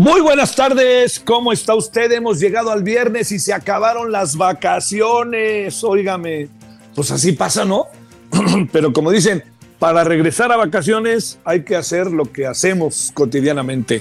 Muy 0.00 0.22
buenas 0.22 0.56
tardes, 0.56 1.20
¿cómo 1.20 1.52
está 1.52 1.74
usted? 1.74 2.10
Hemos 2.12 2.40
llegado 2.40 2.70
al 2.70 2.82
viernes 2.82 3.30
y 3.32 3.38
se 3.38 3.52
acabaron 3.52 4.10
las 4.10 4.34
vacaciones, 4.34 5.84
óigame. 5.84 6.48
Pues 6.94 7.10
así 7.10 7.32
pasa, 7.32 7.66
¿no? 7.66 7.84
Pero 8.72 8.94
como 8.94 9.10
dicen, 9.10 9.44
para 9.78 10.02
regresar 10.02 10.50
a 10.52 10.56
vacaciones 10.56 11.38
hay 11.44 11.64
que 11.64 11.76
hacer 11.76 12.10
lo 12.10 12.24
que 12.24 12.46
hacemos 12.46 13.10
cotidianamente. 13.12 14.00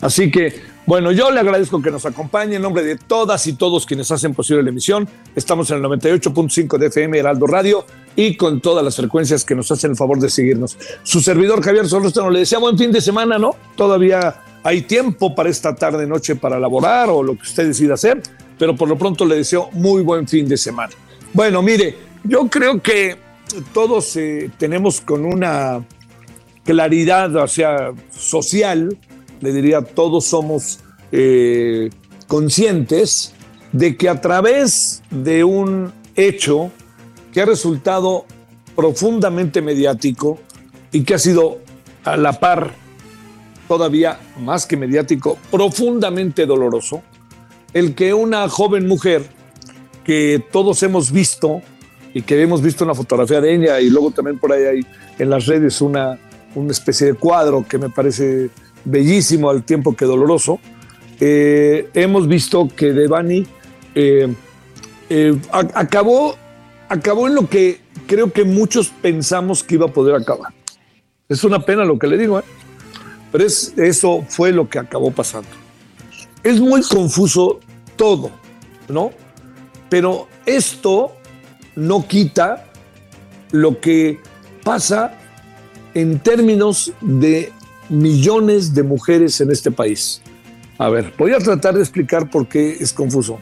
Así 0.00 0.30
que, 0.30 0.54
bueno, 0.86 1.10
yo 1.10 1.32
le 1.32 1.40
agradezco 1.40 1.82
que 1.82 1.90
nos 1.90 2.06
acompañe 2.06 2.54
en 2.54 2.62
nombre 2.62 2.84
de 2.84 2.94
todas 2.94 3.44
y 3.48 3.54
todos 3.54 3.86
quienes 3.86 4.08
hacen 4.12 4.34
posible 4.34 4.62
la 4.62 4.68
emisión. 4.68 5.08
Estamos 5.34 5.68
en 5.72 5.78
el 5.78 5.82
98.5 5.82 6.78
de 6.78 6.86
FM 6.86 7.18
Heraldo 7.18 7.48
Radio 7.48 7.84
y 8.14 8.36
con 8.36 8.60
todas 8.60 8.84
las 8.84 8.94
frecuencias 8.94 9.44
que 9.44 9.56
nos 9.56 9.68
hacen 9.72 9.90
el 9.90 9.96
favor 9.96 10.20
de 10.20 10.30
seguirnos. 10.30 10.78
Su 11.02 11.20
servidor 11.20 11.60
Javier 11.60 11.88
Solórzano 11.88 12.30
le 12.30 12.38
decía 12.38 12.60
buen 12.60 12.78
fin 12.78 12.92
de 12.92 13.00
semana, 13.00 13.36
¿no? 13.36 13.56
Todavía 13.74 14.44
hay 14.62 14.82
tiempo 14.82 15.34
para 15.34 15.48
esta 15.48 15.74
tarde 15.74 16.06
noche 16.06 16.36
para 16.36 16.56
elaborar 16.56 17.08
o 17.10 17.22
lo 17.22 17.34
que 17.34 17.42
usted 17.42 17.66
decida 17.66 17.94
hacer, 17.94 18.22
pero 18.58 18.76
por 18.76 18.88
lo 18.88 18.96
pronto 18.96 19.24
le 19.24 19.36
deseo 19.36 19.70
muy 19.72 20.02
buen 20.02 20.28
fin 20.28 20.48
de 20.48 20.56
semana. 20.56 20.92
Bueno, 21.32 21.62
mire, 21.62 21.96
yo 22.24 22.48
creo 22.48 22.80
que 22.82 23.16
todos 23.72 24.16
eh, 24.16 24.50
tenemos 24.58 25.00
con 25.00 25.24
una 25.24 25.84
claridad, 26.64 27.34
o 27.36 27.48
sea, 27.48 27.92
social, 28.10 28.96
le 29.40 29.52
diría, 29.52 29.82
todos 29.82 30.26
somos 30.26 30.80
eh, 31.12 31.90
conscientes 32.26 33.32
de 33.72 33.96
que 33.96 34.08
a 34.08 34.20
través 34.20 35.02
de 35.10 35.44
un 35.44 35.92
hecho 36.16 36.70
que 37.32 37.40
ha 37.40 37.46
resultado 37.46 38.26
profundamente 38.76 39.62
mediático 39.62 40.38
y 40.92 41.04
que 41.04 41.14
ha 41.14 41.18
sido 41.18 41.58
a 42.04 42.16
la 42.16 42.38
par 42.38 42.74
todavía 43.70 44.18
más 44.40 44.66
que 44.66 44.76
mediático, 44.76 45.38
profundamente 45.48 46.44
doloroso, 46.44 47.04
el 47.72 47.94
que 47.94 48.12
una 48.12 48.48
joven 48.48 48.88
mujer 48.88 49.22
que 50.02 50.42
todos 50.50 50.82
hemos 50.82 51.12
visto 51.12 51.62
y 52.12 52.22
que 52.22 52.42
hemos 52.42 52.62
visto 52.62 52.82
una 52.82 52.96
fotografía 52.96 53.40
de 53.40 53.54
ella 53.54 53.80
y 53.80 53.88
luego 53.88 54.10
también 54.10 54.40
por 54.40 54.52
ahí 54.52 54.64
hay 54.64 54.86
en 55.20 55.30
las 55.30 55.46
redes 55.46 55.80
una, 55.80 56.18
especie 56.68 57.06
de 57.06 57.14
cuadro 57.14 57.64
que 57.64 57.78
me 57.78 57.88
parece 57.90 58.50
bellísimo 58.84 59.48
al 59.48 59.62
tiempo 59.62 59.94
que 59.94 60.04
doloroso, 60.04 60.58
eh, 61.20 61.90
hemos 61.94 62.26
visto 62.26 62.66
que 62.74 62.92
Devani 62.92 63.46
eh, 63.94 64.34
eh, 65.10 65.38
acabó, 65.52 66.34
acabó 66.88 67.28
en 67.28 67.36
lo 67.36 67.48
que 67.48 67.82
creo 68.08 68.32
que 68.32 68.42
muchos 68.42 68.88
pensamos 68.88 69.62
que 69.62 69.76
iba 69.76 69.86
a 69.86 69.92
poder 69.92 70.16
acabar. 70.16 70.52
Es 71.28 71.44
una 71.44 71.64
pena 71.64 71.84
lo 71.84 72.00
que 72.00 72.08
le 72.08 72.18
digo, 72.18 72.40
¿eh? 72.40 72.44
Pero 73.32 73.44
eso 73.44 74.24
fue 74.28 74.52
lo 74.52 74.68
que 74.68 74.78
acabó 74.78 75.10
pasando. 75.10 75.48
Es 76.42 76.60
muy 76.60 76.82
confuso 76.82 77.60
todo, 77.96 78.30
¿no? 78.88 79.10
Pero 79.88 80.28
esto 80.46 81.12
no 81.76 82.06
quita 82.06 82.66
lo 83.52 83.80
que 83.80 84.20
pasa 84.64 85.14
en 85.94 86.18
términos 86.20 86.92
de 87.00 87.52
millones 87.88 88.74
de 88.74 88.82
mujeres 88.82 89.40
en 89.40 89.50
este 89.50 89.70
país. 89.70 90.22
A 90.78 90.88
ver, 90.88 91.12
voy 91.18 91.32
a 91.32 91.38
tratar 91.38 91.74
de 91.74 91.80
explicar 91.80 92.30
por 92.30 92.48
qué 92.48 92.76
es 92.80 92.92
confuso. 92.92 93.40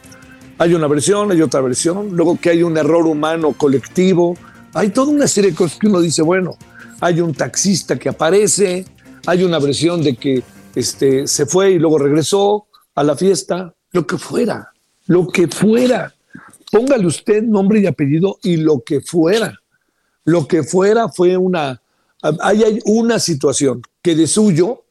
Hay 0.57 0.73
una 0.73 0.87
versión, 0.87 1.31
hay 1.31 1.41
otra 1.41 1.61
versión, 1.61 2.09
luego 2.11 2.37
que 2.37 2.49
hay 2.49 2.63
un 2.63 2.75
error 2.77 3.07
humano 3.07 3.53
colectivo, 3.53 4.35
hay 4.73 4.89
toda 4.89 5.11
una 5.11 5.27
serie 5.27 5.51
de 5.51 5.55
cosas 5.55 5.79
que 5.79 5.87
uno 5.87 6.01
dice, 6.01 6.21
bueno, 6.21 6.57
hay 6.99 7.21
un 7.21 7.33
taxista 7.33 7.97
que 7.97 8.09
aparece, 8.09 8.85
hay 9.25 9.43
una 9.43 9.59
versión 9.59 10.03
de 10.03 10.15
que 10.15 10.43
este, 10.75 11.27
se 11.27 11.45
fue 11.45 11.71
y 11.71 11.79
luego 11.79 11.97
regresó 11.97 12.67
a 12.95 13.03
la 13.03 13.15
fiesta, 13.15 13.73
lo 13.91 14.05
que 14.05 14.17
fuera, 14.17 14.71
lo 15.07 15.27
que 15.27 15.47
fuera. 15.47 16.13
Póngale 16.71 17.07
usted 17.07 17.43
nombre 17.43 17.79
y 17.79 17.87
apellido 17.87 18.39
y 18.43 18.57
lo 18.57 18.81
que 18.81 19.01
fuera. 19.01 19.59
Lo 20.25 20.47
que 20.47 20.63
fuera 20.63 21.09
fue 21.09 21.37
una, 21.37 21.81
hay 22.41 22.79
una 22.85 23.19
situación 23.19 23.81
que 24.01 24.15
de 24.15 24.27
suyo 24.27 24.83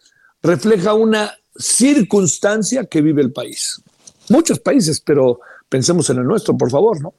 refleja 0.43 0.94
una 0.94 1.33
circunstancia 1.56 2.87
que 2.87 3.03
vive 3.03 3.22
el 3.22 3.33
país. 3.33 3.81
Muchos 4.28 4.59
países, 4.61 5.00
pero 5.00 5.41
pensemos 5.69 6.09
en 6.11 6.19
el 6.19 6.25
nuestro, 6.25 6.56
por 6.56 6.71
favor, 6.71 7.00
¿no? 7.00 7.15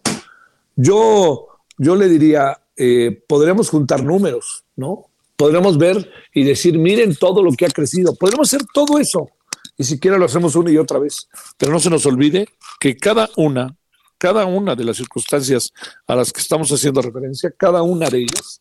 Yo, 0.75 1.47
yo 1.77 1.95
le 1.95 2.07
diría, 2.07 2.59
eh, 2.75 3.23
podremos 3.27 3.69
juntar 3.69 4.03
números, 4.03 4.63
¿no? 4.75 5.08
Podremos 5.39 5.77
ver 5.77 6.11
y 6.33 6.43
decir, 6.43 6.77
miren 6.77 7.15
todo 7.15 7.41
lo 7.41 7.53
que 7.53 7.65
ha 7.65 7.69
crecido. 7.69 8.13
Podremos 8.13 8.49
hacer 8.49 8.67
todo 8.73 8.99
eso 8.99 9.29
y 9.77 9.85
siquiera 9.85 10.17
lo 10.17 10.25
hacemos 10.25 10.53
una 10.57 10.69
y 10.69 10.77
otra 10.77 10.99
vez. 10.99 11.29
Pero 11.57 11.71
no 11.71 11.79
se 11.79 11.89
nos 11.89 12.05
olvide 12.05 12.49
que 12.77 12.97
cada 12.97 13.29
una, 13.37 13.73
cada 14.17 14.45
una 14.45 14.75
de 14.75 14.83
las 14.83 14.97
circunstancias 14.97 15.71
a 16.05 16.15
las 16.17 16.33
que 16.33 16.41
estamos 16.41 16.69
haciendo 16.73 17.01
referencia, 17.01 17.53
cada 17.57 17.81
una 17.83 18.09
de 18.09 18.17
ellas, 18.17 18.59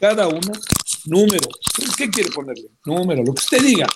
cada 0.00 0.26
una, 0.26 0.52
número. 1.04 1.48
¿Qué 1.96 2.10
quiere 2.10 2.30
ponerle? 2.30 2.70
Número, 2.84 3.22
lo 3.22 3.32
que 3.32 3.42
usted 3.44 3.62
diga. 3.62 3.86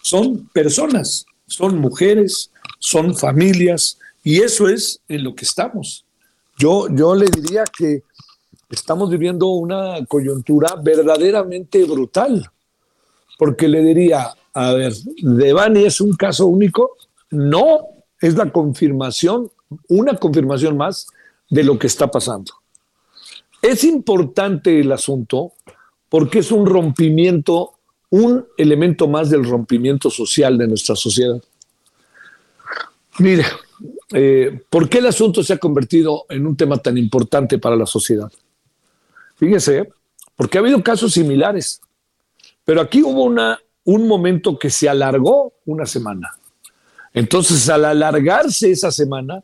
Son 0.00 0.48
personas, 0.54 1.26
son 1.46 1.76
mujeres, 1.78 2.50
son 2.78 3.14
familias 3.14 3.98
y 4.24 4.40
eso 4.40 4.70
es 4.70 5.00
en 5.06 5.22
lo 5.22 5.34
que 5.34 5.44
estamos. 5.44 6.06
Yo, 6.56 6.88
yo 6.90 7.14
le 7.14 7.26
diría 7.26 7.64
que 7.76 8.04
estamos 8.70 9.10
viviendo 9.10 9.48
una 9.48 10.04
coyuntura 10.06 10.76
verdaderamente 10.76 11.84
brutal, 11.84 12.50
porque 13.38 13.68
le 13.68 13.82
diría, 13.82 14.34
a 14.52 14.72
ver, 14.72 14.92
¿Devani 15.22 15.84
es 15.84 16.00
un 16.00 16.14
caso 16.14 16.46
único? 16.46 16.96
No, 17.30 17.80
es 18.20 18.36
la 18.36 18.50
confirmación, 18.50 19.50
una 19.88 20.16
confirmación 20.16 20.76
más 20.76 21.06
de 21.48 21.64
lo 21.64 21.78
que 21.78 21.86
está 21.86 22.10
pasando. 22.10 22.52
Es 23.62 23.84
importante 23.84 24.80
el 24.80 24.92
asunto 24.92 25.52
porque 26.08 26.40
es 26.40 26.52
un 26.52 26.66
rompimiento, 26.66 27.74
un 28.10 28.46
elemento 28.56 29.08
más 29.08 29.30
del 29.30 29.44
rompimiento 29.44 30.10
social 30.10 30.56
de 30.56 30.68
nuestra 30.68 30.96
sociedad. 30.96 31.42
Mire, 33.18 33.44
eh, 34.12 34.62
¿por 34.70 34.88
qué 34.88 34.98
el 34.98 35.06
asunto 35.06 35.42
se 35.42 35.54
ha 35.54 35.58
convertido 35.58 36.24
en 36.28 36.46
un 36.46 36.56
tema 36.56 36.78
tan 36.78 36.96
importante 36.96 37.58
para 37.58 37.76
la 37.76 37.86
sociedad? 37.86 38.30
Fíjese, 39.38 39.88
porque 40.36 40.58
ha 40.58 40.60
habido 40.60 40.82
casos 40.82 41.12
similares, 41.12 41.80
pero 42.64 42.80
aquí 42.80 43.02
hubo 43.02 43.22
una, 43.24 43.58
un 43.84 44.06
momento 44.06 44.58
que 44.58 44.68
se 44.68 44.88
alargó 44.88 45.54
una 45.64 45.86
semana. 45.86 46.36
Entonces, 47.14 47.68
al 47.68 47.84
alargarse 47.84 48.70
esa 48.70 48.90
semana, 48.90 49.42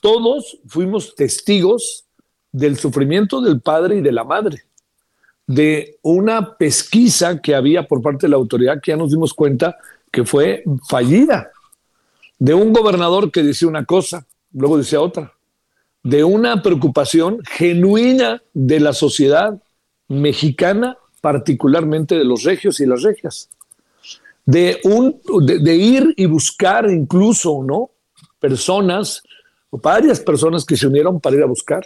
todos 0.00 0.58
fuimos 0.66 1.14
testigos 1.14 2.04
del 2.52 2.78
sufrimiento 2.78 3.40
del 3.40 3.60
padre 3.60 3.96
y 3.96 4.00
de 4.00 4.12
la 4.12 4.24
madre, 4.24 4.62
de 5.46 5.98
una 6.02 6.56
pesquisa 6.56 7.40
que 7.40 7.54
había 7.54 7.86
por 7.86 8.00
parte 8.00 8.26
de 8.26 8.30
la 8.30 8.36
autoridad 8.36 8.80
que 8.80 8.92
ya 8.92 8.96
nos 8.96 9.10
dimos 9.10 9.34
cuenta 9.34 9.76
que 10.10 10.24
fue 10.24 10.64
fallida, 10.88 11.50
de 12.38 12.54
un 12.54 12.72
gobernador 12.72 13.30
que 13.30 13.42
decía 13.42 13.68
una 13.68 13.84
cosa, 13.84 14.26
luego 14.52 14.78
decía 14.78 15.00
otra, 15.00 15.35
de 16.06 16.22
una 16.22 16.62
preocupación 16.62 17.42
genuina 17.44 18.40
de 18.54 18.78
la 18.78 18.92
sociedad 18.92 19.60
mexicana, 20.06 20.96
particularmente 21.20 22.16
de 22.16 22.24
los 22.24 22.44
regios 22.44 22.78
y 22.78 22.86
las 22.86 23.02
regias, 23.02 23.48
de, 24.44 24.78
un, 24.84 25.20
de, 25.44 25.74
ir 25.74 26.14
y 26.16 26.26
buscar 26.26 26.88
incluso, 26.88 27.64
¿no? 27.64 27.90
Personas, 28.38 29.24
varias 29.72 30.20
personas 30.20 30.64
que 30.64 30.76
se 30.76 30.86
unieron 30.86 31.20
para 31.20 31.34
ir 31.34 31.42
a 31.42 31.46
buscar. 31.46 31.84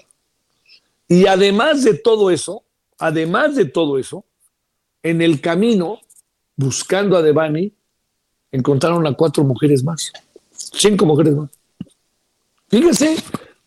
Y 1.08 1.26
además 1.26 1.82
de 1.82 1.94
todo 1.94 2.30
eso, 2.30 2.62
además 2.98 3.56
de 3.56 3.64
todo 3.64 3.98
eso, 3.98 4.26
en 5.02 5.22
el 5.22 5.40
camino, 5.40 5.98
buscando 6.56 7.16
a 7.16 7.22
Devani, 7.22 7.72
encontraron 8.52 9.06
a 9.06 9.14
cuatro 9.14 9.44
mujeres 9.44 9.82
más, 9.82 10.12
cinco 10.52 11.06
mujeres 11.06 11.34
más. 11.34 11.48
Fíjense, 12.68 13.16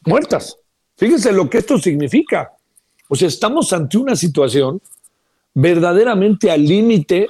muertas. 0.05 0.57
Fíjense 0.97 1.31
lo 1.31 1.49
que 1.49 1.59
esto 1.59 1.77
significa. 1.77 2.51
O 3.07 3.15
sea, 3.15 3.27
estamos 3.27 3.73
ante 3.73 3.97
una 3.97 4.15
situación 4.15 4.81
verdaderamente 5.53 6.49
al 6.49 6.65
límite 6.65 7.29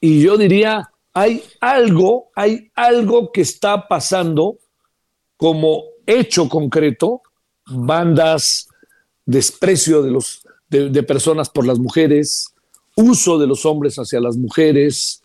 y 0.00 0.22
yo 0.22 0.36
diría, 0.36 0.90
hay 1.14 1.42
algo, 1.60 2.30
hay 2.34 2.70
algo 2.74 3.30
que 3.30 3.42
está 3.42 3.86
pasando 3.86 4.58
como 5.36 5.84
hecho 6.06 6.48
concreto, 6.48 7.22
bandas, 7.66 8.68
desprecio 9.24 10.02
de, 10.02 10.10
los, 10.10 10.42
de, 10.68 11.02
personas 11.02 11.48
por 11.50 11.66
las 11.66 11.78
mujeres, 11.78 12.54
uso 12.96 13.38
de 13.38 13.46
los 13.46 13.64
hombres 13.64 13.96
hacia 13.96 14.20
las 14.20 14.36
mujeres, 14.36 15.22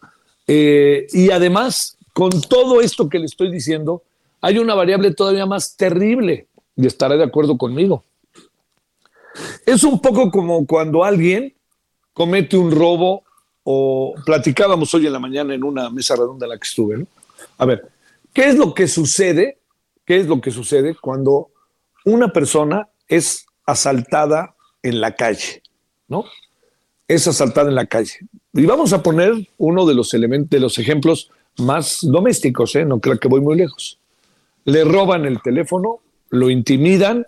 eh, 0.48 1.08
y 1.12 1.32
además, 1.32 1.98
con 2.14 2.30
todo 2.42 2.82
esto 2.82 3.10
que 3.10 3.20
le 3.20 3.26
estoy 3.26 3.52
diciendo, 3.52 4.04
hay 4.42 4.60
una 4.60 4.76
variable 4.76 5.14
todavía 5.14 5.46
más 5.46 5.76
terrible, 5.76 6.48
y 6.78 6.86
estará 6.86 7.18
de 7.18 7.24
acuerdo 7.24 7.58
conmigo. 7.58 8.04
Es 9.66 9.84
un 9.84 10.00
poco 10.00 10.32
como 10.32 10.66
cuando 10.66 11.04
alguien 11.04 11.54
comete 12.14 12.56
un 12.58 12.72
robo 12.72 13.24
o 13.64 14.16
platicábamos 14.26 14.94
hoy 14.94 15.08
en 15.08 15.14
la 15.14 15.20
mañana 15.20 15.54
en 15.54 15.64
una 15.64 15.90
mesa 15.90 16.16
redonda 16.16 16.46
en 16.46 16.52
la 16.52 16.58
que 16.58 16.68
estuve, 16.68 16.98
¿no? 16.98 17.08
A 17.58 17.66
ver, 17.66 17.90
¿qué 18.34 18.48
es 18.48 18.56
lo 18.56 18.74
que 18.74 18.88
sucede? 18.88 19.58
¿Qué 20.06 20.18
es 20.18 20.28
lo 20.28 20.40
que 20.40 20.52
sucede 20.52 20.96
cuando 20.96 21.50
una 22.06 22.32
persona 22.32 22.88
es 23.08 23.46
asaltada 23.66 24.56
en 24.82 25.02
la 25.02 25.16
calle, 25.16 25.62
¿no? 26.08 26.24
Es 27.08 27.28
asaltada 27.28 27.70
en 27.70 27.76
la 27.76 27.88
calle. 27.88 28.20
Y 28.54 28.66
vamos 28.66 28.94
a 28.94 29.04
poner 29.04 29.34
uno 29.58 29.86
de 29.86 29.94
los 29.94 30.14
elementos, 30.14 30.50
de 30.50 30.60
los 30.60 30.80
ejemplos 30.80 31.30
más 31.58 32.00
domésticos, 32.02 32.76
¿eh? 32.76 32.86
No 32.86 33.00
creo 33.00 33.20
que 33.20 33.28
voy 33.28 33.42
muy 33.42 33.58
lejos. 33.58 34.00
Le 34.64 34.84
roban 34.84 35.26
el 35.26 35.42
teléfono, 35.42 36.00
lo 36.30 36.50
intimidan 36.50 37.26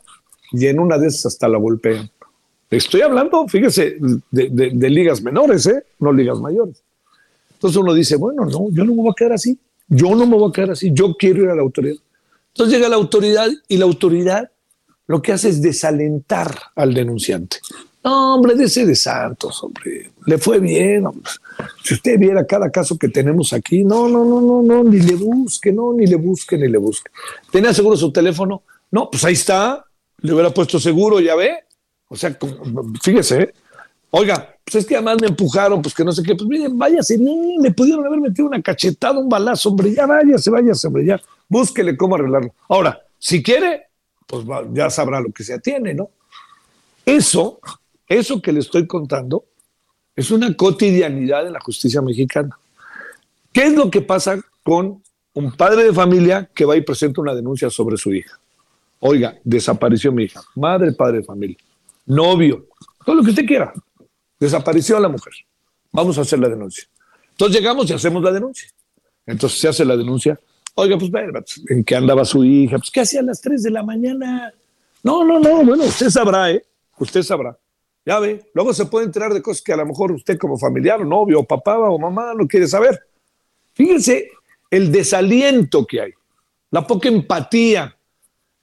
y 0.52 0.68
en 0.68 0.80
una 0.80 0.98
de 0.98 1.08
esas 1.08 1.28
hasta 1.28 1.48
la 1.48 1.58
golpean. 1.58 2.10
Estoy 2.70 3.02
hablando, 3.02 3.48
fíjese, 3.48 3.98
de, 4.32 4.90
ligas 4.90 5.22
menores, 5.22 5.66
¿eh? 5.66 5.84
no 6.00 6.14
ligas 6.14 6.40
mayores. 6.40 6.84
Entonces 7.54 7.78
uno 7.78 7.94
dice, 7.94 8.16
bueno, 8.16 8.46
no, 8.46 8.68
yo 8.72 8.86
no 8.86 8.94
me 8.94 9.02
voy 9.02 9.12
a 9.12 9.16
quedar 9.16 9.34
así, 9.34 9.58
yo 9.88 10.16
no 10.16 10.26
me 10.28 10.38
voy 10.38 10.50
a 10.50 10.54
quedar 10.54 10.72
así, 10.72 10.92
yo 10.94 11.16
quiero 11.18 11.44
ir 11.44 11.50
a 11.50 11.56
la 11.56 11.62
autoridad. 11.62 11.98
Entonces 12.54 12.76
llega 12.76 12.90
la 12.90 12.96
autoridad 12.96 13.50
y 13.68 13.78
la 13.78 13.86
autoridad 13.86 14.52
lo 15.08 15.22
que 15.22 15.32
hace 15.32 15.50
es 15.50 15.62
desalentar 15.62 16.56
al 16.76 16.94
denunciante. 16.94 17.58
No, 18.04 18.36
hombre, 18.36 18.54
ese 18.64 18.86
de 18.86 18.96
Santos, 18.96 19.62
hombre, 19.64 20.12
le 20.26 20.38
fue 20.38 20.60
bien. 20.60 21.06
Si 21.84 21.96
usted 21.96 22.18
viera 22.18 22.46
cada 22.46 22.70
caso 22.70 22.98
que 22.98 23.10
tenemos 23.10 23.52
aquí, 23.52 23.84
no, 23.84 24.08
no, 24.08 24.24
no, 24.24 24.40
no, 24.40 24.62
no, 24.62 24.84
ni 24.84 25.00
le 25.00 25.16
busque, 25.16 25.74
no, 25.74 25.94
ni 25.94 26.06
le 26.06 26.16
busque, 26.16 26.58
ni 26.58 26.68
le 26.70 26.78
busque. 26.78 27.12
¿Tenía 27.52 27.74
seguro 27.74 27.98
su 27.98 28.12
teléfono? 28.12 28.62
No, 28.92 29.10
pues 29.10 29.24
ahí 29.26 29.34
está, 29.34 29.86
le 30.18 30.34
hubiera 30.34 30.50
puesto 30.52 30.80
seguro, 30.80 31.20
ya 31.20 31.36
ve, 31.36 31.64
o 32.08 32.16
sea, 32.16 32.38
fíjese, 33.02 33.42
¿eh? 33.42 33.54
oiga, 34.12 34.56
pues 34.64 34.76
es 34.76 34.86
que 34.86 34.96
además 34.96 35.18
me 35.22 35.28
empujaron, 35.28 35.82
pues 35.82 35.94
que 35.94 36.04
no 36.04 36.12
sé 36.12 36.24
qué, 36.24 36.36
pues 36.36 36.48
miren, 36.50 36.78
váyase, 36.78 37.18
le 37.18 37.72
pudieron 37.72 38.06
haber 38.06 38.20
metido 38.20 38.48
una 38.48 38.62
cachetada, 38.62 39.20
un 39.20 39.30
balazo, 39.30 39.70
hombre, 39.70 39.94
ya 39.94 40.06
váyase, 40.06 40.50
váyase, 40.50 40.88
hombre, 40.88 41.06
ya, 41.06 41.22
búsquele 41.48 41.96
cómo 41.96 42.16
arreglarlo. 42.16 42.54
Ahora, 42.68 43.00
si 43.20 43.44
quiere, 43.44 43.88
pues 44.26 44.46
ya 44.74 44.90
sabrá 44.90 45.22
lo 45.22 45.32
que 45.32 45.44
se 45.44 45.54
atiene, 45.54 45.94
¿no? 45.94 46.10
Eso, 47.06 47.60
eso 48.08 48.42
que 48.42 48.52
le 48.52 48.60
estoy 48.60 48.88
contando, 48.88 49.46
es 50.16 50.32
una 50.32 50.54
cotidianidad 50.56 51.48
en 51.48 51.54
la 51.54 51.60
justicia 51.60 52.02
mexicana. 52.02 52.58
¿Qué 53.54 53.64
es 53.64 53.74
lo 53.74 53.90
que 53.90 54.02
pasa 54.02 54.40
con 54.64 55.02
un 55.34 55.52
padre 55.54 55.84
de 55.84 55.94
familia 55.94 56.50
que 56.54 56.66
va 56.66 56.76
y 56.76 56.82
presenta 56.82 57.22
una 57.22 57.34
denuncia 57.34 57.70
sobre 57.70 57.98
su 57.98 58.14
hija? 58.14 58.40
Oiga, 59.00 59.38
desapareció 59.44 60.12
mi 60.12 60.24
hija, 60.24 60.42
madre, 60.56 60.92
padre 60.92 61.20
de 61.20 61.24
familia 61.24 61.58
novio, 62.10 62.66
todo 63.06 63.16
lo 63.16 63.24
que 63.24 63.30
usted 63.30 63.46
quiera. 63.46 63.72
Desapareció 64.40 65.00
la 65.00 65.08
mujer. 65.08 65.34
Vamos 65.92 66.18
a 66.18 66.22
hacer 66.22 66.40
la 66.40 66.50
denuncia. 66.50 66.86
Entonces 67.32 67.58
llegamos 67.58 67.90
y 67.90 67.94
hacemos 67.94 68.24
la 68.24 68.32
denuncia. 68.32 68.68
Entonces 69.26 69.60
se 69.60 69.68
hace 69.68 69.86
la 69.86 69.96
denuncia. 69.96 70.40
Oiga, 70.76 70.98
pues, 70.98 71.12
¿en 71.70 71.84
qué 71.84 71.96
andaba 71.96 72.26
su 72.26 72.44
hija? 72.44 72.78
Pues, 72.78 72.90
¿qué 72.90 73.02
hacía 73.02 73.20
a 73.20 73.24
las 73.24 73.42
3 73.42 73.64
de 73.64 73.70
la 73.70 73.84
mañana? 73.84 74.54
No, 75.04 75.24
no, 75.24 75.40
no, 75.40 75.64
bueno, 75.64 75.84
usted 75.84 76.10
sabrá, 76.10 76.52
¿eh? 76.52 76.66
Usted 76.98 77.22
sabrá. 77.22 77.58
Ya 78.06 78.20
ve, 78.20 78.50
luego 78.54 78.74
se 78.74 78.86
puede 78.86 79.06
enterar 79.06 79.34
de 79.34 79.42
cosas 79.42 79.62
que 79.62 79.74
a 79.74 79.78
lo 79.78 79.86
mejor 79.86 80.12
usted 80.12 80.38
como 80.38 80.58
familiar 80.58 81.06
novio 81.06 81.42
o 81.42 81.44
papá 81.44 81.78
o 81.78 82.00
mamá 82.00 82.34
no 82.36 82.48
quiere 82.48 82.68
saber. 82.68 83.00
Fíjense 83.74 84.32
el 84.72 84.92
desaliento 84.92 85.86
que 85.86 86.02
hay, 86.02 86.12
la 86.72 86.88
poca 86.88 87.08
empatía 87.08 87.96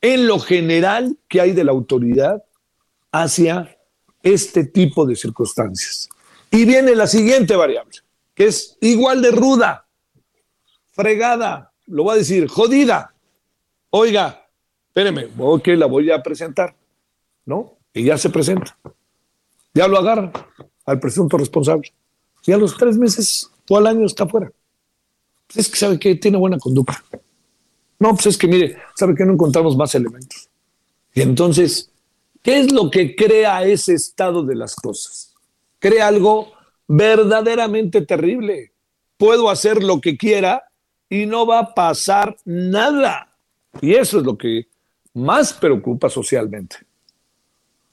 en 0.01 0.27
lo 0.27 0.39
general 0.39 1.17
que 1.29 1.41
hay 1.41 1.53
de 1.53 1.65
la 1.65 1.73
autoridad 1.73 2.43
hacia 3.13 3.77
este 4.23 4.65
tipo 4.65 5.07
de 5.07 5.17
circunstancias. 5.17 6.09
Y 6.51 6.65
viene 6.65 6.95
la 6.95 7.07
siguiente 7.07 7.57
variable, 7.57 7.99
que 8.35 8.47
es 8.47 8.77
igual 8.81 9.23
de 9.23 9.31
ruda, 9.31 9.87
fregada, 10.93 11.73
lo 11.87 12.05
voy 12.05 12.15
a 12.15 12.19
decir, 12.19 12.49
jodida. 12.49 13.15
Oiga, 13.91 14.47
espéreme, 14.89 15.29
ok, 15.39 15.69
la 15.69 15.87
voy 15.87 16.11
a 16.11 16.23
presentar, 16.23 16.75
¿no? 17.45 17.75
Y 17.93 18.05
ya 18.05 18.19
se 18.19 18.31
presenta. 18.31 18.77
Ya 19.75 19.87
lo 19.89 19.99
agarran 19.99 20.33
al 20.85 21.01
presunto 21.01 21.37
responsable. 21.37 21.93
Y 22.47 22.53
a 22.53 22.57
los 22.57 22.77
tres 22.77 22.97
meses 22.97 23.51
o 23.69 23.77
al 23.77 23.87
año 23.87 24.07
está 24.07 24.27
fuera. 24.27 24.51
Es 25.55 25.69
que 25.69 25.77
sabe 25.77 25.99
que 25.99 26.15
tiene 26.15 26.39
buena 26.39 26.59
conducta. 26.59 27.03
No, 27.99 28.15
pues 28.15 28.27
es 28.27 28.39
que 28.39 28.47
mire, 28.47 28.77
sabe 28.95 29.15
que 29.15 29.25
no 29.25 29.33
encontramos 29.33 29.77
más 29.77 29.95
elementos. 29.95 30.49
Y 31.15 31.23
entonces 31.23 31.91
¿Qué 32.47 32.61
es 32.61 32.71
lo 32.71 32.93
que 32.93 33.17
crea 33.17 33.65
ese 33.65 33.95
estado 33.95 34.45
de 34.45 34.55
las 34.55 34.77
cosas? 34.77 35.35
Crea 35.81 36.07
algo 36.07 36.53
verdaderamente 36.87 38.03
terrible. 38.03 38.71
Puedo 39.17 39.51
hacer 39.51 39.83
lo 39.83 40.01
que 40.01 40.17
quiera 40.17 40.63
y 41.09 41.27
no 41.27 41.45
va 41.45 41.59
a 41.59 41.75
pasar 41.75 42.37
nada. 42.45 43.37
Y 43.81 43.95
eso 43.95 44.21
es 44.21 44.25
lo 44.25 44.39
que 44.39 44.69
más 45.13 45.55
preocupa 45.55 46.09
socialmente. 46.09 46.77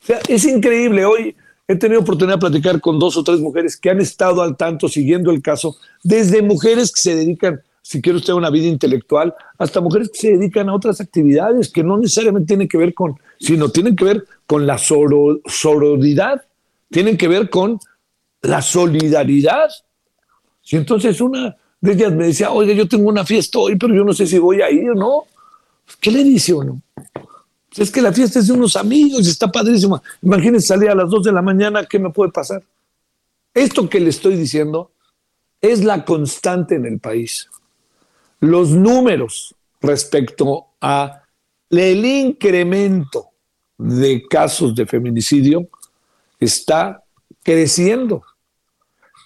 O 0.04 0.06
sea, 0.06 0.20
es 0.28 0.46
increíble. 0.46 1.04
Hoy 1.04 1.36
he 1.68 1.76
tenido 1.76 2.02
oportunidad 2.02 2.36
de 2.36 2.42
platicar 2.42 2.80
con 2.80 3.00
dos 3.00 3.18
o 3.18 3.24
tres 3.24 3.40
mujeres 3.40 3.76
que 3.76 3.90
han 3.90 4.02
estado 4.02 4.44
al 4.44 4.56
tanto 4.56 4.88
siguiendo 4.88 5.32
el 5.32 5.42
caso, 5.42 5.78
desde 6.04 6.44
mujeres 6.44 6.92
que 6.92 7.02
se 7.02 7.16
dedican 7.16 7.60
si 7.84 8.02
quiere 8.02 8.18
usted 8.18 8.34
una 8.34 8.50
vida 8.50 8.68
intelectual, 8.68 9.36
hasta 9.58 9.82
mujeres 9.82 10.10
que 10.10 10.18
se 10.18 10.32
dedican 10.38 10.70
a 10.70 10.74
otras 10.74 11.02
actividades 11.02 11.70
que 11.70 11.84
no 11.84 11.98
necesariamente 11.98 12.48
tienen 12.48 12.68
que 12.70 12.78
ver 12.78 12.94
con, 12.94 13.20
sino 13.38 13.70
tienen 13.70 13.96
que 13.98 14.06
ver 14.06 14.26
con 14.48 14.66
la 14.66 14.78
sororidad, 14.78 16.42
tienen 16.90 17.18
que 17.18 17.28
ver 17.28 17.50
con 17.50 17.78
la 18.42 18.62
solidaridad. 18.62 19.70
Si 20.62 20.78
entonces 20.78 21.20
una 21.20 21.58
de 21.82 21.92
ellas 21.92 22.14
me 22.14 22.28
decía, 22.28 22.52
oye, 22.52 22.74
yo 22.74 22.88
tengo 22.88 23.10
una 23.10 23.26
fiesta 23.26 23.60
hoy, 23.60 23.76
pero 23.76 23.94
yo 23.94 24.06
no 24.06 24.14
sé 24.14 24.26
si 24.26 24.38
voy 24.38 24.62
a 24.62 24.72
ir 24.72 24.90
o 24.92 24.96
no, 24.96 25.26
¿qué 26.00 26.10
le 26.10 26.24
dice 26.24 26.54
uno? 26.54 26.82
Es 27.76 27.92
que 27.92 28.02
la 28.02 28.14
fiesta 28.14 28.40
es 28.40 28.48
de 28.48 28.54
unos 28.54 28.78
amigos 28.78 29.28
está 29.28 29.52
padrísima. 29.52 30.02
Imagínense 30.22 30.68
salir 30.68 30.90
a 30.90 30.96
las 30.96 31.10
dos 31.10 31.24
de 31.26 31.34
la 31.34 31.42
mañana, 31.42 31.86
¿qué 31.86 32.00
me 32.00 32.12
puede 32.12 32.32
pasar? 32.32 32.64
Esto 33.54 33.90
que 33.90 34.00
le 34.00 34.10
estoy 34.10 34.38
diciendo 34.38 34.92
es 35.60 35.84
la 35.84 36.06
constante 36.06 36.76
en 36.76 36.86
el 36.86 37.00
país 37.00 37.50
los 38.44 38.72
números 38.72 39.56
respecto 39.80 40.68
a 40.82 41.24
el 41.70 42.06
incremento 42.06 43.30
de 43.78 44.28
casos 44.30 44.76
de 44.76 44.86
feminicidio 44.86 45.70
está 46.42 47.02
creciendo. 47.42 48.22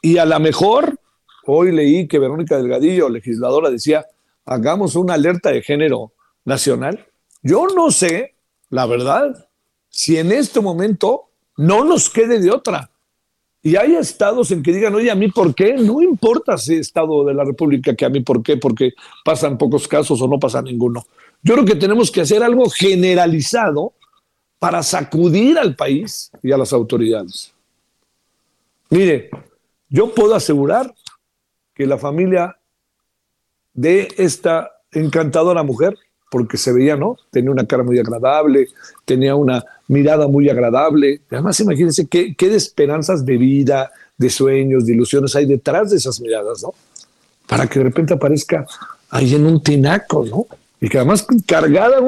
Y 0.04 0.20
a 0.20 0.26
lo 0.26 0.40
mejor, 0.40 1.00
hoy 1.48 1.72
leí 1.72 2.08
que 2.08 2.20
Verónica 2.20 2.58
Delgadillo, 2.58 3.10
legisladora, 3.10 3.72
decía, 3.72 4.06
hagamos 4.46 4.96
una 4.96 5.16
alerta 5.16 5.50
de 5.50 5.64
género 5.64 6.14
nacional. 6.46 7.08
Yo 7.42 7.66
no 7.76 7.90
sé, 7.90 8.36
la 8.70 8.86
verdad, 8.86 9.50
si 9.90 10.18
en 10.18 10.32
este 10.32 10.62
momento 10.62 11.32
no 11.58 11.84
nos 11.84 12.12
quede 12.12 12.40
de 12.40 12.52
otra. 12.52 12.92
Y 13.68 13.76
hay 13.76 13.96
estados 13.96 14.50
en 14.52 14.64
que 14.64 14.72
digan, 14.72 14.96
oye, 14.96 15.12
a 15.12 15.16
mí 15.16 15.28
por 15.28 15.54
qué, 15.54 15.74
no 15.74 16.02
importa 16.02 16.58
si 16.58 16.76
estado 16.76 17.26
de 17.26 17.34
la 17.34 17.44
República 17.44 17.94
que 17.94 18.06
a 18.06 18.10
mí 18.10 18.22
por 18.22 18.42
qué, 18.42 18.56
porque 18.56 18.94
pasan 19.26 19.58
pocos 19.58 19.90
casos 19.90 20.22
o 20.22 20.28
no 20.30 20.40
pasa 20.40 20.62
ninguno. 20.62 21.06
Yo 21.44 21.56
creo 21.56 21.66
que 21.66 21.76
tenemos 21.76 22.10
que 22.10 22.22
hacer 22.22 22.42
algo 22.44 22.70
generalizado 22.70 23.92
para 24.58 24.82
sacudir 24.84 25.60
al 25.60 25.76
país 25.76 26.32
y 26.42 26.54
a 26.54 26.58
las 26.58 26.72
autoridades. 26.72 27.54
Mire, 28.90 29.32
yo 29.90 30.16
puedo 30.16 30.34
asegurar 30.34 30.96
que 31.76 31.86
la 31.86 31.98
familia 31.98 32.58
de 33.74 34.08
esta 34.16 34.72
encantadora 34.94 35.64
mujer, 35.64 35.98
porque 36.30 36.58
se 36.58 36.74
veía, 36.74 36.96
¿no? 36.96 37.18
Tenía 37.32 37.52
una 37.52 37.66
cara 37.66 37.84
muy 37.84 38.00
agradable, 38.00 38.68
tenía 39.06 39.36
una 39.36 39.64
mirada 39.88 40.28
muy 40.28 40.50
agradable. 40.50 41.22
Además, 41.32 41.60
imagínense 41.60 42.08
qué, 42.08 42.36
qué 42.36 42.50
de 42.50 42.58
esperanzas 42.58 43.26
de 43.26 43.38
vida, 43.38 43.92
de 44.18 44.30
sueños, 44.30 44.86
de 44.86 44.94
ilusiones 44.94 45.36
hay 45.36 45.46
detrás 45.46 45.92
de 45.92 45.98
esas 45.98 46.20
miradas, 46.20 46.64
¿no? 46.64 46.74
Para 47.48 47.68
que 47.68 47.80
de 47.80 47.86
repente 47.86 48.14
aparezca 48.14 48.66
ahí 49.10 49.36
en 49.36 49.46
un 49.46 49.62
tinaco, 49.62 50.26
¿no? 50.26 50.46
Y 50.82 50.90
que 50.90 50.98
además 50.98 51.26
cargada, 51.46 52.00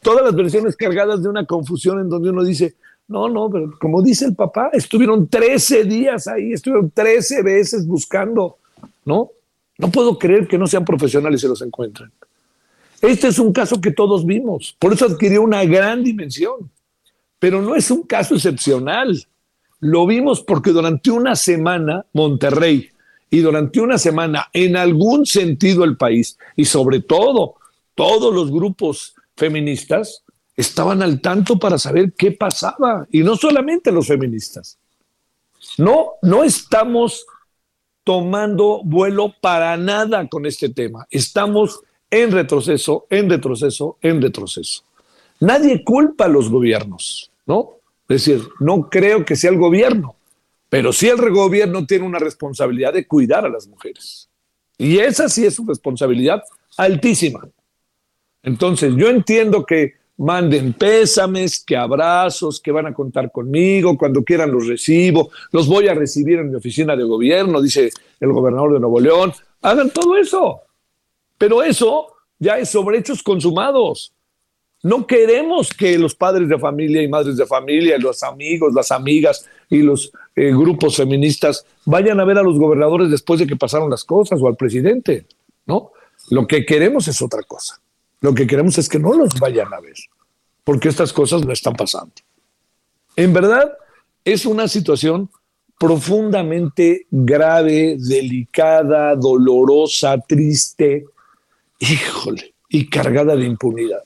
todas 0.00 0.24
las 0.24 0.34
versiones 0.34 0.76
cargadas 0.76 1.22
de 1.22 1.28
una 1.28 1.46
confusión 1.46 2.00
en 2.00 2.08
donde 2.08 2.30
uno 2.30 2.42
dice, 2.42 2.74
no, 3.08 3.28
no, 3.28 3.50
pero 3.50 3.72
como 3.78 4.02
dice 4.02 4.24
el 4.24 4.34
papá, 4.34 4.70
estuvieron 4.72 5.28
13 5.28 5.84
días 5.84 6.26
ahí, 6.26 6.52
estuvieron 6.52 6.90
13 6.90 7.42
veces 7.42 7.86
buscando, 7.86 8.56
¿no? 9.04 9.30
No 9.78 9.90
puedo 9.90 10.18
creer 10.18 10.46
que 10.48 10.58
no 10.58 10.66
sean 10.66 10.84
profesionales 10.84 11.40
y 11.40 11.42
se 11.42 11.48
los 11.48 11.62
encuentren. 11.62 12.10
Este 13.02 13.26
es 13.26 13.40
un 13.40 13.52
caso 13.52 13.80
que 13.80 13.90
todos 13.90 14.24
vimos, 14.24 14.76
por 14.78 14.92
eso 14.92 15.06
adquirió 15.06 15.42
una 15.42 15.64
gran 15.64 16.04
dimensión, 16.04 16.70
pero 17.40 17.60
no 17.60 17.74
es 17.74 17.90
un 17.90 18.04
caso 18.04 18.36
excepcional. 18.36 19.26
Lo 19.80 20.06
vimos 20.06 20.40
porque 20.42 20.70
durante 20.70 21.10
una 21.10 21.34
semana 21.34 22.06
Monterrey 22.12 22.90
y 23.28 23.40
durante 23.40 23.80
una 23.80 23.98
semana 23.98 24.48
en 24.52 24.76
algún 24.76 25.26
sentido 25.26 25.82
el 25.82 25.96
país 25.96 26.38
y 26.54 26.64
sobre 26.64 27.00
todo 27.00 27.56
todos 27.96 28.32
los 28.32 28.52
grupos 28.52 29.16
feministas 29.36 30.22
estaban 30.56 31.02
al 31.02 31.20
tanto 31.20 31.58
para 31.58 31.78
saber 31.78 32.12
qué 32.12 32.30
pasaba 32.30 33.08
y 33.10 33.24
no 33.24 33.34
solamente 33.34 33.90
los 33.90 34.06
feministas. 34.06 34.78
No, 35.76 36.12
no 36.22 36.44
estamos 36.44 37.26
tomando 38.04 38.82
vuelo 38.84 39.34
para 39.40 39.76
nada 39.76 40.28
con 40.28 40.46
este 40.46 40.68
tema. 40.68 41.06
Estamos 41.10 41.80
en 42.12 42.30
retroceso, 42.30 43.06
en 43.08 43.28
retroceso, 43.28 43.96
en 44.02 44.20
retroceso. 44.20 44.84
Nadie 45.40 45.82
culpa 45.82 46.26
a 46.26 46.28
los 46.28 46.50
gobiernos, 46.50 47.32
¿no? 47.46 47.78
Es 48.06 48.26
decir, 48.26 48.42
no 48.60 48.90
creo 48.90 49.24
que 49.24 49.34
sea 49.34 49.50
el 49.50 49.56
gobierno, 49.56 50.14
pero 50.68 50.92
sí 50.92 51.08
el 51.08 51.18
gobierno 51.30 51.86
tiene 51.86 52.04
una 52.04 52.18
responsabilidad 52.18 52.92
de 52.92 53.06
cuidar 53.06 53.46
a 53.46 53.48
las 53.48 53.66
mujeres. 53.66 54.28
Y 54.76 54.98
esa 54.98 55.30
sí 55.30 55.46
es 55.46 55.54
su 55.54 55.64
responsabilidad 55.64 56.42
altísima. 56.76 57.48
Entonces, 58.42 58.94
yo 58.94 59.08
entiendo 59.08 59.64
que 59.64 59.94
manden 60.18 60.74
pésames, 60.74 61.64
que 61.64 61.76
abrazos, 61.76 62.60
que 62.60 62.72
van 62.72 62.86
a 62.86 62.94
contar 62.94 63.32
conmigo, 63.32 63.96
cuando 63.96 64.22
quieran 64.22 64.52
los 64.52 64.66
recibo, 64.66 65.30
los 65.50 65.66
voy 65.66 65.88
a 65.88 65.94
recibir 65.94 66.40
en 66.40 66.50
mi 66.50 66.56
oficina 66.56 66.94
de 66.94 67.04
gobierno, 67.04 67.62
dice 67.62 67.90
el 68.20 68.32
gobernador 68.32 68.74
de 68.74 68.80
Nuevo 68.80 69.00
León. 69.00 69.32
Hagan 69.62 69.90
todo 69.90 70.18
eso. 70.18 70.60
Pero 71.42 71.60
eso 71.60 72.06
ya 72.38 72.56
es 72.58 72.68
sobre 72.68 72.98
hechos 72.98 73.20
consumados. 73.20 74.12
No 74.80 75.04
queremos 75.08 75.70
que 75.70 75.98
los 75.98 76.14
padres 76.14 76.48
de 76.48 76.56
familia 76.56 77.02
y 77.02 77.08
madres 77.08 77.36
de 77.36 77.44
familia, 77.46 77.98
los 77.98 78.22
amigos, 78.22 78.72
las 78.72 78.92
amigas 78.92 79.44
y 79.68 79.82
los 79.82 80.12
eh, 80.36 80.52
grupos 80.52 80.94
feministas 80.94 81.66
vayan 81.84 82.20
a 82.20 82.24
ver 82.24 82.38
a 82.38 82.44
los 82.44 82.56
gobernadores 82.60 83.10
después 83.10 83.40
de 83.40 83.48
que 83.48 83.56
pasaron 83.56 83.90
las 83.90 84.04
cosas 84.04 84.40
o 84.40 84.46
al 84.46 84.54
presidente, 84.54 85.26
¿no? 85.66 85.90
Lo 86.30 86.46
que 86.46 86.64
queremos 86.64 87.08
es 87.08 87.20
otra 87.20 87.42
cosa. 87.42 87.80
Lo 88.20 88.32
que 88.32 88.46
queremos 88.46 88.78
es 88.78 88.88
que 88.88 89.00
no 89.00 89.12
los 89.12 89.34
vayan 89.40 89.74
a 89.74 89.80
ver, 89.80 89.96
porque 90.62 90.90
estas 90.90 91.12
cosas 91.12 91.44
no 91.44 91.52
están 91.52 91.74
pasando. 91.74 92.14
En 93.16 93.32
verdad, 93.32 93.76
es 94.24 94.46
una 94.46 94.68
situación 94.68 95.28
profundamente 95.76 97.08
grave, 97.10 97.96
delicada, 97.98 99.16
dolorosa, 99.16 100.18
triste, 100.18 101.06
híjole, 101.90 102.54
y 102.68 102.88
cargada 102.88 103.36
de 103.36 103.44
impunidad. 103.44 104.02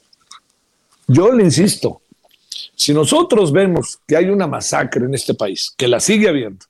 Yo 1.06 1.30
le 1.32 1.44
insisto, 1.44 2.00
si 2.74 2.92
nosotros 2.92 3.52
vemos 3.52 3.98
que 4.06 4.16
hay 4.16 4.26
una 4.26 4.46
masacre 4.46 5.04
en 5.04 5.14
este 5.14 5.34
país, 5.34 5.72
que 5.76 5.86
la 5.86 6.00
sigue 6.00 6.28
habiendo, 6.28 6.64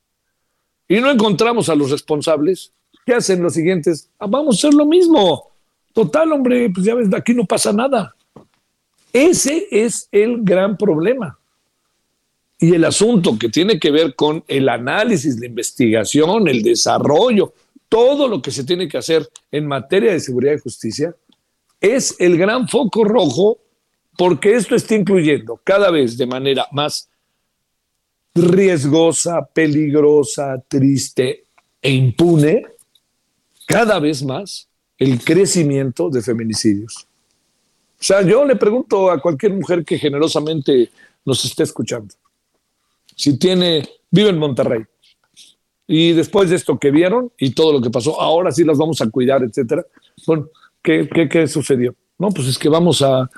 y 0.88 1.00
no 1.00 1.10
encontramos 1.10 1.68
a 1.68 1.74
los 1.74 1.90
responsables, 1.90 2.72
¿qué 3.04 3.14
hacen 3.14 3.42
los 3.42 3.54
siguientes? 3.54 4.08
Ah, 4.18 4.26
vamos 4.26 4.56
a 4.56 4.58
hacer 4.58 4.74
lo 4.74 4.84
mismo. 4.84 5.50
Total, 5.92 6.30
hombre, 6.32 6.70
pues 6.70 6.84
ya 6.84 6.94
ves, 6.94 7.08
de 7.08 7.16
aquí 7.16 7.34
no 7.34 7.44
pasa 7.44 7.72
nada. 7.72 8.14
Ese 9.12 9.66
es 9.70 10.08
el 10.12 10.42
gran 10.42 10.76
problema. 10.76 11.38
Y 12.58 12.74
el 12.74 12.84
asunto 12.84 13.38
que 13.38 13.48
tiene 13.48 13.78
que 13.78 13.90
ver 13.90 14.14
con 14.14 14.44
el 14.48 14.68
análisis, 14.68 15.38
la 15.38 15.46
investigación, 15.46 16.48
el 16.48 16.62
desarrollo, 16.62 17.52
todo 17.88 18.28
lo 18.28 18.42
que 18.42 18.50
se 18.50 18.64
tiene 18.64 18.88
que 18.88 18.98
hacer 18.98 19.28
en 19.50 19.66
materia 19.66 20.12
de 20.12 20.20
seguridad 20.20 20.54
y 20.54 20.60
justicia, 20.60 21.14
es 21.80 22.16
el 22.18 22.36
gran 22.36 22.68
foco 22.68 23.04
rojo 23.04 23.58
porque 24.16 24.54
esto 24.54 24.74
está 24.74 24.94
incluyendo 24.94 25.60
cada 25.62 25.90
vez 25.90 26.16
de 26.16 26.26
manera 26.26 26.66
más 26.72 27.08
riesgosa, 28.34 29.44
peligrosa, 29.46 30.62
triste 30.68 31.44
e 31.80 31.90
impune, 31.90 32.66
cada 33.66 33.98
vez 33.98 34.22
más 34.22 34.68
el 34.98 35.22
crecimiento 35.22 36.08
de 36.08 36.22
feminicidios. 36.22 37.06
O 37.98 38.02
sea, 38.02 38.22
yo 38.22 38.44
le 38.44 38.56
pregunto 38.56 39.10
a 39.10 39.20
cualquier 39.20 39.52
mujer 39.54 39.84
que 39.84 39.98
generosamente 39.98 40.90
nos 41.24 41.44
esté 41.44 41.62
escuchando, 41.62 42.14
si 43.14 43.38
tiene, 43.38 43.88
vive 44.10 44.28
en 44.30 44.38
Monterrey, 44.38 44.84
y 45.86 46.12
después 46.12 46.50
de 46.50 46.56
esto 46.56 46.78
que 46.78 46.90
vieron 46.90 47.30
y 47.38 47.50
todo 47.50 47.72
lo 47.72 47.80
que 47.80 47.90
pasó, 47.90 48.20
ahora 48.20 48.50
sí 48.50 48.64
las 48.64 48.78
vamos 48.78 49.00
a 49.00 49.10
cuidar, 49.10 49.42
etcétera. 49.42 49.84
Bueno, 50.26 50.48
¿qué, 50.82 51.08
qué, 51.30 51.46
sucedió? 51.46 51.94
No, 52.18 52.30
pues 52.30 52.48
es 52.48 52.58
que 52.58 52.68
vamos 52.68 53.02
a, 53.02 53.28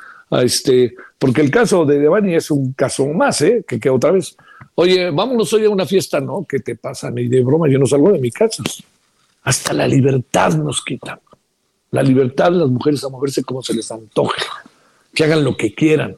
este, 0.43 0.95
porque 1.19 1.41
el 1.41 1.51
caso 1.51 1.85
de 1.85 1.99
Devani 1.99 2.35
es 2.35 2.51
un 2.51 2.73
caso 2.73 3.07
más, 3.09 3.41
¿eh? 3.43 3.65
Que, 3.67 3.79
que 3.79 3.91
otra 3.91 4.13
vez, 4.13 4.37
oye, 4.75 5.11
vámonos 5.11 5.53
hoy 5.53 5.65
a 5.65 5.71
una 5.71 5.87
fiesta, 5.87 6.21
¿no? 6.21 6.47
¿Qué 6.49 6.61
te 6.61 6.77
pasa? 6.77 7.11
Ni 7.11 7.29
de 7.29 7.43
broma, 7.43 7.69
yo 7.69 7.79
no 7.79 7.87
salgo 7.87 8.13
de 8.13 8.19
mi 8.19 8.31
casa. 8.31 8.63
Hasta 9.43 9.73
la 9.73 9.87
libertad 9.87 10.55
nos 10.55 10.85
quitan 10.85 11.19
la 11.91 12.03
libertad 12.03 12.51
de 12.53 12.59
las 12.59 12.69
mujeres 12.69 13.03
a 13.05 13.09
moverse 13.09 13.43
como 13.43 13.63
se 13.63 13.75
les 13.75 13.91
antoje, 13.91 14.43
que 15.15 15.25
hagan 15.25 15.45
lo 15.45 15.57
que 15.57 15.75
quieran. 15.75 16.17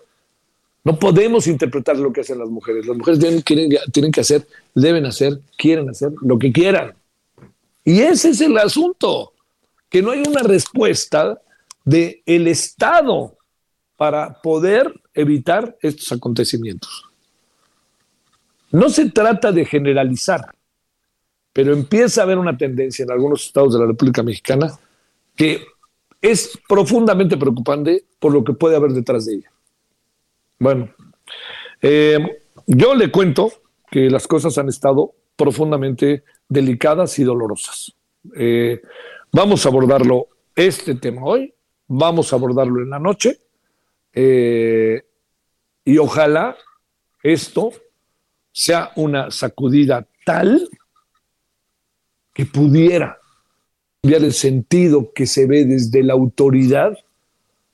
No 0.82 0.98
podemos 0.98 1.46
interpretar 1.46 1.96
lo 1.98 2.12
que 2.12 2.22
hacen 2.22 2.38
las 2.38 2.48
mujeres. 2.48 2.86
Las 2.86 2.96
mujeres 2.96 3.20
tienen, 3.44 4.12
que 4.12 4.20
hacer, 4.20 4.46
deben 4.74 5.04
hacer, 5.04 5.40
quieren 5.56 5.88
hacer 5.90 6.12
lo 6.22 6.38
que 6.38 6.52
quieran. 6.52 6.94
Y 7.84 8.00
ese 8.00 8.30
es 8.30 8.40
el 8.40 8.56
asunto, 8.56 9.32
que 9.88 10.02
no 10.02 10.12
hay 10.12 10.22
una 10.26 10.42
respuesta 10.42 11.40
del 11.84 12.22
el 12.24 12.46
Estado 12.48 13.36
para 13.96 14.40
poder 14.40 14.94
evitar 15.12 15.76
estos 15.82 16.12
acontecimientos. 16.12 17.04
No 18.72 18.88
se 18.88 19.10
trata 19.10 19.52
de 19.52 19.64
generalizar, 19.64 20.54
pero 21.52 21.72
empieza 21.72 22.20
a 22.20 22.24
haber 22.24 22.38
una 22.38 22.56
tendencia 22.56 23.02
en 23.02 23.10
algunos 23.10 23.44
estados 23.44 23.74
de 23.74 23.80
la 23.80 23.86
República 23.86 24.22
Mexicana 24.22 24.78
que 25.34 25.64
es 26.22 26.58
profundamente 26.68 27.36
preocupante 27.36 28.04
por 28.18 28.32
lo 28.32 28.44
que 28.44 28.52
puede 28.52 28.76
haber 28.76 28.92
detrás 28.92 29.26
de 29.26 29.34
ella. 29.34 29.50
Bueno, 30.60 30.94
eh, 31.80 32.18
yo 32.66 32.94
le 32.94 33.10
cuento 33.10 33.50
que 33.90 34.10
las 34.10 34.28
cosas 34.28 34.58
han 34.58 34.68
estado 34.68 35.14
profundamente 35.34 36.22
delicadas 36.50 37.18
y 37.18 37.24
dolorosas. 37.24 37.94
Eh, 38.36 38.82
vamos 39.32 39.64
a 39.64 39.70
abordarlo 39.70 40.28
este 40.54 40.96
tema 40.96 41.24
hoy, 41.24 41.54
vamos 41.88 42.30
a 42.30 42.36
abordarlo 42.36 42.82
en 42.82 42.90
la 42.90 42.98
noche 42.98 43.40
eh, 44.12 45.02
y 45.82 45.96
ojalá 45.96 46.54
esto 47.22 47.72
sea 48.52 48.90
una 48.96 49.30
sacudida 49.30 50.06
tal 50.26 50.68
que 52.34 52.44
pudiera 52.44 53.18
cambiar 54.02 54.24
el 54.24 54.34
sentido 54.34 55.10
que 55.14 55.26
se 55.26 55.46
ve 55.46 55.64
desde 55.64 56.02
la 56.02 56.12
autoridad 56.12 56.98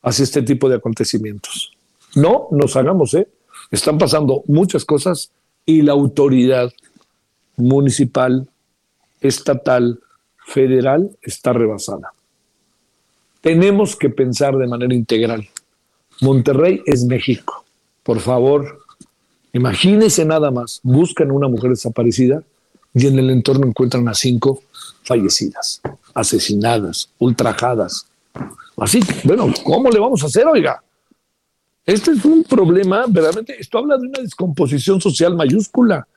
hacia 0.02 0.22
este 0.22 0.42
tipo 0.42 0.68
de 0.68 0.76
acontecimientos. 0.76 1.75
No 2.16 2.48
nos 2.50 2.74
hagamos, 2.76 3.14
¿eh? 3.14 3.28
Están 3.70 3.98
pasando 3.98 4.42
muchas 4.46 4.84
cosas 4.84 5.30
y 5.66 5.82
la 5.82 5.92
autoridad 5.92 6.72
municipal, 7.56 8.48
estatal, 9.20 10.00
federal 10.46 11.10
está 11.20 11.52
rebasada. 11.52 12.12
Tenemos 13.42 13.96
que 13.96 14.08
pensar 14.08 14.56
de 14.56 14.66
manera 14.66 14.94
integral. 14.94 15.46
Monterrey 16.22 16.82
es 16.86 17.04
México. 17.04 17.64
Por 18.02 18.20
favor, 18.20 18.78
imagínense 19.52 20.24
nada 20.24 20.50
más, 20.50 20.80
buscan 20.82 21.30
una 21.30 21.48
mujer 21.48 21.70
desaparecida 21.70 22.42
y 22.94 23.08
en 23.08 23.18
el 23.18 23.28
entorno 23.28 23.66
encuentran 23.66 24.08
a 24.08 24.14
cinco 24.14 24.62
fallecidas, 25.02 25.82
asesinadas, 26.14 27.10
ultrajadas. 27.18 28.06
Así, 28.78 29.00
bueno, 29.24 29.52
¿cómo 29.64 29.90
le 29.90 29.98
vamos 29.98 30.22
a 30.22 30.26
hacer, 30.26 30.46
oiga? 30.46 30.82
Este 31.86 32.10
es 32.10 32.24
un 32.24 32.42
problema, 32.42 33.04
verdaderamente, 33.06 33.56
esto 33.60 33.78
habla 33.78 33.96
de 33.96 34.08
una 34.08 34.18
descomposición 34.18 35.00
social 35.00 35.36
mayúscula. 35.36 36.08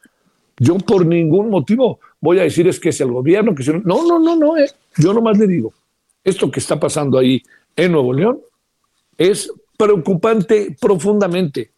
Yo 0.58 0.80
por 0.80 1.06
ningún 1.06 1.52
motivo 1.52 2.00
voy 2.20 2.40
a 2.40 2.44
decir 2.44 2.68
es 2.68 2.80
que 2.80 2.90
es 2.90 3.00
el 3.02 3.12
gobierno, 3.12 3.54
que 3.54 3.64
no, 3.72 4.04
no, 4.04 4.20
no, 4.20 4.36
no, 4.36 4.58
eh. 4.58 4.72
yo 4.98 5.14
nomás 5.14 5.38
le 5.38 5.46
digo, 5.46 5.72
esto 6.24 6.50
que 6.50 6.60
está 6.60 6.80
pasando 6.80 7.20
ahí 7.20 7.44
en 7.76 7.92
Nuevo 7.92 8.12
León 8.14 8.40
es 9.16 9.54
preocupante 9.78 10.76
profundamente, 10.82 11.72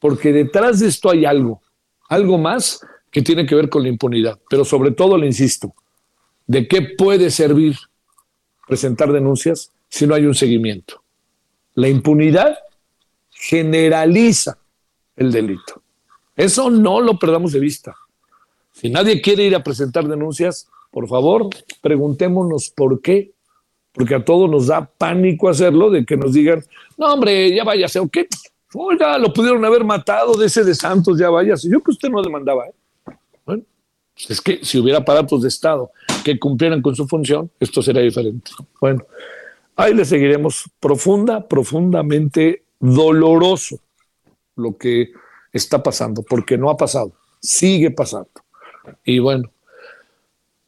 porque 0.00 0.32
detrás 0.32 0.80
de 0.80 0.88
esto 0.88 1.08
hay 1.08 1.24
algo, 1.24 1.62
algo 2.08 2.38
más 2.38 2.84
que 3.08 3.22
tiene 3.22 3.46
que 3.46 3.54
ver 3.54 3.68
con 3.68 3.84
la 3.84 3.88
impunidad, 3.88 4.40
pero 4.50 4.64
sobre 4.64 4.90
todo 4.90 5.16
le 5.16 5.26
insisto, 5.26 5.74
¿de 6.48 6.66
qué 6.66 6.82
puede 6.98 7.30
servir 7.30 7.76
presentar 8.66 9.12
denuncias 9.12 9.70
si 9.88 10.08
no 10.08 10.14
hay 10.16 10.26
un 10.26 10.34
seguimiento? 10.34 11.02
La 11.74 11.88
impunidad 11.88 12.58
generaliza 13.42 14.56
el 15.16 15.32
delito. 15.32 15.82
Eso 16.36 16.70
no 16.70 17.00
lo 17.00 17.18
perdamos 17.18 17.52
de 17.52 17.58
vista. 17.58 17.92
Si 18.72 18.88
nadie 18.88 19.20
quiere 19.20 19.44
ir 19.44 19.56
a 19.56 19.64
presentar 19.64 20.06
denuncias, 20.06 20.68
por 20.92 21.08
favor, 21.08 21.48
preguntémonos 21.80 22.70
por 22.70 23.00
qué. 23.00 23.32
Porque 23.92 24.14
a 24.14 24.24
todos 24.24 24.48
nos 24.48 24.68
da 24.68 24.86
pánico 24.86 25.48
hacerlo, 25.48 25.90
de 25.90 26.06
que 26.06 26.16
nos 26.16 26.32
digan, 26.32 26.64
no, 26.96 27.12
hombre, 27.12 27.54
ya 27.54 27.64
váyase, 27.64 27.98
o 27.98 28.08
qué. 28.08 28.28
Oiga, 28.74 29.18
lo 29.18 29.32
pudieron 29.32 29.62
haber 29.64 29.84
matado 29.84 30.34
de 30.34 30.46
ese 30.46 30.62
de 30.62 30.74
Santos, 30.74 31.18
ya 31.18 31.28
váyase. 31.28 31.68
Yo 31.68 31.80
que 31.80 31.90
usted 31.90 32.08
no 32.08 32.22
demandaba. 32.22 32.68
¿eh? 32.68 32.72
Bueno, 33.44 33.64
pues 34.14 34.30
es 34.30 34.40
que 34.40 34.64
si 34.64 34.78
hubiera 34.78 35.00
aparatos 35.00 35.42
de 35.42 35.48
Estado 35.48 35.90
que 36.24 36.38
cumplieran 36.38 36.80
con 36.80 36.94
su 36.94 37.08
función, 37.08 37.50
esto 37.58 37.82
sería 37.82 38.02
diferente. 38.02 38.52
Bueno, 38.80 39.04
ahí 39.74 39.92
le 39.92 40.04
seguiremos 40.04 40.70
profunda, 40.80 41.46
profundamente 41.46 42.61
doloroso 42.82 43.78
lo 44.56 44.76
que 44.76 45.12
está 45.52 45.82
pasando, 45.82 46.22
porque 46.22 46.58
no 46.58 46.68
ha 46.68 46.76
pasado, 46.76 47.12
sigue 47.40 47.90
pasando. 47.90 48.28
Y 49.04 49.20
bueno, 49.20 49.50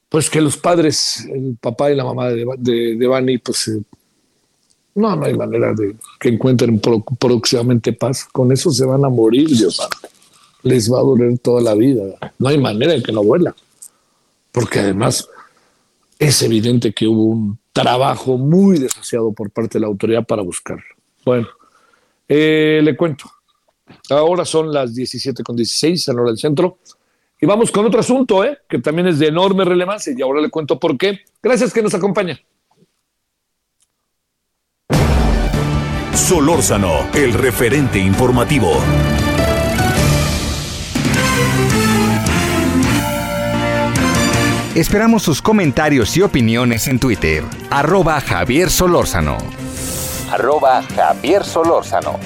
pues 0.09 0.31
que 0.31 0.41
los 0.41 0.57
padres, 0.57 1.27
el 1.29 1.59
papá 1.61 1.91
y 1.91 1.97
la 1.97 2.05
mamá 2.05 2.29
de, 2.29 2.97
de, 2.97 3.07
Bani, 3.07 3.39
pues 3.39 3.67
eh, 3.69 3.83
no, 4.95 5.17
no 5.17 5.27
hay 5.27 5.35
manera 5.35 5.75
de 5.75 5.97
que 6.21 6.29
encuentren 6.29 6.81
próximamente 7.19 7.93
paz. 7.93 8.25
Con 8.31 8.53
eso 8.53 8.71
se 8.71 8.85
van 8.85 9.05
a 9.05 9.09
morir, 9.09 9.49
Dios. 9.49 9.81
Les 10.63 10.91
va 10.91 11.01
a 11.01 11.03
doler 11.03 11.37
toda 11.39 11.61
la 11.61 11.75
vida. 11.75 12.05
No 12.39 12.49
hay 12.49 12.59
manera 12.59 12.93
de 12.93 13.03
que 13.03 13.11
no 13.11 13.25
vuela. 13.25 13.57
Porque 14.53 14.79
además 14.79 15.29
es 16.21 16.41
evidente 16.43 16.93
que 16.93 17.09
hubo 17.09 17.25
un 17.25 17.59
trabajo 17.73 18.39
muy 18.39 18.79
desasiado 18.79 19.33
por 19.33 19.51
parte 19.51 19.79
de 19.79 19.81
la 19.81 19.89
autoridad 19.89 20.25
para 20.25 20.43
buscarlo. 20.43 20.85
Bueno, 21.25 21.49
eh, 22.29 22.81
le 22.83 22.97
cuento. 22.97 23.31
Ahora 24.11 24.45
son 24.45 24.73
las 24.73 24.95
17.16 24.95 26.11
en 26.11 26.19
hora 26.19 26.31
del 26.31 26.39
centro. 26.39 26.79
Y 27.41 27.47
vamos 27.47 27.71
con 27.71 27.85
otro 27.85 28.01
asunto, 28.01 28.45
¿eh? 28.45 28.59
que 28.69 28.79
también 28.79 29.09
es 29.09 29.19
de 29.19 29.29
enorme 29.29 29.65
relevancia 29.65 30.15
y 30.17 30.23
ahora 30.23 30.41
le 30.41 30.51
cuento 30.51 30.79
por 30.79 30.97
qué. 30.97 31.21
Gracias 31.43 31.73
que 31.73 31.83
nos 31.83 31.95
acompaña. 31.95 32.41
Solórzano, 36.15 37.11
el 37.13 37.35
referente 37.35 37.99
informativo. 37.99 38.73
Esperamos 44.75 45.23
sus 45.23 45.43
comentarios 45.43 46.17
y 46.17 46.23
opiniones 46.23 46.89
en 46.89 46.99
Twitter. 46.99 47.45
Arroba 47.71 48.21
Javier 48.21 48.71
Solórzano 48.71 49.39
arroba 50.31 50.83
Javier 50.83 51.45
Solórzano. 51.45 52.19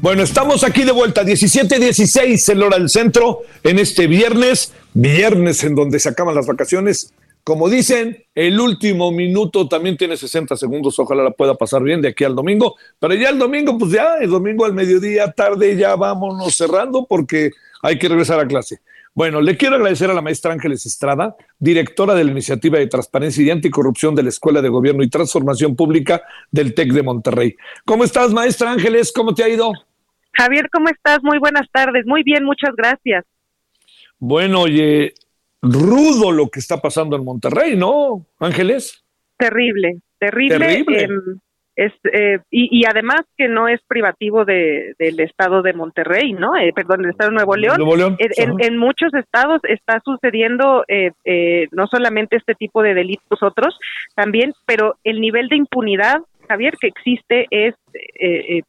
Bueno, 0.00 0.22
estamos 0.22 0.62
aquí 0.62 0.84
de 0.84 0.92
vuelta, 0.92 1.24
17-16 1.24 2.52
en 2.52 2.62
hora 2.62 2.78
del 2.78 2.88
centro, 2.88 3.40
en 3.64 3.80
este 3.80 4.06
viernes, 4.06 4.72
viernes 4.94 5.64
en 5.64 5.74
donde 5.74 5.98
se 5.98 6.08
acaban 6.08 6.36
las 6.36 6.46
vacaciones 6.46 7.12
como 7.46 7.68
dicen, 7.68 8.24
el 8.34 8.58
último 8.58 9.12
minuto 9.12 9.68
también 9.68 9.96
tiene 9.96 10.16
60 10.16 10.56
segundos, 10.56 10.98
ojalá 10.98 11.22
la 11.22 11.30
pueda 11.30 11.54
pasar 11.54 11.80
bien 11.80 12.02
de 12.02 12.08
aquí 12.08 12.24
al 12.24 12.34
domingo, 12.34 12.74
pero 12.98 13.14
ya 13.14 13.28
el 13.28 13.38
domingo, 13.38 13.78
pues 13.78 13.92
ya, 13.92 14.16
el 14.20 14.30
domingo 14.30 14.64
al 14.64 14.74
mediodía, 14.74 15.30
tarde, 15.30 15.76
ya 15.76 15.94
vámonos 15.94 16.56
cerrando 16.56 17.06
porque 17.08 17.52
hay 17.82 18.00
que 18.00 18.08
regresar 18.08 18.40
a 18.40 18.48
clase. 18.48 18.80
Bueno, 19.14 19.40
le 19.40 19.56
quiero 19.56 19.76
agradecer 19.76 20.10
a 20.10 20.14
la 20.14 20.22
maestra 20.22 20.52
Ángeles 20.52 20.86
Estrada, 20.86 21.36
directora 21.56 22.14
de 22.14 22.24
la 22.24 22.32
Iniciativa 22.32 22.80
de 22.80 22.88
Transparencia 22.88 23.44
y 23.44 23.50
Anticorrupción 23.50 24.16
de 24.16 24.24
la 24.24 24.30
Escuela 24.30 24.60
de 24.60 24.68
Gobierno 24.68 25.04
y 25.04 25.08
Transformación 25.08 25.76
Pública 25.76 26.24
del 26.50 26.74
TEC 26.74 26.92
de 26.94 27.04
Monterrey. 27.04 27.54
¿Cómo 27.84 28.02
estás, 28.02 28.32
maestra 28.32 28.72
Ángeles? 28.72 29.12
¿Cómo 29.12 29.32
te 29.32 29.44
ha 29.44 29.48
ido? 29.48 29.70
Javier, 30.32 30.68
¿cómo 30.72 30.88
estás? 30.88 31.20
Muy 31.22 31.38
buenas 31.38 31.68
tardes. 31.70 32.06
Muy 32.06 32.24
bien, 32.24 32.42
muchas 32.42 32.74
gracias. 32.76 33.24
Bueno, 34.18 34.62
oye, 34.62 35.14
rudo 35.62 36.32
lo 36.32 36.48
que 36.48 36.60
está 36.60 36.80
pasando 36.80 37.16
en 37.16 37.24
Monterrey, 37.24 37.76
¿no, 37.76 38.26
Ángeles? 38.38 39.04
Terrible, 39.36 39.98
terrible. 40.18 41.04
Em, 41.04 41.38
es, 41.76 41.92
eh, 42.10 42.38
y, 42.50 42.86
además 42.86 43.20
que 43.36 43.48
no 43.48 43.68
es 43.68 43.80
privativo 43.86 44.46
de, 44.46 44.94
del 44.98 45.20
estado 45.20 45.60
de 45.60 45.74
Monterrey, 45.74 46.32
¿no? 46.32 46.56
Eh, 46.56 46.72
perdón, 46.74 47.02
del 47.02 47.10
estado 47.10 47.30
de 47.30 47.36
Nuevo 47.36 47.54
León. 47.54 47.76
Nuevo 47.76 47.96
León. 47.96 48.16
En, 48.18 48.78
muchos 48.78 49.12
estados 49.12 49.60
está 49.64 50.00
sucediendo 50.02 50.84
eh, 50.88 51.10
no 51.72 51.86
solamente 51.86 52.36
este 52.36 52.54
tipo 52.54 52.82
de 52.82 52.94
delitos, 52.94 53.42
otros 53.42 53.78
también, 54.14 54.54
pero 54.64 54.96
el 55.04 55.20
nivel 55.20 55.48
de 55.48 55.56
impunidad, 55.56 56.22
Javier, 56.48 56.74
que 56.80 56.88
existe 56.88 57.46
es 57.50 57.74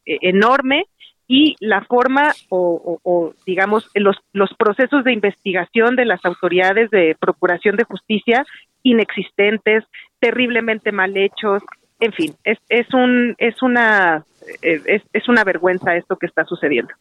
enorme 0.05 0.83
y 1.27 1.55
la 1.59 1.81
forma 1.81 2.33
o, 2.49 3.33
digamos 3.45 3.89
los, 3.95 4.15
los 4.31 4.53
procesos 4.53 5.03
de 5.03 5.13
investigación 5.13 5.95
de 5.95 6.05
las 6.05 6.23
autoridades 6.23 6.89
de 6.89 7.15
procuración 7.19 7.75
de 7.75 7.83
justicia 7.83 8.45
inexistentes, 8.83 9.83
terriblemente 10.19 10.91
mal 10.91 11.17
hechos, 11.17 11.61
en 11.99 12.13
fin, 12.13 12.35
es, 12.43 12.57
es 12.69 12.93
un 12.93 13.35
es 13.37 13.61
una 13.61 14.23
es, 14.61 15.01
es 15.11 15.27
una 15.27 15.43
vergüenza 15.43 15.95
esto 15.95 16.15
que 16.15 16.27
está 16.27 16.45
sucediendo. 16.45 16.93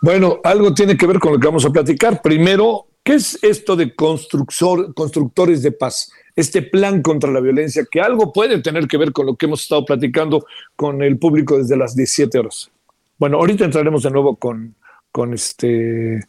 Bueno, 0.00 0.40
algo 0.44 0.72
tiene 0.74 0.96
que 0.96 1.06
ver 1.06 1.18
con 1.18 1.32
lo 1.32 1.38
que 1.38 1.46
vamos 1.46 1.64
a 1.64 1.70
platicar. 1.70 2.22
Primero, 2.22 2.86
¿qué 3.02 3.14
es 3.14 3.42
esto 3.42 3.74
de 3.74 3.94
constructor, 3.94 4.94
constructores 4.94 5.62
de 5.62 5.72
paz? 5.72 6.12
Este 6.36 6.62
plan 6.62 7.02
contra 7.02 7.30
la 7.30 7.40
violencia, 7.40 7.84
que 7.90 8.00
algo 8.00 8.32
puede 8.32 8.62
tener 8.62 8.86
que 8.86 8.96
ver 8.96 9.12
con 9.12 9.26
lo 9.26 9.34
que 9.34 9.46
hemos 9.46 9.62
estado 9.62 9.84
platicando 9.84 10.46
con 10.76 11.02
el 11.02 11.18
público 11.18 11.58
desde 11.58 11.76
las 11.76 11.96
17 11.96 12.38
horas. 12.38 12.70
Bueno, 13.18 13.38
ahorita 13.38 13.64
entraremos 13.64 14.02
de 14.04 14.10
nuevo 14.10 14.36
con, 14.36 14.74
con 15.10 15.34
este, 15.34 16.20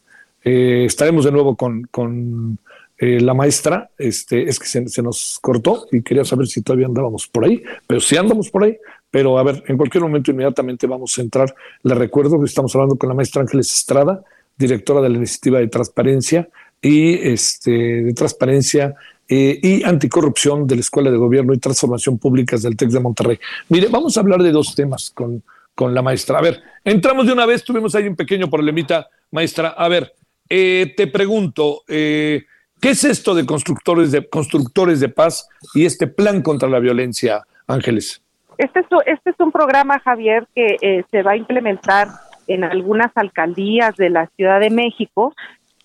eh, 0.43 0.85
estaremos 0.85 1.25
de 1.25 1.31
nuevo 1.31 1.55
con, 1.55 1.83
con 1.91 2.57
eh, 2.97 3.21
la 3.21 3.33
maestra, 3.33 3.89
este, 3.97 4.49
es 4.49 4.59
que 4.59 4.65
se, 4.65 5.01
nos 5.01 5.37
cortó 5.41 5.87
y 5.91 6.01
quería 6.01 6.25
saber 6.25 6.47
si 6.47 6.61
todavía 6.61 6.87
andábamos 6.87 7.27
por 7.27 7.45
ahí, 7.45 7.63
pero 7.87 8.01
sí 8.01 8.17
andamos 8.17 8.49
por 8.49 8.63
ahí, 8.63 8.77
pero 9.09 9.37
a 9.37 9.43
ver, 9.43 9.63
en 9.67 9.77
cualquier 9.77 10.03
momento 10.03 10.31
inmediatamente 10.31 10.87
vamos 10.87 11.17
a 11.17 11.21
entrar. 11.21 11.53
Le 11.83 11.95
recuerdo 11.95 12.39
que 12.39 12.45
estamos 12.45 12.75
hablando 12.75 12.97
con 12.97 13.07
la 13.07 13.15
maestra 13.15 13.41
Ángeles 13.41 13.73
Estrada, 13.73 14.23
directora 14.57 14.99
de 15.01 15.09
la 15.09 15.17
Iniciativa 15.17 15.59
de 15.59 15.67
Transparencia 15.67 16.49
y 16.81 17.13
este, 17.13 17.71
de 17.71 18.13
Transparencia 18.13 18.95
eh, 19.27 19.59
y 19.61 19.83
Anticorrupción 19.83 20.67
de 20.67 20.75
la 20.75 20.81
Escuela 20.81 21.11
de 21.11 21.17
Gobierno 21.17 21.53
y 21.53 21.57
Transformación 21.59 22.17
Públicas 22.17 22.63
del 22.63 22.75
TEC 22.75 22.89
de 22.89 22.99
Monterrey. 22.99 23.39
Mire, 23.69 23.87
vamos 23.89 24.17
a 24.17 24.19
hablar 24.19 24.41
de 24.41 24.51
dos 24.51 24.75
temas 24.75 25.11
con 25.13 25.41
con 25.79 25.95
la 25.95 26.01
maestra. 26.01 26.39
A 26.39 26.41
ver, 26.41 26.61
entramos 26.83 27.25
de 27.25 27.31
una 27.31 27.45
vez, 27.45 27.63
tuvimos 27.63 27.95
ahí 27.95 28.05
un 28.05 28.17
pequeño 28.17 28.49
problemita, 28.49 29.07
maestra. 29.31 29.69
A 29.69 29.87
ver, 29.87 30.11
eh, 30.49 30.93
te 30.97 31.07
pregunto, 31.07 31.83
eh, 31.87 32.43
¿qué 32.81 32.89
es 32.89 33.05
esto 33.05 33.33
de 33.33 33.45
constructores 33.45 34.11
de 34.11 34.27
constructores 34.27 34.99
de 34.99 35.07
paz 35.07 35.47
y 35.73 35.85
este 35.85 36.07
plan 36.07 36.41
contra 36.41 36.67
la 36.67 36.79
violencia, 36.79 37.45
Ángeles? 37.65 38.21
Este 38.57 38.81
es, 38.81 38.87
este 39.05 39.29
es 39.29 39.39
un 39.39 39.53
programa, 39.53 40.01
Javier, 40.01 40.45
que 40.53 40.75
eh, 40.81 41.05
se 41.11 41.23
va 41.23 41.31
a 41.31 41.37
implementar 41.37 42.09
en 42.47 42.65
algunas 42.65 43.15
alcaldías 43.15 43.95
de 43.95 44.09
la 44.09 44.27
Ciudad 44.35 44.59
de 44.59 44.71
México 44.71 45.33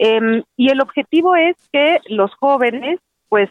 em, 0.00 0.42
y 0.56 0.70
el 0.70 0.80
objetivo 0.80 1.36
es 1.36 1.54
que 1.72 2.00
los 2.08 2.34
jóvenes, 2.34 2.98
pues, 3.28 3.48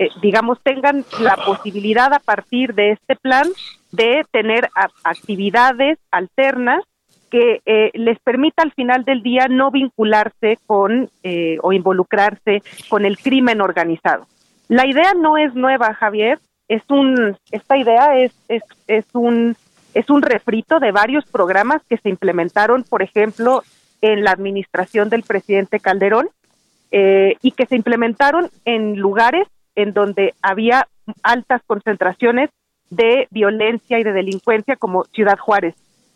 em, 0.00 0.08
digamos, 0.22 0.58
tengan 0.62 1.04
la 1.20 1.36
posibilidad 1.36 2.12
a 2.12 2.18
partir 2.18 2.74
de 2.74 2.92
este 2.92 3.16
plan 3.16 3.46
de 3.92 4.24
tener 4.30 4.68
actividades 5.04 5.98
alternas 6.10 6.82
que 7.30 7.60
eh, 7.64 7.90
les 7.94 8.18
permita 8.18 8.62
al 8.62 8.72
final 8.72 9.04
del 9.04 9.22
día 9.22 9.46
no 9.48 9.70
vincularse 9.70 10.58
con 10.66 11.10
eh, 11.22 11.58
o 11.62 11.72
involucrarse 11.72 12.62
con 12.88 13.04
el 13.04 13.18
crimen 13.18 13.60
organizado. 13.60 14.26
La 14.68 14.86
idea 14.86 15.14
no 15.14 15.36
es 15.36 15.54
nueva, 15.54 15.94
Javier. 15.94 16.38
es 16.68 16.82
un, 16.88 17.36
esta 17.50 17.76
idea 17.76 18.18
es, 18.18 18.32
es, 18.48 18.62
es 18.86 19.04
un 19.12 19.56
es 19.92 20.08
un 20.08 20.22
refrito 20.22 20.78
de 20.78 20.92
varios 20.92 21.24
programas 21.26 21.82
que 21.88 21.96
se 21.96 22.08
implementaron, 22.08 22.84
por 22.84 23.02
ejemplo, 23.02 23.62
en 24.00 24.24
la 24.24 24.30
administración 24.30 25.08
del 25.08 25.24
presidente 25.24 25.80
Calderón 25.80 26.28
eh, 26.90 27.36
y 27.42 27.52
que 27.52 27.66
se 27.66 27.76
implementaron 27.76 28.50
en 28.64 28.96
lugares 28.96 29.46
en 29.82 29.92
donde 29.92 30.34
había 30.42 30.86
altas 31.22 31.62
concentraciones 31.66 32.50
de 32.90 33.28
violencia 33.30 33.98
y 33.98 34.02
de 34.02 34.12
delincuencia 34.12 34.76
como 34.76 35.04
Ciudad 35.04 35.38
Juárez. 35.38 35.74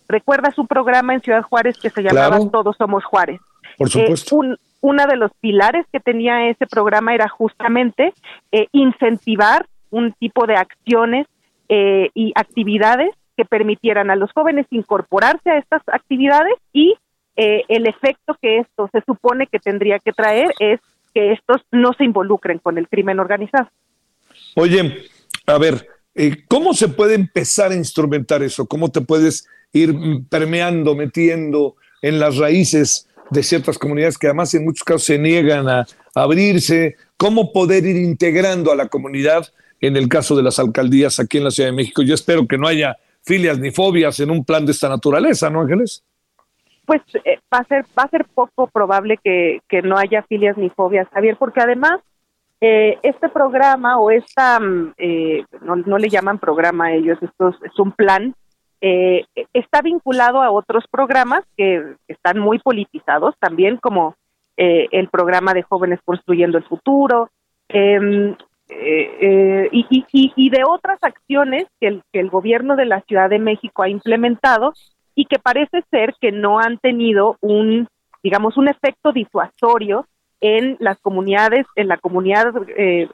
¿Recuerdas 0.09 0.59
un 0.59 0.67
programa 0.67 1.15
en 1.15 1.21
Ciudad 1.21 1.43
Juárez 1.43 1.79
que 1.79 1.91
se 1.91 2.03
llamaba 2.03 2.39
Todos 2.51 2.77
Somos 2.77 3.05
Juárez? 3.05 3.41
Por 3.79 3.89
supuesto. 3.89 4.43
Eh, 4.45 4.57
uno 4.81 5.07
de 5.07 5.17
los 5.17 5.33
pilares 5.41 5.87
que 5.91 6.01
tenía 6.01 6.49
ese 6.49 6.67
programa 6.67 7.15
era 7.15 7.29
justamente 7.29 8.13
eh, 8.53 8.67
incentivar 8.73 9.67
un 9.91 10.13
tipo 10.13 10.47
de 10.47 10.57
acciones 10.57 11.27
y 11.67 12.33
actividades 12.37 13.11
que 13.37 13.45
permitieran 13.45 14.11
a 14.11 14.17
los 14.17 14.31
jóvenes 14.33 14.67
incorporarse 14.71 15.51
a 15.51 15.59
estas 15.59 15.83
actividades 15.89 16.55
y 16.73 16.95
eh, 17.37 17.65
el 17.69 17.87
efecto 17.87 18.37
que 18.41 18.59
esto 18.59 18.89
se 18.93 19.01
supone 19.01 19.49
que 19.49 19.59
tendría 19.59 19.99
que 19.99 20.13
traer 20.13 20.55
es 20.61 20.81
que 21.15 21.33
estos 21.33 21.63
no 21.71 21.93
se 21.95 22.05
involucren 22.05 22.59
con 22.59 22.77
el 22.77 22.89
crimen 22.89 23.21
organizado. 23.21 23.71
Oye, 24.57 25.05
a 25.47 25.59
ver, 25.59 25.87
eh, 26.15 26.45
¿cómo 26.49 26.75
se 26.75 26.89
puede 26.89 27.15
empezar 27.15 27.73
a 27.73 27.77
instrumentar 27.77 28.43
eso? 28.43 28.67
¿Cómo 28.67 28.91
te 28.91 29.01
puedes 29.01 29.47
ir 29.73 29.95
permeando, 30.29 30.95
metiendo 30.95 31.77
en 32.03 32.19
las 32.19 32.37
raíces 32.37 33.09
de 33.31 33.43
ciertas 33.43 33.79
comunidades 33.79 34.19
que 34.19 34.27
además 34.27 34.55
en 34.55 34.65
muchos 34.65 34.85
casos 34.85 35.05
se 35.05 35.19
niegan 35.19 35.69
a 35.69 35.87
abrirse? 36.15 36.97
¿Cómo 37.17 37.53
poder 37.53 37.87
ir 37.87 37.97
integrando 37.97 38.73
a 38.73 38.77
la 38.77 38.89
comunidad 38.89 39.47
en 39.81 39.97
el 39.97 40.09
caso 40.09 40.37
de 40.37 40.43
las 40.43 40.59
alcaldías 40.59 41.19
aquí 41.21 41.39
en 41.39 41.45
la 41.45 41.51
Ciudad 41.51 41.71
de 41.71 41.77
México? 41.77 42.03
Yo 42.03 42.15
espero 42.15 42.47
que 42.47 42.59
no 42.59 42.67
haya 42.67 42.97
filias 43.23 43.59
ni 43.59 43.71
fobias 43.71 44.21
en 44.21 44.31
un 44.31 44.45
plan 44.45 44.67
de 44.67 44.73
esta 44.73 44.89
naturaleza, 44.89 45.51
¿no, 45.51 45.63
Ángeles? 45.63 46.05
Pues 46.87 47.03
eh, 47.25 47.39
va 47.53 47.59
a 47.59 47.65
ser 47.65 47.85
va 47.99 48.05
a 48.05 48.09
ser 48.09 48.27
poco 48.35 48.67
probable 48.67 49.19
que, 49.23 49.61
no 49.83 49.97
haya 49.97 50.23
filias 50.23 50.57
ni 50.57 50.71
fobias, 50.71 51.09
Javier, 51.13 51.37
porque 51.37 51.61
además 51.61 52.01
eh, 52.61 52.99
este 53.03 53.29
programa 53.29 53.99
o 53.99 54.11
esta 54.11 54.61
mm, 54.61 54.95
eh, 54.99 55.45
no, 55.63 55.99
le 55.99 56.09
llaman 56.09 56.39
programa 56.39 56.87
a 56.87 56.93
ellos, 56.93 57.19
esto 57.23 57.49
es, 57.49 57.79
un 57.79 57.93
plan 57.93 58.35
está 59.55 59.81
vinculado 59.81 60.43
a 60.43 60.51
otros 60.51 60.85
programas 60.91 61.43
que 61.57 61.95
están 62.07 62.39
muy 62.39 62.59
politizados 62.59 63.35
también, 63.39 63.79
como 63.79 64.15
el 64.59 65.09
programa 65.09 65.55
de 65.55 65.63
jóvenes 65.63 66.01
construyendo 66.05 66.59
el 66.59 66.65
futuro, 66.65 67.31
em, 67.69 68.37
eh, 68.71 69.19
eh, 69.21 69.69
y, 69.73 70.07
y, 70.11 70.51
de 70.51 70.63
otras 70.67 70.99
acciones 71.03 71.67
que 71.79 71.89
el, 71.89 72.03
que 72.11 72.21
el 72.21 72.31
gobierno 72.31 72.77
de 72.77 72.87
la 72.87 73.03
Ciudad 73.03 73.29
de 73.29 73.39
México 73.39 73.83
ha 73.83 73.91
implementado 73.91 74.73
y 75.15 75.27
que 75.27 75.39
parece 75.39 75.83
ser 75.91 76.15
que 76.21 76.33
no 76.33 76.59
han 76.59 76.79
tenido 76.79 77.37
un, 77.41 77.89
digamos, 78.23 78.57
un 78.57 78.69
efecto 78.69 79.13
disuasorio 79.13 80.07
en 80.41 80.77
las 80.81 80.99
comunidades, 80.99 81.67
en 81.77 81.89
la 81.89 81.97
comunidad 81.97 82.53
eh, 82.77 83.09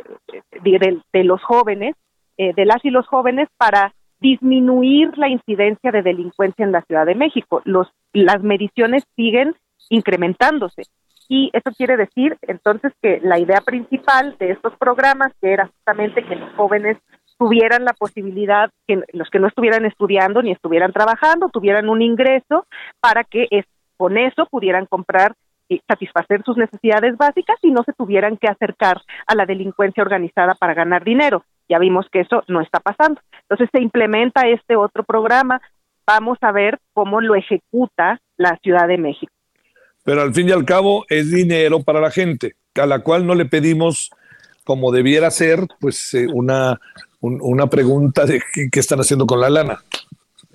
de, 0.63 1.25
los 1.25 1.43
jóvenes, 1.43 1.95
de 2.37 2.65
las 2.65 2.85
y 2.85 2.91
los 2.91 3.07
jóvenes, 3.07 3.49
para 3.57 3.95
disminuir 4.21 5.17
la 5.17 5.29
incidencia 5.29 5.91
de 5.91 6.03
delincuencia 6.03 6.65
en 6.65 6.73
la 6.73 6.83
Ciudad 6.83 7.07
de 7.07 7.15
México. 7.15 7.63
Los, 7.65 7.89
las 8.13 8.43
mediciones 8.43 9.05
siguen 9.17 9.55
incrementándose. 9.89 10.83
Y 11.29 11.51
eso 11.53 11.71
quiere 11.77 11.97
decir 11.97 12.37
entonces 12.43 12.93
que 13.01 13.21
la 13.23 13.39
idea 13.39 13.61
principal 13.61 14.37
de 14.39 14.51
estos 14.51 14.77
programas, 14.77 15.33
que 15.41 15.53
era 15.53 15.67
justamente 15.67 16.25
que 16.25 16.37
los 16.37 16.53
jóvenes 16.55 16.99
tuvieran 17.41 17.87
la 17.87 17.95
posibilidad, 17.95 18.71
que 18.87 19.03
los 19.15 19.31
que 19.31 19.39
no 19.39 19.49
estuvieran 19.49 19.87
estudiando 19.87 20.43
ni 20.43 20.53
estuvieran 20.53 20.93
trabajando, 20.93 21.49
tuvieran 21.49 21.89
un 21.89 22.03
ingreso 22.03 22.67
para 23.01 23.25
que 23.25 23.49
con 23.97 24.19
eso 24.19 24.47
pudieran 24.51 24.85
comprar 24.85 25.33
y 25.67 25.81
satisfacer 25.89 26.43
sus 26.45 26.59
necesidades 26.59 27.17
básicas 27.17 27.57
y 27.63 27.71
no 27.71 27.83
se 27.85 27.95
tuvieran 27.95 28.37
que 28.37 28.47
acercar 28.47 29.01
a 29.27 29.35
la 29.35 29.47
delincuencia 29.47 30.03
organizada 30.03 30.55
para 30.55 30.75
ganar 30.75 31.03
dinero. 31.03 31.45
Ya 31.67 31.79
vimos 31.79 32.07
que 32.13 32.21
eso 32.21 32.45
no 32.47 32.61
está 32.61 32.79
pasando. 32.81 33.23
Entonces 33.43 33.71
se 33.73 33.81
implementa 33.81 34.47
este 34.47 34.77
otro 34.77 35.03
programa. 35.05 35.63
Vamos 36.07 36.37
a 36.43 36.53
ver 36.53 36.79
cómo 36.93 37.23
lo 37.23 37.37
ejecuta 37.37 38.21
la 38.37 38.59
Ciudad 38.63 38.87
de 38.87 38.99
México 38.99 39.33
pero 40.03 40.23
al 40.23 40.35
fin 40.35 40.49
y 40.49 40.53
al 40.53 40.65
cabo 40.65 41.05
es 41.09 41.31
dinero 41.31 41.83
para 41.83 42.01
la 42.01 42.11
gente, 42.11 42.57
a 42.75 42.87
la 42.87 43.01
cual 43.01 43.27
no 43.27 43.35
le 43.35 43.45
pedimos, 43.45 44.11
como 44.65 44.93
debiera 44.93 45.31
ser, 45.31 45.67
pues 45.79 46.15
eh, 46.15 46.27
una, 46.33 46.81
una 47.21 47.67
pregunta 47.67 48.25
de 48.25 48.43
qué, 48.53 48.81
están 48.81 49.01
haciendo 49.01 49.27
con 49.27 49.41
la 49.41 49.51
lana. 49.51 49.81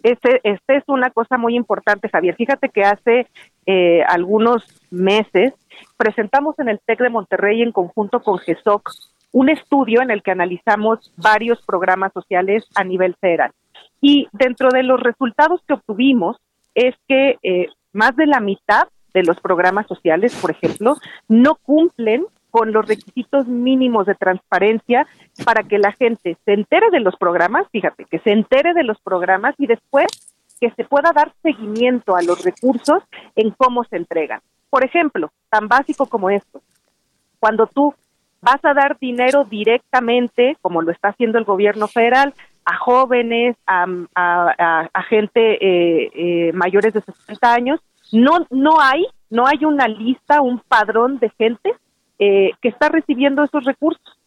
Este, 0.03 0.39
este 0.43 0.77
es 0.77 0.83
una 0.87 1.09
cosa 1.09 1.37
muy 1.37 1.55
importante, 1.55 2.09
Javier. 2.09 2.35
Fíjate 2.35 2.69
que 2.69 2.83
hace 2.83 3.27
eh, 3.65 4.03
algunos 4.07 4.63
meses 4.91 5.53
presentamos 5.97 6.57
en 6.59 6.69
el 6.69 6.79
TEC 6.85 6.99
de 6.99 7.09
Monterrey 7.09 7.61
en 7.61 7.71
conjunto 7.71 8.21
con 8.21 8.37
GESOC 8.39 8.91
un 9.31 9.49
estudio 9.49 10.01
en 10.01 10.11
el 10.11 10.23
que 10.23 10.31
analizamos 10.31 11.11
varios 11.17 11.61
programas 11.63 12.13
sociales 12.13 12.63
a 12.73 12.85
nivel 12.85 13.15
federal. 13.15 13.51
Y 13.99 14.29
dentro 14.31 14.69
de 14.69 14.83
los 14.83 14.99
resultados 14.99 15.61
que 15.67 15.73
obtuvimos 15.73 16.37
es 16.73 16.95
que 17.07 17.37
eh, 17.43 17.67
más 17.91 18.15
de 18.15 18.27
la 18.27 18.39
mitad 18.39 18.87
de 19.13 19.23
los 19.23 19.39
programas 19.41 19.87
sociales, 19.87 20.33
por 20.41 20.51
ejemplo, 20.51 20.95
no 21.27 21.55
cumplen 21.55 22.25
con 22.55 22.71
los 22.71 22.87
requisitos 22.87 23.47
mínimos 23.47 24.05
de 24.05 24.15
transparencia 24.15 25.05
para 25.43 25.63
que 25.63 25.77
la 25.77 25.91
gente 25.91 26.37
se 26.45 26.53
entere 26.53 26.89
de 26.89 27.01
los 27.01 27.17
programas, 27.17 27.67
fíjate, 27.69 28.05
que 28.05 28.19
se 28.19 28.31
entere 28.31 28.73
de 28.73 28.85
los 28.85 28.97
programas 29.01 29.55
y 29.57 29.67
después 29.67 30.05
que 30.61 30.71
se 30.71 30.85
pueda 30.85 31.11
dar 31.13 31.33
seguimiento 31.43 32.15
a 32.15 32.21
los 32.21 32.45
recursos 32.45 33.03
en 33.35 33.51
cómo 33.51 33.83
se 33.83 33.97
entregan. 33.97 34.39
Por 34.69 34.85
ejemplo, 34.85 35.33
tan 35.49 35.67
básico 35.67 36.05
como 36.05 36.29
esto, 36.29 36.61
cuando 37.41 37.67
tú 37.67 37.93
vas 38.39 38.63
a 38.63 38.73
dar 38.73 38.97
dinero 38.99 39.43
directamente, 39.43 40.55
como 40.61 40.81
lo 40.81 40.93
está 40.93 41.09
haciendo 41.09 41.37
el 41.37 41.43
gobierno 41.43 41.89
federal, 41.89 42.33
a 42.63 42.77
jóvenes, 42.77 43.57
a, 43.67 44.79
gente 45.09 45.57
eh, 45.59 46.09
eh, 46.15 46.53
mayores 46.53 46.93
de 46.93 47.01
60 47.01 47.53
años, 47.53 47.81
no, 48.13 48.47
no 48.49 48.79
hay, 48.79 49.05
no 49.29 49.45
hay 49.45 49.65
una 49.65 49.89
lista, 49.89 50.39
un 50.39 50.59
padrón 50.59 51.19
de 51.19 51.29
gente 51.31 51.73
eh, 52.19 52.51
que 52.61 52.69
está 52.69 52.89
recibiendo 52.89 53.43
esos 53.43 53.63
recursos. 53.63 54.19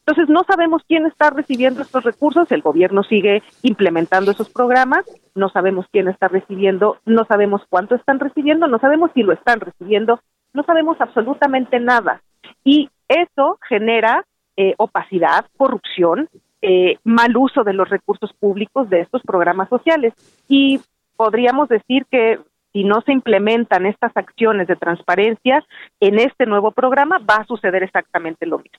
Entonces 0.00 0.28
no 0.28 0.42
sabemos 0.44 0.82
quién 0.88 1.06
está 1.06 1.30
recibiendo 1.30 1.82
estos 1.82 2.02
recursos, 2.04 2.50
el 2.50 2.62
gobierno 2.62 3.02
sigue 3.04 3.42
implementando 3.62 4.30
esos 4.30 4.48
programas, 4.48 5.04
no 5.34 5.50
sabemos 5.50 5.86
quién 5.92 6.08
está 6.08 6.26
recibiendo, 6.28 6.98
no 7.04 7.24
sabemos 7.26 7.62
cuánto 7.68 7.94
están 7.94 8.18
recibiendo, 8.18 8.66
no 8.66 8.78
sabemos 8.78 9.10
si 9.14 9.22
lo 9.22 9.32
están 9.32 9.60
recibiendo, 9.60 10.20
no 10.52 10.64
sabemos 10.64 11.00
absolutamente 11.00 11.78
nada. 11.78 12.22
Y 12.64 12.90
eso 13.08 13.58
genera 13.68 14.24
eh, 14.56 14.74
opacidad, 14.78 15.46
corrupción, 15.56 16.28
eh, 16.62 16.98
mal 17.04 17.36
uso 17.36 17.62
de 17.62 17.72
los 17.72 17.88
recursos 17.88 18.32
públicos 18.32 18.90
de 18.90 19.00
estos 19.00 19.22
programas 19.22 19.68
sociales. 19.68 20.14
Y 20.48 20.80
podríamos 21.16 21.68
decir 21.68 22.04
que 22.10 22.40
si 22.72 22.84
no 22.84 23.00
se 23.02 23.12
implementan 23.12 23.86
estas 23.86 24.16
acciones 24.16 24.68
de 24.68 24.76
transparencia 24.76 25.64
en 26.00 26.18
este 26.18 26.46
nuevo 26.46 26.70
programa, 26.70 27.18
va 27.18 27.36
a 27.36 27.46
suceder 27.46 27.82
exactamente 27.82 28.46
lo 28.46 28.58
mismo. 28.58 28.78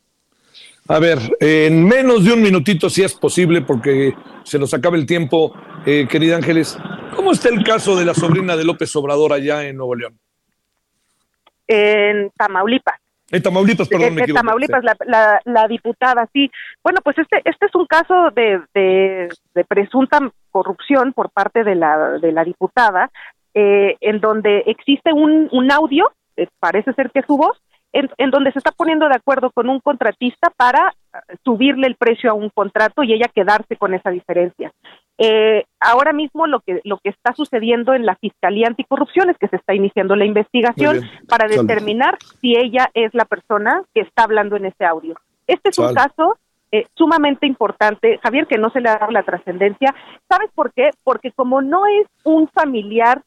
A 0.88 1.00
ver, 1.00 1.20
en 1.40 1.86
menos 1.86 2.26
de 2.26 2.34
un 2.34 2.42
minutito, 2.42 2.90
si 2.90 3.04
es 3.04 3.14
posible, 3.14 3.62
porque 3.62 4.14
se 4.44 4.60
nos 4.60 4.74
acaba 4.74 4.98
el 4.98 5.06
tiempo, 5.06 5.54
eh, 5.86 6.08
querida 6.10 6.36
Ángeles, 6.36 6.78
¿cómo 7.16 7.32
está 7.32 7.50
el 7.50 7.64
caso 7.64 7.96
de 7.96 8.06
la 8.06 8.14
sobrina 8.14 8.58
de 8.58 8.66
López 8.66 8.94
Obrador 8.96 9.32
allá 9.32 9.64
en 9.64 9.78
Nuevo 9.78 9.96
León? 9.96 10.20
En 11.68 12.32
Tamaulipas. 12.32 13.00
En 13.32 13.42
Tamaulipas, 13.42 13.88
perdón, 13.88 14.20
en, 14.20 14.34
Tamaulipas, 14.34 14.84
la, 15.06 15.68
diputada, 15.70 16.28
sí. 16.34 16.52
Bueno, 16.84 17.00
pues 17.02 17.18
este, 17.18 17.42
este 17.46 17.68
es 17.68 17.76
un 17.76 17.86
caso 17.86 18.30
de, 18.36 18.62
de, 18.74 19.64
presunta 19.66 20.20
corrupción 20.52 21.14
por 21.14 21.30
parte 21.30 21.64
de 21.64 21.76
la, 21.76 22.20
de 22.20 22.34
la 22.34 22.44
diputada, 22.44 23.10
eh, 23.54 23.96
en 24.02 24.20
donde 24.20 24.64
existe 24.68 25.14
un, 25.14 25.50
un 25.52 25.72
audio, 25.72 26.12
eh, 26.38 26.48
parece 26.60 26.94
ser 26.94 27.12
que 27.12 27.20
es 27.20 27.26
su 27.26 27.38
voz, 27.38 27.62
en, 27.94 28.10
en, 28.18 28.32
donde 28.32 28.52
se 28.54 28.60
está 28.60 28.72
poniendo 28.72 29.08
de 29.10 29.16
acuerdo 29.16 29.52
con 29.52 29.70
un 29.70 29.80
contratista 29.80 30.50
para 30.56 30.94
eh, 31.14 31.36
subirle 31.44 31.88
el 31.88 31.96
precio 31.96 32.32
a 32.32 32.34
un 32.34 32.50
contrato 32.50 33.04
y 33.04 33.14
ella 33.14 33.28
quedarse 33.34 33.76
con 33.76 33.94
esa 33.94 34.10
diferencia. 34.10 34.72
Eh, 35.18 35.66
ahora 35.80 36.14
mismo 36.14 36.48
lo 36.48 36.62
que 36.62 36.82
lo 36.84 36.98
que 36.98 37.10
está 37.10 37.34
sucediendo 37.36 37.94
en 37.94 38.06
la 38.06 38.16
Fiscalía 38.16 38.68
Anticorrupción 38.68 39.30
es 39.30 39.38
que 39.38 39.50
se 39.50 39.58
está 39.58 39.76
iniciando 39.76 40.16
la 40.16 40.26
investigación 40.26 41.02
para 41.28 41.48
determinar 41.48 42.18
si 42.40 42.56
ella 42.56 42.90
es 42.94 43.14
la 43.14 43.26
persona 43.26 43.84
que 43.94 44.02
está 44.02 44.24
hablando 44.24 44.56
en 44.56 44.66
ese 44.66 44.86
audio. 44.86 45.16
Este 45.46 45.70
es 45.70 45.78
un 45.78 45.94
caso 45.94 46.38
eh, 46.72 46.88
sumamente 46.96 47.46
importante, 47.46 48.18
Javier, 48.24 48.48
que 48.48 48.58
no 48.58 48.70
se 48.70 48.80
le 48.80 48.90
ha 48.90 48.98
dado 48.98 49.12
la 49.12 49.24
trascendencia. 49.24 49.94
¿Sabes 50.30 50.50
por 50.56 50.72
qué? 50.74 50.92
Porque 51.04 51.32
como 51.34 51.62
no 51.62 51.86
es 51.86 52.08
un 52.24 52.48
familiar 52.48 53.22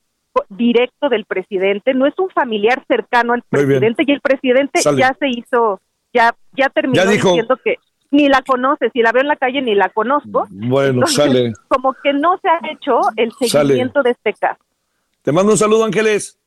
directo 0.48 1.08
del 1.08 1.24
presidente, 1.24 1.94
no 1.94 2.06
es 2.06 2.14
un 2.18 2.30
familiar 2.30 2.84
cercano 2.88 3.32
al 3.32 3.42
presidente 3.42 4.04
y 4.06 4.12
el 4.12 4.20
presidente 4.20 4.80
ya 4.96 5.14
se 5.18 5.28
hizo, 5.28 5.80
ya 6.12 6.34
ya 6.52 6.68
terminó 6.68 7.04
diciendo 7.06 7.58
que 7.62 7.76
ni 8.10 8.28
la 8.28 8.42
conoce, 8.42 8.90
si 8.90 9.02
la 9.02 9.12
veo 9.12 9.22
en 9.22 9.28
la 9.28 9.36
calle 9.36 9.60
ni 9.60 9.74
la 9.74 9.88
conozco. 9.88 10.46
Bueno, 10.50 11.06
sale. 11.06 11.52
Como 11.68 11.94
que 12.02 12.12
no 12.12 12.38
se 12.40 12.48
ha 12.48 12.60
hecho 12.70 13.00
el 13.16 13.32
seguimiento 13.32 14.02
de 14.02 14.10
este 14.10 14.32
caso. 14.34 14.62
Te 15.22 15.32
mando 15.32 15.52
un 15.52 15.58
saludo, 15.58 15.84
Ángeles. 15.84 16.38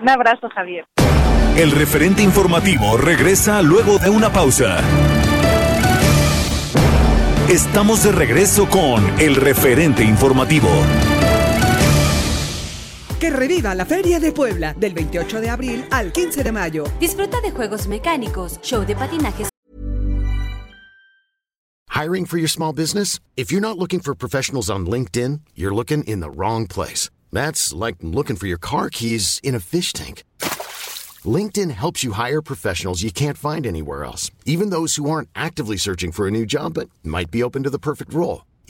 Un 0.00 0.08
abrazo, 0.08 0.48
Javier. 0.50 0.84
El 1.56 1.70
referente 1.70 2.22
informativo 2.22 2.96
regresa 2.96 3.62
luego 3.62 3.98
de 3.98 4.10
una 4.10 4.32
pausa. 4.32 4.78
Estamos 7.48 8.04
de 8.04 8.12
regreso 8.12 8.68
con 8.68 9.04
el 9.20 9.36
referente 9.36 10.02
informativo. 10.02 10.68
Que 13.22 13.30
reviva 13.30 13.72
la 13.76 13.84
Feria 13.84 14.18
de 14.18 14.32
Puebla 14.32 14.74
del 14.74 14.94
28 14.94 15.40
de 15.40 15.48
abril 15.48 15.84
al 15.92 16.12
15 16.12 16.42
de 16.42 16.50
mayo. 16.50 16.82
Disfruta 16.98 17.40
de 17.40 17.52
juegos 17.52 17.86
mecánicos, 17.86 18.58
show 18.62 18.84
de 18.84 18.96
patinajes. 18.96 19.48
Hiring 21.90 22.26
for 22.26 22.38
your 22.38 22.48
small 22.48 22.72
business? 22.72 23.20
If 23.36 23.52
you're 23.52 23.60
not 23.60 23.78
looking 23.78 24.00
for 24.00 24.16
professionals 24.16 24.68
on 24.68 24.86
LinkedIn, 24.86 25.42
you're 25.54 25.72
looking 25.72 26.02
in 26.02 26.18
the 26.18 26.30
wrong 26.30 26.66
place. 26.66 27.10
That's 27.30 27.72
like 27.72 27.98
looking 28.02 28.34
for 28.34 28.48
your 28.48 28.58
car 28.58 28.90
keys 28.90 29.38
in 29.44 29.54
a 29.54 29.60
fish 29.60 29.92
tank. 29.92 30.24
LinkedIn 31.24 31.70
helps 31.70 32.02
you 32.02 32.14
hire 32.14 32.42
professionals 32.42 33.04
you 33.04 33.12
can't 33.12 33.38
find 33.38 33.68
anywhere 33.68 34.02
else, 34.02 34.32
even 34.46 34.70
those 34.70 34.96
who 34.96 35.08
aren't 35.08 35.28
actively 35.36 35.76
searching 35.76 36.10
for 36.10 36.26
a 36.26 36.32
new 36.32 36.44
job 36.44 36.74
but 36.74 36.90
might 37.04 37.30
be 37.30 37.44
open 37.44 37.62
to 37.62 37.70
the 37.70 37.78
perfect 37.78 38.12
role. 38.12 38.42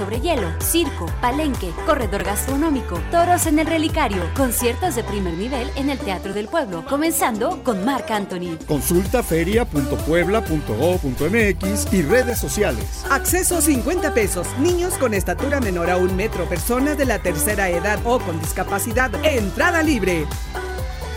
Sobre 0.00 0.18
hielo, 0.18 0.48
circo, 0.62 1.04
palenque, 1.20 1.72
corredor 1.84 2.24
gastronómico, 2.24 2.98
toros 3.10 3.44
en 3.44 3.58
el 3.58 3.66
relicario, 3.66 4.22
conciertos 4.34 4.94
de 4.94 5.04
primer 5.04 5.34
nivel 5.34 5.70
en 5.76 5.90
el 5.90 5.98
Teatro 5.98 6.32
del 6.32 6.48
Pueblo, 6.48 6.86
comenzando 6.86 7.62
con 7.62 7.84
Marc 7.84 8.10
Anthony. 8.10 8.56
Consulta 8.66 9.22
feria.puebla.go.mx 9.22 11.92
y 11.92 12.00
redes 12.00 12.38
sociales. 12.38 13.04
Acceso 13.10 13.60
50 13.60 14.14
pesos. 14.14 14.46
Niños 14.58 14.94
con 14.94 15.12
estatura 15.12 15.60
menor 15.60 15.90
a 15.90 15.98
un 15.98 16.16
metro, 16.16 16.48
personas 16.48 16.96
de 16.96 17.04
la 17.04 17.18
tercera 17.18 17.68
edad 17.68 17.98
o 18.04 18.20
con 18.20 18.40
discapacidad. 18.40 19.10
Entrada 19.22 19.82
libre. 19.82 20.24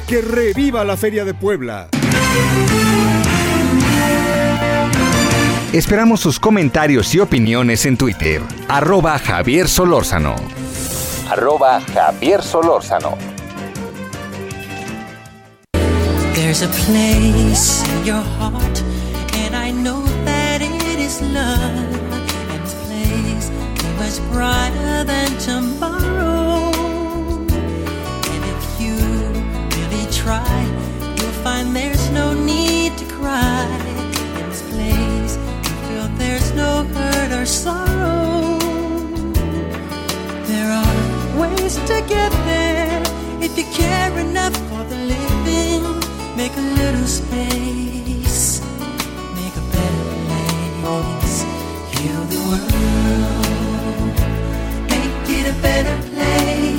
Que 0.09 0.19
reviva 0.19 0.83
la 0.83 0.97
Feria 0.97 1.23
de 1.23 1.33
Puebla. 1.33 1.87
Esperamos 5.73 6.19
sus 6.19 6.39
comentarios 6.39 7.15
y 7.15 7.19
opiniones 7.19 7.87
en 7.87 7.97
Twitter. 7.97 8.43
Arroba 8.67 9.17
Javier 9.17 9.67
Solórzano. 9.67 10.35
Arroba 11.27 11.81
Javier 11.81 12.43
Solórzano. 12.43 13.17
There's 16.35 16.61
a 16.61 16.67
place 16.67 17.83
in 17.89 18.05
your 18.05 18.21
heart, 18.37 18.83
and 19.33 19.55
I 19.55 19.71
know 19.71 20.03
that 20.25 20.61
it 20.61 20.99
is 20.99 21.19
love. 21.23 21.57
And 22.51 22.63
this 22.63 22.75
place 22.85 23.49
is 23.49 24.19
much 24.19 24.31
brighter 24.31 25.03
than 25.05 25.35
tomorrow. 25.39 26.69
And 28.29 28.43
if 28.45 28.79
you 28.79 28.95
really 29.73 30.05
try, 30.11 30.67
you'll 31.17 31.41
find 31.41 31.75
there's 31.75 32.11
no 32.11 32.31
need 32.35 32.95
to 32.99 33.05
cry. 33.05 33.65
In 34.37 34.49
this 34.49 34.61
place, 34.69 35.12
there's 36.17 36.51
no 36.53 36.83
hurt 36.83 37.31
or 37.31 37.45
sorrow. 37.45 38.57
There 40.49 40.71
are 40.71 41.39
ways 41.39 41.75
to 41.89 42.03
get 42.07 42.31
there 42.51 43.01
if 43.41 43.57
you 43.57 43.65
care 43.73 44.17
enough 44.19 44.55
for 44.69 44.83
the 44.91 44.97
living. 45.13 45.83
Make 46.35 46.55
a 46.57 46.67
little 46.81 47.07
space, 47.07 48.61
make 49.39 49.55
a 49.55 49.65
better 49.75 50.05
place. 50.81 51.37
Heal 51.93 52.23
the 52.33 52.41
world, 52.49 54.15
make 54.89 55.29
it 55.37 55.45
a 55.53 55.55
better 55.61 55.97
place 56.09 56.72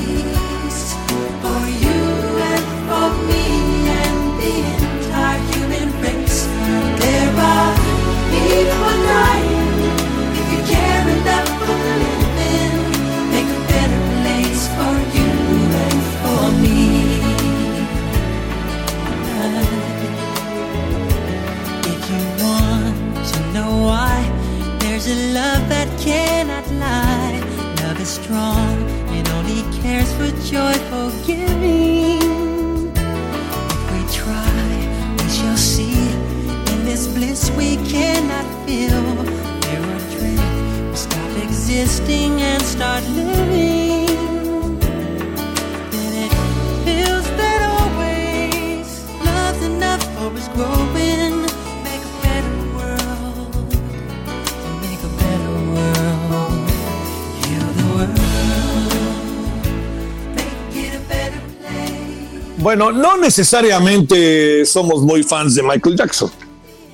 Bueno, 62.76 62.90
no 62.90 63.16
necesariamente 63.16 64.66
somos 64.66 65.02
muy 65.02 65.22
fans 65.22 65.54
de 65.54 65.62
Michael 65.62 65.96
Jackson, 65.96 66.28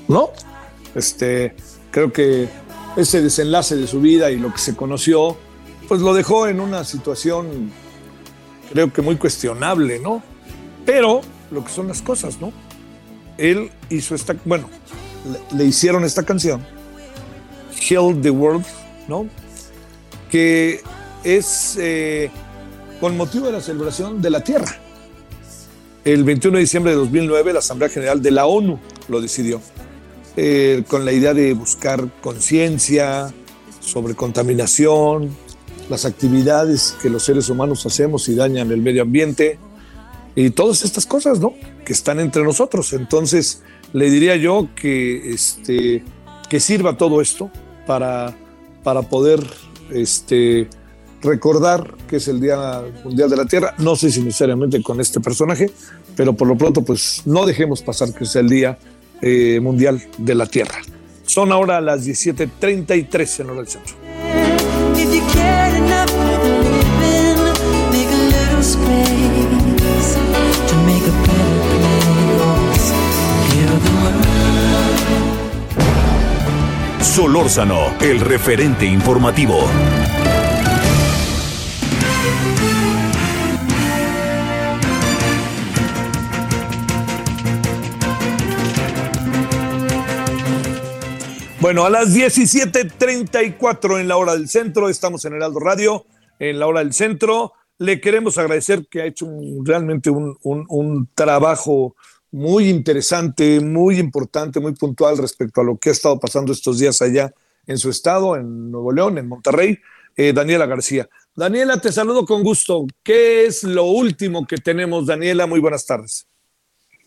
¿no? 0.09 0.29
Este, 0.95 1.57
creo 1.91 2.13
que 2.13 2.51
ese 2.99 3.23
desenlace 3.23 3.77
de 3.77 3.87
su 3.87 3.99
vida 3.99 4.31
y 4.31 4.37
lo 4.37 4.53
que 4.53 4.59
se 4.59 4.77
conoció, 4.77 5.39
pues 5.89 6.03
lo 6.03 6.13
dejó 6.13 6.47
en 6.49 6.61
una 6.61 6.85
situación, 6.85 7.73
creo 8.71 8.93
que 8.93 9.01
muy 9.01 9.17
cuestionable, 9.17 9.99
¿no? 10.01 10.23
Pero 10.85 11.23
lo 11.51 11.65
que 11.65 11.73
son 11.73 11.89
las 11.89 12.03
cosas, 12.03 12.43
¿no? 12.43 12.53
Él 13.39 13.71
hizo 13.89 14.15
esta, 14.15 14.37
bueno, 14.45 14.69
le, 15.57 15.65
hicieron 15.65 16.05
esta 16.05 16.25
canción, 16.25 16.63
Heal 17.89 18.21
the 18.21 18.29
World, 18.29 18.67
¿no? 19.09 19.27
Que 20.31 20.83
es 21.25 21.79
eh, 21.81 22.31
con 23.01 23.17
motivo 23.17 23.47
de 23.47 23.53
la 23.53 23.63
celebración 23.63 24.21
de 24.21 24.29
la 24.29 24.45
Tierra. 24.45 24.77
El 26.05 26.25
21 26.25 26.57
de 26.57 26.61
diciembre 26.63 26.93
de 26.93 26.99
2009, 26.99 27.53
la 27.53 27.59
Asamblea 27.59 27.91
General 27.91 28.23
de 28.23 28.31
la 28.31 28.47
ONU 28.47 28.79
lo 29.09 29.21
decidió, 29.21 29.61
eh, 30.37 30.83
con 30.89 31.05
la 31.05 31.13
idea 31.13 31.35
de 31.35 31.53
buscar 31.53 32.09
conciencia 32.23 33.35
sobre 33.81 34.15
contaminación, 34.15 35.31
las 35.91 36.07
actividades 36.07 36.97
que 37.03 37.11
los 37.11 37.23
seres 37.23 37.51
humanos 37.51 37.85
hacemos 37.85 38.29
y 38.31 38.35
dañan 38.35 38.71
el 38.71 38.81
medio 38.81 39.03
ambiente 39.03 39.59
y 40.35 40.51
todas 40.51 40.85
estas 40.85 41.05
cosas, 41.05 41.39
¿no? 41.39 41.53
Que 41.85 41.93
están 41.93 42.19
entre 42.19 42.45
nosotros. 42.45 42.95
Entonces, 42.95 43.63
le 43.93 44.11
diría 44.11 44.37
yo 44.37 44.69
que, 44.75 45.35
este, 45.35 46.03
que 46.49 46.61
sirva 46.61 46.97
todo 46.97 47.21
esto 47.21 47.51
para, 47.87 48.35
para 48.83 49.03
poder 49.03 49.41
este, 49.91 50.69
recordar 51.23 51.95
que 52.09 52.17
es 52.17 52.29
el 52.29 52.41
Día 52.41 52.83
Mundial 53.05 53.31
de 53.31 53.37
la 53.37 53.45
Tierra. 53.47 53.75
No 53.79 53.97
sé 53.97 54.11
si 54.11 54.21
necesariamente 54.23 54.83
con 54.83 55.01
este 55.01 55.21
personaje, 55.21 55.71
pero 56.17 56.33
por 56.33 56.49
lo 56.49 56.57
pronto, 56.57 56.83
pues 56.83 57.23
no 57.25 57.47
dejemos 57.47 57.83
pasar 57.83 58.13
que 58.13 58.25
es 58.25 58.37
el 58.37 58.49
Día 58.49 58.79
eh, 59.23 59.61
Mundial 59.61 60.03
de 60.19 60.35
la 60.35 60.47
Tierra. 60.47 60.77
Son 61.25 61.53
ahora 61.53 61.81
las 61.81 62.07
17:33 62.07 63.41
en 63.41 63.51
hora 63.51 63.59
del 63.61 63.69
centro. 63.69 63.95
If 64.97 65.15
you 65.15 65.23
care 65.33 65.77
enough 65.77 66.11
Bueno, 91.61 91.85
a 91.85 91.91
las 91.91 92.15
17:34 92.15 93.99
en 94.01 94.09
la 94.09 94.17
hora 94.17 94.33
del 94.33 94.49
centro, 94.49 94.89
estamos 94.89 95.25
en 95.25 95.35
Heraldo 95.35 95.61
Radio, 95.61 96.07
en 96.39 96.59
la 96.59 96.67
hora 96.67 96.81
del 96.81 96.95
centro. 96.95 97.53
Le 97.79 98.01
queremos 98.01 98.39
agradecer 98.39 98.87
que 98.91 99.03
ha 99.03 99.05
hecho 99.07 99.27
un- 99.27 99.65
realmente 99.65 100.11
un, 100.11 101.09
trabajo 101.15 101.95
muy 102.31 102.69
interesante, 102.69 103.61
muy 103.61 103.99
importante, 103.99 104.61
muy 104.61 104.73
puntual 104.75 105.19
respecto 105.19 105.61
a 105.61 105.65
lo 105.65 105.77
que 105.77 105.91
ha 105.91 105.93
estado 105.93 106.19
pasando 106.19 106.53
estos 106.53 106.79
días 106.79 107.03
allá 107.03 107.33
en 107.67 107.77
su 107.79 107.91
estado, 107.91 108.37
en 108.37 108.71
Nuevo 108.71 108.93
León, 108.93 109.19
en 109.19 109.29
Monterrey, 109.29 109.79
eh, 110.17 110.33
Daniela 110.33 110.67
García. 110.67 111.09
Daniela, 111.35 111.79
te 111.81 111.93
saludo 111.93 112.25
con 112.25 112.43
gusto. 112.43 112.87
¿Qué 113.03 113.45
es 113.47 113.65
lo 113.65 113.85
último 113.85 114.47
que 114.47 114.57
tenemos, 114.57 115.07
Daniela? 115.07 115.47
Muy 115.47 115.61
buenas 115.61 115.87
tardes. 115.87 116.27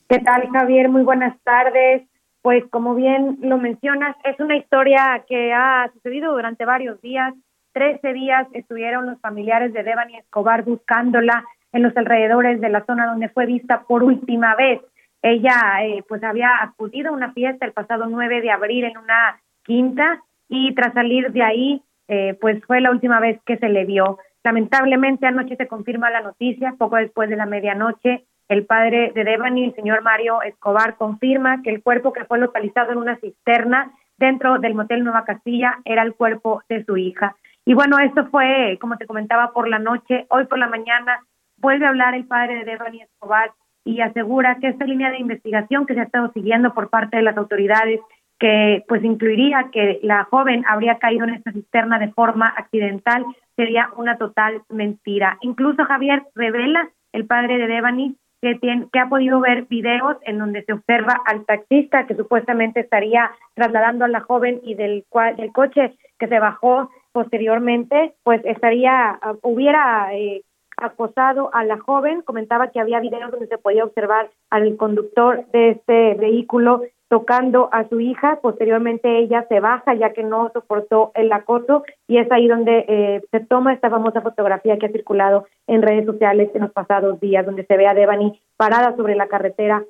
¿Qué 0.10 0.20
tal, 0.20 0.48
Javier? 0.52 0.90
Muy 0.90 1.04
buenas 1.04 1.36
tardes. 1.44 2.04
Pues 2.44 2.66
como 2.72 2.94
bien 2.94 3.38
lo 3.42 3.58
mencionas, 3.58 4.18
es 4.26 4.38
una 4.42 4.58
historia 4.58 5.24
que 5.30 5.54
ha 5.54 5.90
sucedido 5.94 6.34
durante 6.34 6.66
varios 6.66 7.02
días. 7.02 7.34
Trece 7.72 8.12
días 8.12 8.46
estuvieron 8.52 9.06
los 9.06 9.20
familiares 9.22 9.72
de 9.72 9.82
Devani 9.82 10.18
Escobar 10.18 10.66
buscándola 10.66 11.46
en 11.72 11.84
los 11.84 11.96
alrededores 11.96 12.60
de 12.60 12.68
la 12.68 12.86
zona 12.86 13.08
donde 13.08 13.30
fue 13.30 13.46
vista 13.46 13.84
por 13.88 14.04
última 14.04 14.56
vez. 14.56 14.82
Ella 15.22 15.86
eh, 15.86 16.04
pues 16.10 16.22
había 16.22 16.50
acudido 16.62 17.12
a 17.12 17.14
una 17.14 17.32
fiesta 17.32 17.66
el 17.66 17.72
pasado 17.72 18.08
9 18.08 18.42
de 18.42 18.52
abril 18.52 18.84
en 18.84 18.98
una 18.98 19.40
quinta 19.64 20.22
y 20.50 20.76
tras 20.76 20.94
salir 20.94 21.32
de 21.32 21.44
ahí 21.44 21.82
eh, 22.10 22.38
pues 22.42 22.62
fue 22.66 22.82
la 22.82 22.92
última 22.92 23.22
vez 23.22 23.40
que 23.46 23.56
se 23.56 23.70
le 23.70 23.86
vio. 23.86 24.20
Lamentablemente 24.44 25.26
anoche 25.28 25.56
se 25.56 25.70
confirma 25.70 26.12
la 26.12 26.20
noticia, 26.20 26.76
poco 26.78 26.98
después 26.98 27.30
de 27.30 27.38
la 27.38 27.46
medianoche, 27.46 28.26
el 28.50 28.66
padre 28.66 29.12
de 29.16 29.24
Devani, 29.24 29.66
el 29.66 29.76
señor 29.76 30.02
Mario 30.02 30.42
Escobar, 30.42 30.96
confirma 30.96 31.62
que 31.62 31.70
el 31.70 31.82
cuerpo 31.82 32.14
que 32.14 32.26
fue 32.26 32.40
localizado 32.40 32.92
en 32.92 32.98
una 32.98 33.18
cisterna 33.18 33.92
dentro 34.18 34.60
del 34.60 34.76
motel 34.76 35.04
Nueva 35.04 35.26
Castilla 35.26 35.80
era 35.86 36.04
el 36.04 36.14
cuerpo 36.14 36.62
de 36.70 36.84
su 36.86 36.98
hija. 36.98 37.36
Y 37.66 37.74
bueno, 37.74 37.98
esto 38.00 38.28
fue, 38.28 38.78
como 38.82 38.98
te 38.98 39.08
comentaba, 39.08 39.52
por 39.54 39.70
la 39.70 39.80
noche. 39.80 40.26
Hoy 40.30 40.46
por 40.46 40.60
la 40.60 40.68
mañana 40.68 41.20
vuelve 41.58 41.86
a 41.86 41.90
hablar 41.90 42.14
el 42.14 42.26
padre 42.26 42.56
de 42.56 42.66
Devani 42.66 43.02
Escobar 43.02 43.52
y 43.86 44.02
asegura 44.02 44.58
que 44.60 44.68
esta 44.68 44.86
línea 44.86 45.12
de 45.12 45.20
investigación 45.20 45.86
que 45.86 45.94
se 45.94 46.02
ha 46.02 46.04
estado 46.04 46.32
siguiendo 46.34 46.74
por 46.74 46.90
parte 46.90 47.18
de 47.18 47.24
las 47.24 47.38
autoridades 47.38 48.00
que 48.40 48.84
pues 48.88 49.04
incluiría 49.04 49.70
que 49.72 50.00
la 50.04 50.26
joven 50.26 50.66
habría 50.68 50.98
caído 50.98 51.24
en 51.24 51.36
esta 51.36 51.52
cisterna 51.52 52.00
de 52.00 52.12
forma 52.12 52.48
accidental, 52.50 53.26
sería 53.56 53.90
una 53.96 54.18
total 54.18 54.64
mentira. 54.70 55.38
Incluso 55.42 55.86
Javier 55.86 56.24
revela, 56.36 56.90
el 57.14 57.26
padre 57.26 57.58
de 57.58 57.68
Devani, 57.68 58.18
que, 58.44 58.56
tiene, 58.56 58.88
que 58.92 59.00
ha 59.00 59.08
podido 59.08 59.40
ver 59.40 59.64
videos 59.70 60.18
en 60.24 60.38
donde 60.38 60.64
se 60.64 60.74
observa 60.74 61.22
al 61.26 61.46
taxista 61.46 62.06
que 62.06 62.16
supuestamente 62.16 62.82
estaría 62.82 63.32
trasladando 63.54 64.04
a 64.04 64.10
la 64.10 64.20
joven 64.20 64.60
y 64.64 64.76
del, 64.76 65.06
cual, 65.08 65.38
del 65.38 65.54
coche 65.54 65.96
que 66.20 66.28
se 66.28 66.40
bajó 66.40 66.90
posteriormente, 67.14 68.16
pues 68.24 68.42
estaría, 68.44 69.18
uh, 69.26 69.38
hubiera 69.44 70.14
eh, 70.14 70.42
acosado 70.76 71.52
a 71.54 71.64
la 71.64 71.80
joven, 71.80 72.22
comentaba 72.22 72.70
que 72.72 72.82
había 72.82 73.00
videos 73.00 73.32
donde 73.32 73.48
se 73.48 73.58
podía 73.58 73.86
observar 73.86 74.30
al 74.50 74.76
conductor 74.76 75.46
de 75.54 75.70
este 75.70 76.16
vehículo 76.16 76.82
tocando 77.14 77.70
a 77.72 77.88
su 77.90 78.00
hija, 78.00 78.40
posteriormente 78.42 79.20
ella 79.20 79.46
se 79.48 79.60
baja 79.60 79.94
ya 79.94 80.14
que 80.14 80.24
no 80.24 80.50
soportó 80.52 81.12
el 81.14 81.32
acoso 81.32 81.84
y 82.08 82.18
es 82.18 82.32
ahí 82.32 82.48
donde 82.48 82.86
eh, 82.88 83.22
se 83.30 83.40
toma 83.42 83.72
esta 83.72 83.92
famosa 83.92 84.22
fotografía 84.22 84.80
que 84.80 84.88
ha 84.88 84.92
circulado 84.92 85.46
en 85.68 85.84
redes 85.84 86.08
sociales 86.08 86.50
en 86.56 86.62
los 86.62 86.72
pasados 86.72 87.20
días, 87.20 87.46
donde 87.46 87.68
se 87.68 87.78
ve 87.78 87.86
a 87.86 87.94
Devani 87.94 88.42
parada 88.58 88.96
sobre 88.96 89.16
la 89.16 89.28
carretera 89.28 89.84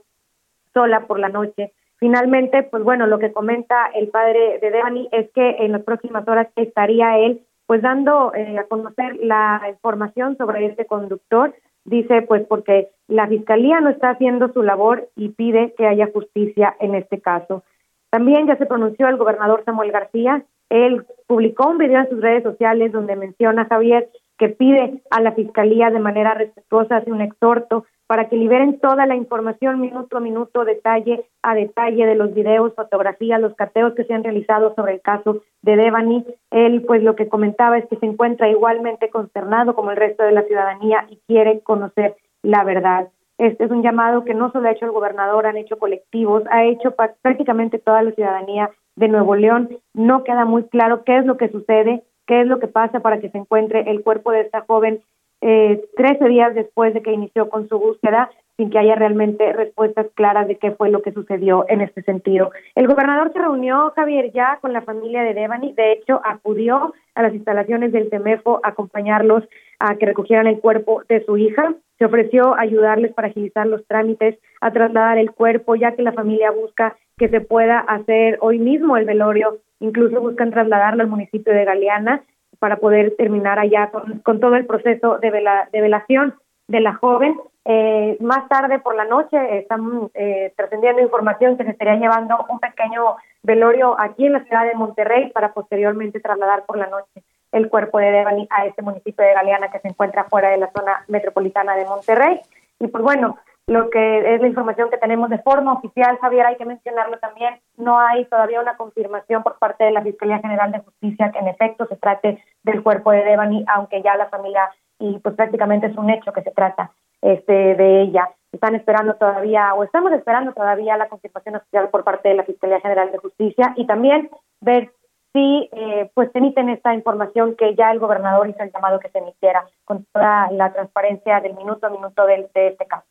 sola 0.73 1.07
por 1.07 1.17
la 1.17 1.29
noche. 1.29 1.71
Finalmente, 1.95 2.62
pues 2.63 2.83
bueno, 2.83 3.07
lo 3.07 3.19
que 3.19 3.31
comenta 3.31 3.86
el 3.95 4.09
padre 4.09 4.59
de 4.59 4.69
Devani 4.69 5.07
es 5.13 5.31
que 5.31 5.63
en 5.63 5.71
las 5.71 5.83
próximas 5.83 6.27
horas 6.27 6.49
estaría 6.57 7.19
él 7.19 7.39
pues 7.67 7.81
dando 7.81 8.33
eh, 8.36 8.57
a 8.57 8.65
conocer 8.65 9.15
la 9.21 9.62
información 9.69 10.36
sobre 10.36 10.65
este 10.65 10.86
conductor, 10.86 11.55
dice 11.86 12.22
pues 12.24 12.46
porque 12.48 12.89
la 13.08 13.28
fiscalía 13.28 13.82
no 13.82 13.89
está 13.89 14.12
haciendo 14.12 14.52
su 14.54 14.63
labor 14.63 15.10
y 15.15 15.30
pide 15.30 15.74
que 15.78 15.88
haya 15.88 16.10
justicia 16.13 16.76
en 16.80 16.96
este 16.96 17.22
caso. 17.22 17.63
También 18.10 18.48
ya 18.48 18.58
se 18.58 18.65
pronunció 18.65 19.08
el 19.08 19.17
gobernador 19.17 19.63
Samuel 19.65 19.91
García, 19.91 20.46
él 20.69 21.06
publicó 21.28 21.69
un 21.69 21.78
video 21.78 22.00
en 22.00 22.10
sus 22.10 22.22
redes 22.22 22.43
sociales 22.43 22.91
donde 22.91 23.15
menciona 23.15 23.65
Javier 23.65 24.10
que 24.38 24.50
pide 24.50 25.02
a 25.12 25.22
la 25.22 25.34
fiscalía 25.34 25.91
de 25.91 26.00
manera 26.00 26.34
respetuosa, 26.34 26.98
hace 26.98 27.12
un 27.12 27.22
exhorto 27.22 27.86
para 28.08 28.30
que 28.30 28.36
liberen 28.36 28.80
toda 28.80 29.06
la 29.06 29.16
información 29.16 29.80
minuto 29.80 30.18
a 30.18 30.20
minuto, 30.20 30.66
detalle 30.66 31.26
a 31.42 31.56
detalle 31.56 32.06
de 32.06 32.16
los 32.16 32.34
videos, 32.34 32.74
fotografías, 32.76 33.42
los 33.42 33.56
cateos 33.56 33.94
que 33.96 34.04
se 34.04 34.13
han 34.13 34.24
realizado 34.24 34.74
sobre 34.76 34.94
el 34.94 35.02
caso 35.02 35.42
de 35.62 35.76
Devani. 35.76 36.26
Él, 36.52 36.84
pues, 36.86 37.02
lo 37.04 37.16
que 37.16 37.30
comentaba 37.30 37.78
es 37.78 37.86
que 37.88 37.98
se 37.98 38.06
encuentra 38.06 38.50
igualmente 38.50 39.10
consternado 39.10 39.76
como 39.76 39.92
el 39.92 39.98
resto 39.98 40.24
de 40.24 40.32
la 40.32 40.44
ciudadanía 40.44 41.06
y 41.10 41.20
quiere 41.28 41.62
conocer 41.62 42.16
la 42.42 42.63
verdad. 42.63 43.08
Este 43.38 43.63
es 43.63 43.72
un 43.72 43.82
llamado 43.82 44.26
que 44.26 44.34
no 44.34 44.52
solo 44.52 44.68
ha 44.68 44.72
hecho 44.72 44.86
el 44.86 44.92
gobernador, 44.92 45.48
han 45.48 45.58
hecho 45.58 45.80
colectivos, 45.80 46.44
ha 46.52 46.66
hecho 46.66 46.96
prácticamente 47.22 47.80
toda 47.80 48.04
la 48.04 48.12
ciudadanía 48.12 48.70
de 48.96 49.08
Nuevo 49.08 49.36
León. 49.36 49.70
No 49.94 50.24
queda 50.24 50.46
muy 50.46 50.63
claro 50.66 51.04
qué 51.04 51.18
es 51.18 51.26
lo 51.26 51.38
que 51.38 51.50
sucede, 51.50 52.04
qué 52.28 52.42
es 52.42 52.48
lo 52.48 52.60
que 52.60 52.68
pasa 52.68 53.00
para 53.00 53.20
que 53.20 53.30
se 53.30 53.38
encuentre 53.38 53.89
el 53.89 54.04
cuerpo 54.04 54.32
de 54.32 54.42
esta 54.42 54.62
joven 54.62 55.02
eh, 55.45 55.84
13 55.97 56.29
días 56.29 56.56
después 56.56 56.93
de 56.93 57.01
que 57.01 57.12
inició 57.12 57.49
con 57.49 57.67
su 57.67 57.77
búsqueda, 57.77 58.29
sin 58.56 58.69
que 58.69 58.79
haya 58.79 58.95
realmente 58.95 59.51
respuestas 59.51 60.08
claras 60.13 60.47
de 60.47 60.58
qué 60.58 60.71
fue 60.71 60.89
lo 60.89 61.01
que 61.01 61.12
sucedió 61.12 61.65
en 61.67 61.82
este 61.82 62.01
sentido. 62.03 62.51
El 62.75 62.88
gobernador 62.88 63.34
se 63.34 63.39
reunió, 63.39 63.91
Javier, 63.93 64.32
ya 64.32 64.60
con 64.62 64.71
la 64.71 64.84
familia 64.84 65.21
de 65.23 65.34
Devani, 65.34 65.73
de 65.73 65.91
hecho 65.91 66.21
acudió 66.23 66.93
a 67.15 67.21
las 67.21 67.34
instalaciones 67.34 67.91
del 67.91 68.10
TEMEFO 68.10 68.62
a 68.63 68.69
acompañarlos 68.69 69.43
a 69.79 69.95
que 69.95 70.06
recogieran 70.06 70.47
el 70.47 70.62
cuerpo 70.62 71.03
de 71.10 71.25
su 71.25 71.36
hija, 71.36 71.73
se 71.97 72.06
ofreció 72.06 72.58
ayudarles 72.58 73.13
para 73.13 73.27
agilizar 73.27 73.67
los 73.67 73.86
trámites, 73.86 74.39
a 74.62 74.71
trasladar 74.71 75.17
el 75.17 75.32
cuerpo, 75.32 75.75
ya 75.75 75.91
que 75.91 76.03
la 76.03 76.13
familia 76.13 76.51
busca 76.51 76.95
que 77.17 77.27
se 77.27 77.41
pueda 77.41 77.79
hacer 77.79 78.38
hoy 78.39 78.60
mismo 78.60 78.95
el 78.95 79.06
velorio, 79.06 79.58
incluso 79.82 80.21
buscan 80.21 80.51
trasladarlo 80.51 81.03
al 81.03 81.10
municipio 81.10 81.53
de 81.53 81.65
Galeana 81.65 82.23
para 82.63 82.78
poder 82.78 83.13
terminar 83.17 83.60
allá 83.60 83.91
con, 83.91 84.19
con 84.19 84.39
todo 84.39 84.56
el 84.56 84.65
proceso 84.65 85.17
de, 85.17 85.32
vela, 85.32 85.67
de 85.73 85.82
velación 85.82 86.34
de 86.69 86.80
la 86.80 86.93
joven. 86.93 87.38
Eh, 87.65 88.15
más 88.21 88.47
tarde 88.47 88.80
por 88.80 88.95
la 88.95 89.04
noche 89.04 89.58
están 89.58 90.10
eh, 90.13 90.54
trascendiendo 90.56 91.02
información 91.02 91.58
que 91.58 91.65
se 91.65 91.71
estaría 91.71 91.97
llevando 91.97 92.38
un 92.47 92.62
pequeño 92.62 93.17
velorio 93.43 93.99
aquí 93.99 94.28
en 94.28 94.32
la 94.32 94.45
ciudad 94.45 94.65
de 94.65 94.76
Monterrey 94.76 95.30
para 95.32 95.52
posteriormente 95.52 96.21
trasladar 96.21 96.63
por 96.65 96.78
la 96.78 96.88
noche 96.88 97.21
el 97.52 97.67
cuerpo 97.67 97.99
de 97.99 98.12
Devani 98.12 98.47
a 98.49 98.65
este 98.65 98.82
municipio 98.82 99.26
de 99.26 99.34
Galeana 99.34 99.69
que 99.69 99.80
se 99.80 99.89
encuentra 99.89 100.23
fuera 100.23 100.49
de 100.52 100.58
la 100.60 100.71
zona 100.71 101.04
metropolitana 101.10 101.76
de 101.76 101.84
Monterrey. 101.84 102.39
Y 102.80 102.88
pues 102.88 103.04
bueno, 103.04 103.39
lo 103.67 103.89
que 103.89 104.36
es 104.36 104.41
la 104.41 104.47
información 104.47 104.89
que 104.89 104.97
tenemos 104.97 105.30
de 105.30 105.39
forma 105.39 105.73
oficial, 105.73 106.17
Javier, 106.19 106.45
hay 106.45 106.58
que 106.58 106.65
mencionarlo 106.65 107.17
también, 107.19 107.60
no 107.78 107.97
hay 107.99 108.26
todavía 108.26 108.60
una 108.60 108.76
confirmación 108.76 109.41
por 109.41 109.58
parte 109.58 109.86
de 109.86 109.91
la 109.91 110.02
Fiscalía 110.02 110.39
General 110.39 110.71
de 110.71 110.80
Justicia 110.80 111.32
que 111.32 111.39
en 111.39 111.47
efecto 111.47 111.86
se 111.88 111.95
trate 111.95 112.43
del 112.63 112.84
cuerpo 112.84 113.12
de 113.12 113.23
Devani, 113.23 113.63
aunque 113.73 114.02
ya 114.02 114.17
la 114.17 114.28
familia, 114.28 114.69
y 114.99 115.17
pues 115.19 115.36
prácticamente 115.36 115.88
es 115.88 115.97
un 115.97 116.10
hecho 116.10 116.34
que 116.34 116.43
se 116.43 116.52
trata 116.52 116.91
este 117.21 117.76
de 117.76 118.02
ella. 118.02 118.30
Están 118.52 118.76
esperando 118.76 119.15
todavía, 119.15 119.73
o 119.73 119.84
estamos 119.84 120.12
esperando 120.12 120.52
todavía 120.52 120.97
la 120.97 121.08
confirmación 121.08 121.56
oficial 121.56 121.89
por 121.89 122.04
parte 122.04 122.30
de 122.30 122.36
la 122.36 122.43
Fiscalía 122.43 122.82
General 122.82 123.12
de 123.12 123.17
Justicia 123.17 123.73
y 123.78 123.88
también 123.88 124.30
ver 124.60 124.91
si 125.32 125.69
eh, 125.71 126.12
pues 126.13 126.30
emiten 126.36 126.69
esta 126.69 126.93
información 126.93 127.56
que 127.56 127.73
ya 127.76 127.91
el 127.91 127.99
gobernador 127.99 128.47
hizo 128.49 128.62
el 128.62 128.71
llamado 128.71 128.99
que 128.99 129.10
se 129.10 129.17
emitiera 129.17 129.65
con 129.86 130.06
toda 130.12 130.52
la 130.52 130.71
transparencia 130.71 131.39
del 131.39 131.56
minuto 131.56 131.88
a 131.88 131.89
minuto 131.89 132.26
de, 132.26 132.49
de 132.54 132.67
este 132.67 132.86
caso. 132.86 133.08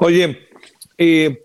Oye, 0.00 0.38
eh, 0.96 1.44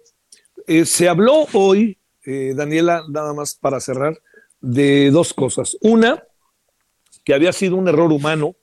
eh, 0.67 0.85
se 0.85 1.09
habló 1.09 1.47
hoy, 1.53 1.97
eh, 2.23 2.53
Daniela, 2.55 3.01
nada 3.09 3.33
más 3.33 3.55
para 3.55 3.79
cerrar, 3.79 4.21
de 4.61 5.09
dos 5.09 5.33
cosas. 5.33 5.75
Una, 5.81 6.23
que 7.23 7.33
había 7.33 7.51
sido 7.51 7.77
un 7.77 7.87
error 7.87 8.11
humano 8.11 8.55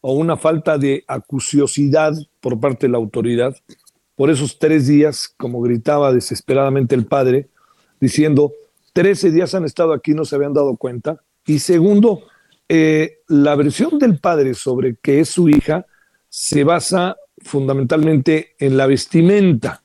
o 0.00 0.14
una 0.14 0.38
falta 0.38 0.78
de 0.78 1.04
acuciosidad 1.06 2.14
por 2.40 2.58
parte 2.58 2.86
de 2.86 2.92
la 2.92 2.98
autoridad 2.98 3.54
por 4.14 4.30
esos 4.30 4.58
tres 4.58 4.86
días, 4.86 5.34
como 5.36 5.60
gritaba 5.60 6.14
desesperadamente 6.14 6.94
el 6.94 7.04
padre, 7.04 7.50
diciendo, 8.00 8.54
13 8.94 9.32
días 9.32 9.54
han 9.54 9.66
estado 9.66 9.92
aquí, 9.92 10.14
no 10.14 10.24
se 10.24 10.34
habían 10.34 10.54
dado 10.54 10.78
cuenta. 10.78 11.20
Y 11.44 11.58
segundo, 11.58 12.22
la 12.68 13.54
versión 13.54 13.98
del 13.98 14.18
padre 14.18 14.54
sobre 14.54 14.96
que 14.96 15.20
es 15.20 15.28
su 15.28 15.50
hija 15.50 15.84
se 16.30 16.64
basa 16.64 17.16
fundamentalmente 17.46 18.54
en 18.58 18.76
la 18.76 18.86
vestimenta. 18.86 19.82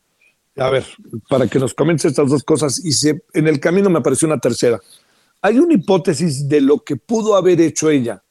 A 0.57 0.69
ver, 0.69 0.85
para 1.29 1.47
que 1.47 1.59
nos 1.59 1.73
comente 1.73 2.07
estas 2.07 2.29
dos 2.29 2.43
cosas, 2.43 2.83
y 2.83 2.91
se, 2.91 3.23
en 3.33 3.47
el 3.47 3.59
camino 3.59 3.89
me 3.89 3.99
apareció 3.99 4.27
una 4.27 4.39
tercera. 4.39 4.79
Hay 5.41 5.59
una 5.59 5.73
hipótesis 5.73 6.49
de 6.49 6.61
lo 6.61 6.79
que 6.79 6.97
pudo 6.97 7.35
haber 7.35 7.61
hecho 7.61 7.89
ella 7.89 8.21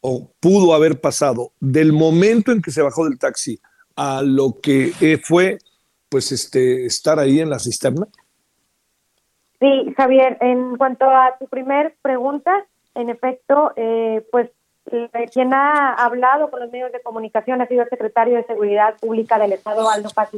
o 0.00 0.32
pudo 0.40 0.74
haber 0.74 1.00
pasado 1.00 1.52
del 1.58 1.92
momento 1.92 2.52
en 2.52 2.62
que 2.62 2.70
se 2.70 2.82
bajó 2.82 3.04
del 3.04 3.18
taxi 3.18 3.58
a 3.96 4.22
lo 4.22 4.60
que 4.62 4.92
eh, 5.00 5.18
fue, 5.22 5.58
pues, 6.08 6.32
este, 6.32 6.86
estar 6.86 7.18
ahí 7.18 7.40
en 7.40 7.50
la 7.50 7.58
cisterna. 7.58 8.06
Sí, 9.58 9.92
Javier, 9.96 10.38
en 10.40 10.76
cuanto 10.76 11.04
a 11.04 11.36
tu 11.38 11.46
primer 11.46 11.96
pregunta, 12.02 12.66
en 12.94 13.10
efecto, 13.10 13.72
eh, 13.76 14.26
pues 14.30 14.50
quien 15.32 15.54
ha 15.54 15.94
hablado 15.94 16.50
con 16.50 16.60
los 16.60 16.70
medios 16.70 16.92
de 16.92 17.00
comunicación 17.00 17.60
ha 17.60 17.66
sido 17.66 17.82
el 17.82 17.88
secretario 17.88 18.36
de 18.36 18.44
Seguridad 18.44 18.94
Pública 19.00 19.38
del 19.38 19.52
Estado, 19.52 19.88
Aldo 19.88 20.10
Paz 20.10 20.30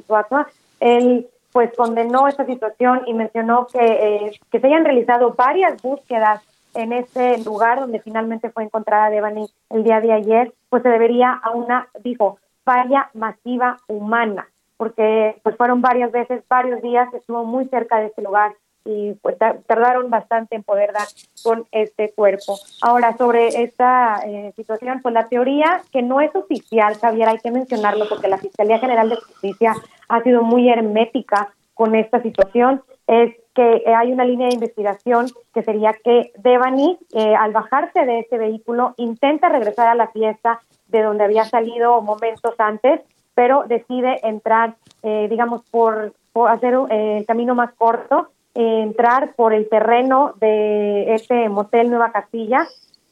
Él 0.81 1.29
pues 1.53 1.71
condenó 1.77 2.29
esta 2.29 2.47
situación 2.47 3.03
y 3.07 3.15
mencionó 3.15 3.67
que, 3.67 3.79
eh, 3.79 4.33
que 4.51 4.61
se 4.61 4.67
hayan 4.67 4.85
realizado 4.85 5.35
varias 5.35 5.81
búsquedas 5.83 6.43
en 6.75 6.93
ese 6.93 7.39
lugar 7.45 7.81
donde 7.81 8.01
finalmente 8.01 8.51
fue 8.51 8.65
encontrada 8.65 9.11
Devani 9.11 9.47
el 9.71 9.85
día 9.85 10.01
de 10.01 10.13
ayer, 10.13 10.53
pues 10.71 10.83
se 10.83 10.89
debería 10.89 11.33
a 11.33 11.51
una, 11.51 11.89
dijo, 12.03 12.39
falla 12.65 13.11
masiva 13.13 13.79
humana, 13.87 14.49
porque 14.77 15.39
pues 15.43 15.57
fueron 15.57 15.83
varias 15.83 16.11
veces, 16.11 16.43
varios 16.49 16.81
días, 16.81 17.13
estuvo 17.13 17.45
muy 17.45 17.67
cerca 17.67 17.99
de 17.99 18.07
ese 18.07 18.23
lugar 18.23 18.55
y 18.85 19.15
pues 19.15 19.37
tardaron 19.39 20.11
bastante 20.11 20.57
en 20.57 20.63
poder 20.63 20.93
dar 20.93 21.07
con 21.43 21.67
este 21.71 22.13
cuerpo. 22.13 22.59
Ahora, 22.81 23.17
sobre 23.17 23.63
esta 23.63 24.21
eh, 24.27 24.53
situación, 24.57 25.01
pues 25.03 25.15
la 25.15 25.29
teoría 25.29 25.83
que 25.93 26.03
no 26.03 26.21
es 26.21 26.35
oficial, 26.35 26.97
Javier, 26.97 27.29
hay 27.29 27.39
que 27.39 27.51
mencionarlo 27.51 28.09
porque 28.09 28.29
la 28.29 28.39
Fiscalía 28.39 28.79
General 28.79 29.09
de 29.09 29.17
Justicia 29.17 29.75
ha 30.09 30.23
sido 30.23 30.43
muy 30.43 30.69
hermética 30.69 31.53
con 31.75 31.95
esta 31.95 32.21
situación, 32.21 32.83
es 33.07 33.35
que 33.55 33.83
hay 33.87 34.13
una 34.13 34.25
línea 34.25 34.49
de 34.49 34.55
investigación 34.55 35.27
que 35.53 35.63
sería 35.63 35.93
que 36.05 36.33
Devani, 36.39 36.99
eh, 37.13 37.35
al 37.35 37.53
bajarse 37.53 38.05
de 38.05 38.21
este 38.21 38.39
vehículo, 38.39 38.95
intenta 38.97 39.49
regresar 39.49 39.89
a 39.89 39.95
la 39.95 40.09
fiesta 40.09 40.61
de 40.89 41.03
donde 41.03 41.25
había 41.25 41.45
salido 41.45 42.01
momentos 42.03 42.55
antes, 42.59 43.01
pero 43.35 43.65
decide 43.67 44.21
entrar, 44.23 44.77
eh, 45.03 45.27
digamos, 45.31 45.63
por, 45.71 46.13
por 46.33 46.51
hacer 46.51 46.75
el 46.91 47.25
camino 47.27 47.55
más 47.55 47.73
corto 47.75 48.29
entrar 48.55 49.35
por 49.35 49.53
el 49.53 49.69
terreno 49.69 50.35
de 50.41 51.15
este 51.15 51.49
motel 51.49 51.91
Nueva 51.91 52.13
Castilla, 52.13 52.67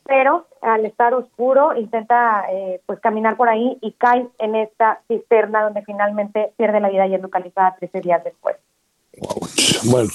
pero 0.04 0.46
al 0.60 0.84
estar 0.84 1.14
oscuro 1.14 1.76
intenta 1.76 2.44
eh, 2.50 2.80
pues 2.86 3.00
caminar 3.00 3.36
por 3.36 3.48
ahí 3.48 3.78
y 3.80 3.92
cae 3.92 4.26
en 4.38 4.54
esta 4.56 5.00
cisterna 5.08 5.62
donde 5.62 5.82
finalmente 5.82 6.52
pierde 6.56 6.80
la 6.80 6.90
vida 6.90 7.06
y 7.06 7.14
es 7.14 7.22
localizada 7.22 7.76
13 7.78 8.00
días 8.00 8.24
después. 8.24 8.56
Bueno, 9.84 10.10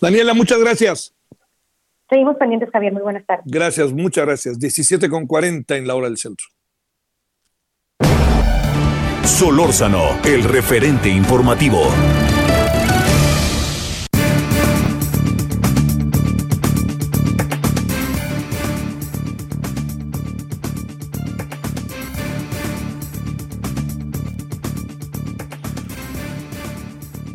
Daniela, 0.00 0.34
muchas 0.34 0.58
gracias. 0.58 1.14
Seguimos 2.08 2.36
pendientes, 2.36 2.70
Javier. 2.70 2.92
Muy 2.92 3.02
buenas 3.02 3.24
tardes. 3.26 3.44
Gracias, 3.46 3.92
muchas 3.92 4.26
gracias. 4.26 4.58
17 4.58 5.08
con 5.08 5.26
40 5.26 5.76
en 5.76 5.86
la 5.86 5.94
hora 5.94 6.08
del 6.08 6.18
centro. 6.18 6.46
Solórzano, 9.24 10.20
el 10.24 10.44
referente 10.44 11.08
informativo. 11.08 11.82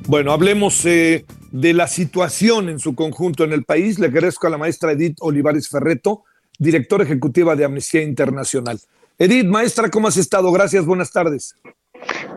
Bueno, 0.10 0.32
hablemos 0.32 0.84
eh, 0.86 1.24
de 1.51 1.72
la 1.72 1.86
situación 1.86 2.68
en 2.68 2.80
su 2.80 2.95
conjunto 2.95 3.43
en 3.43 3.53
el 3.53 3.64
país. 3.64 3.99
Le 3.99 4.07
agradezco 4.07 4.47
a 4.47 4.49
la 4.49 4.57
maestra 4.57 4.93
Edith 4.93 5.18
Olivares 5.20 5.70
Ferreto, 5.70 6.24
directora 6.57 7.03
ejecutiva 7.03 7.55
de 7.55 7.64
Amnistía 7.64 8.01
Internacional. 8.01 8.80
Edith, 9.20 9.45
maestra, 9.45 9.88
¿cómo 9.91 10.07
has 10.07 10.18
estado? 10.18 10.51
Gracias, 10.51 10.84
buenas 10.84 11.12
tardes. 11.12 11.53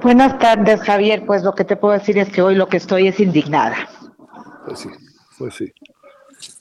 Buenas 0.03 0.39
tardes, 0.39 0.83
Javier. 0.83 1.25
Pues 1.25 1.45
lo 1.45 1.55
que 1.55 1.64
te 1.64 1.77
puedo 1.77 1.95
decir 1.95 2.18
es 2.18 2.29
que 2.29 2.43
hoy 2.43 2.57
lo 2.57 2.68
que 2.68 2.77
estoy 2.77 3.09
es 3.09 3.18
indignada. 3.20 3.89
Pues 4.66 4.81
sí, 4.81 4.89
pues 5.39 5.55
sí. 5.55 5.73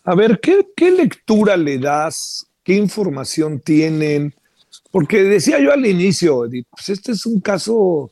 A 0.05 0.15
ver, 0.15 0.39
¿qué, 0.39 0.65
qué 0.73 0.91
lectura 0.91 1.57
le 1.57 1.77
das? 1.77 2.47
¿Qué 2.63 2.75
información 2.75 3.59
tienen? 3.59 4.33
Porque 4.91 5.23
decía 5.23 5.59
yo 5.59 5.73
al 5.73 5.85
inicio, 5.85 6.45
Edith, 6.45 6.67
pues 6.71 6.87
este 6.87 7.11
es 7.11 7.25
un 7.25 7.41
caso 7.41 8.11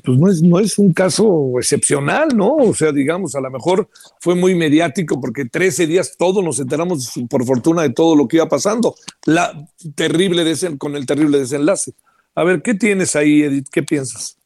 pues 0.00 0.18
no 0.18 0.28
es, 0.28 0.42
no 0.42 0.58
es 0.58 0.78
un 0.78 0.92
caso 0.92 1.52
excepcional, 1.58 2.28
¿no? 2.34 2.54
O 2.56 2.74
sea, 2.74 2.92
digamos, 2.92 3.34
a 3.34 3.40
lo 3.40 3.50
mejor 3.50 3.88
fue 4.20 4.34
muy 4.34 4.54
mediático 4.54 5.20
porque 5.20 5.44
13 5.44 5.86
días 5.86 6.16
todos 6.18 6.42
nos 6.42 6.58
enteramos, 6.60 7.12
por 7.28 7.44
fortuna, 7.44 7.82
de 7.82 7.90
todo 7.90 8.16
lo 8.16 8.26
que 8.28 8.36
iba 8.36 8.48
pasando. 8.48 8.94
La 9.26 9.68
terrible 9.94 10.44
con 10.78 10.96
el 10.96 11.06
terrible 11.06 11.38
desenlace. 11.38 11.92
A 12.34 12.44
ver, 12.44 12.62
¿qué 12.62 12.74
tienes 12.74 13.14
ahí, 13.16 13.42
Edith? 13.42 13.68
¿Qué 13.70 13.82
piensas? 13.82 14.38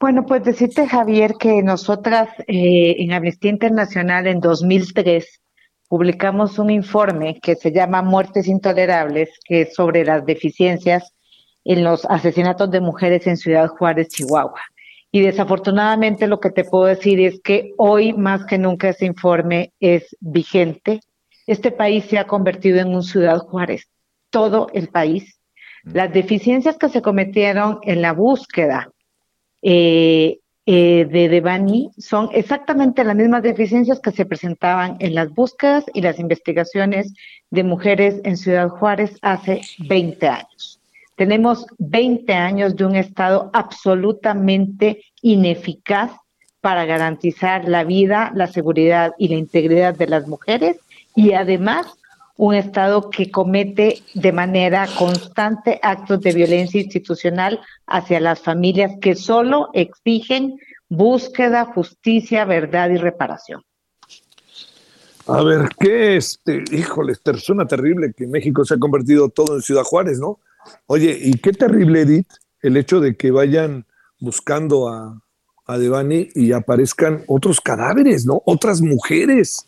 Bueno, 0.00 0.26
pues 0.26 0.42
decirte, 0.42 0.88
Javier, 0.88 1.34
que 1.38 1.62
nosotras 1.62 2.28
eh, 2.48 2.96
en 2.98 3.12
Amnistía 3.12 3.50
Internacional 3.50 4.26
en 4.26 4.40
2003 4.40 5.40
publicamos 5.88 6.58
un 6.58 6.70
informe 6.70 7.38
que 7.40 7.54
se 7.54 7.70
llama 7.70 8.02
Muertes 8.02 8.48
Intolerables, 8.48 9.30
que 9.44 9.62
es 9.62 9.74
sobre 9.74 10.04
las 10.04 10.26
deficiencias 10.26 11.12
en 11.64 11.84
los 11.84 12.04
asesinatos 12.06 12.70
de 12.70 12.80
mujeres 12.80 13.26
en 13.26 13.36
Ciudad 13.36 13.68
Juárez, 13.68 14.08
Chihuahua. 14.08 14.60
Y 15.10 15.20
desafortunadamente 15.20 16.26
lo 16.26 16.40
que 16.40 16.50
te 16.50 16.64
puedo 16.64 16.86
decir 16.86 17.20
es 17.20 17.40
que 17.40 17.72
hoy 17.76 18.14
más 18.14 18.46
que 18.46 18.56
nunca 18.56 18.88
ese 18.88 19.04
informe 19.04 19.72
es 19.78 20.16
vigente. 20.20 21.00
Este 21.46 21.70
país 21.70 22.06
se 22.06 22.18
ha 22.18 22.26
convertido 22.26 22.80
en 22.80 22.94
un 22.94 23.02
Ciudad 23.02 23.38
Juárez, 23.38 23.88
todo 24.30 24.68
el 24.72 24.88
país. 24.88 25.38
Mm. 25.84 25.96
Las 25.96 26.12
deficiencias 26.12 26.78
que 26.78 26.88
se 26.88 27.02
cometieron 27.02 27.78
en 27.82 28.00
la 28.00 28.12
búsqueda 28.12 28.90
eh, 29.60 30.38
eh, 30.64 31.06
de 31.10 31.28
Devani 31.28 31.90
son 31.98 32.30
exactamente 32.32 33.02
las 33.04 33.16
mismas 33.16 33.42
deficiencias 33.42 34.00
que 34.00 34.12
se 34.12 34.24
presentaban 34.24 34.96
en 35.00 35.14
las 35.14 35.28
búsquedas 35.28 35.84
y 35.92 36.00
las 36.00 36.18
investigaciones 36.18 37.12
de 37.50 37.64
mujeres 37.64 38.20
en 38.24 38.36
Ciudad 38.36 38.68
Juárez 38.68 39.18
hace 39.22 39.60
20 39.80 40.28
años. 40.28 40.71
Tenemos 41.16 41.66
20 41.78 42.32
años 42.32 42.76
de 42.76 42.84
un 42.84 42.96
Estado 42.96 43.50
absolutamente 43.52 45.04
ineficaz 45.20 46.12
para 46.60 46.84
garantizar 46.84 47.68
la 47.68 47.84
vida, 47.84 48.32
la 48.34 48.46
seguridad 48.46 49.12
y 49.18 49.28
la 49.28 49.36
integridad 49.36 49.94
de 49.94 50.06
las 50.06 50.28
mujeres 50.28 50.78
y 51.14 51.32
además 51.32 51.86
un 52.36 52.54
Estado 52.54 53.10
que 53.10 53.30
comete 53.30 54.02
de 54.14 54.32
manera 54.32 54.88
constante 54.98 55.78
actos 55.82 56.20
de 56.22 56.32
violencia 56.32 56.80
institucional 56.80 57.60
hacia 57.86 58.20
las 58.20 58.40
familias 58.40 58.92
que 59.00 59.14
solo 59.14 59.68
exigen 59.74 60.58
búsqueda, 60.88 61.66
justicia, 61.66 62.44
verdad 62.44 62.90
y 62.90 62.96
reparación. 62.96 63.62
A 65.26 65.42
ver, 65.42 65.68
¿qué 65.78 66.16
este? 66.16 66.64
Híjole, 66.72 67.14
persona 67.22 67.66
terrible 67.66 68.12
que 68.16 68.26
México 68.26 68.64
se 68.64 68.74
ha 68.74 68.78
convertido 68.78 69.28
todo 69.28 69.54
en 69.54 69.62
Ciudad 69.62 69.84
Juárez, 69.84 70.18
¿no? 70.18 70.40
Oye, 70.86 71.18
y 71.20 71.34
qué 71.34 71.52
terrible, 71.52 72.02
Edith, 72.02 72.28
el 72.60 72.76
hecho 72.76 73.00
de 73.00 73.16
que 73.16 73.30
vayan 73.30 73.86
buscando 74.20 74.88
a, 74.88 75.20
a 75.66 75.78
Devani 75.78 76.28
y 76.34 76.52
aparezcan 76.52 77.24
otros 77.26 77.60
cadáveres, 77.60 78.26
¿no? 78.26 78.42
Otras 78.46 78.80
mujeres. 78.80 79.66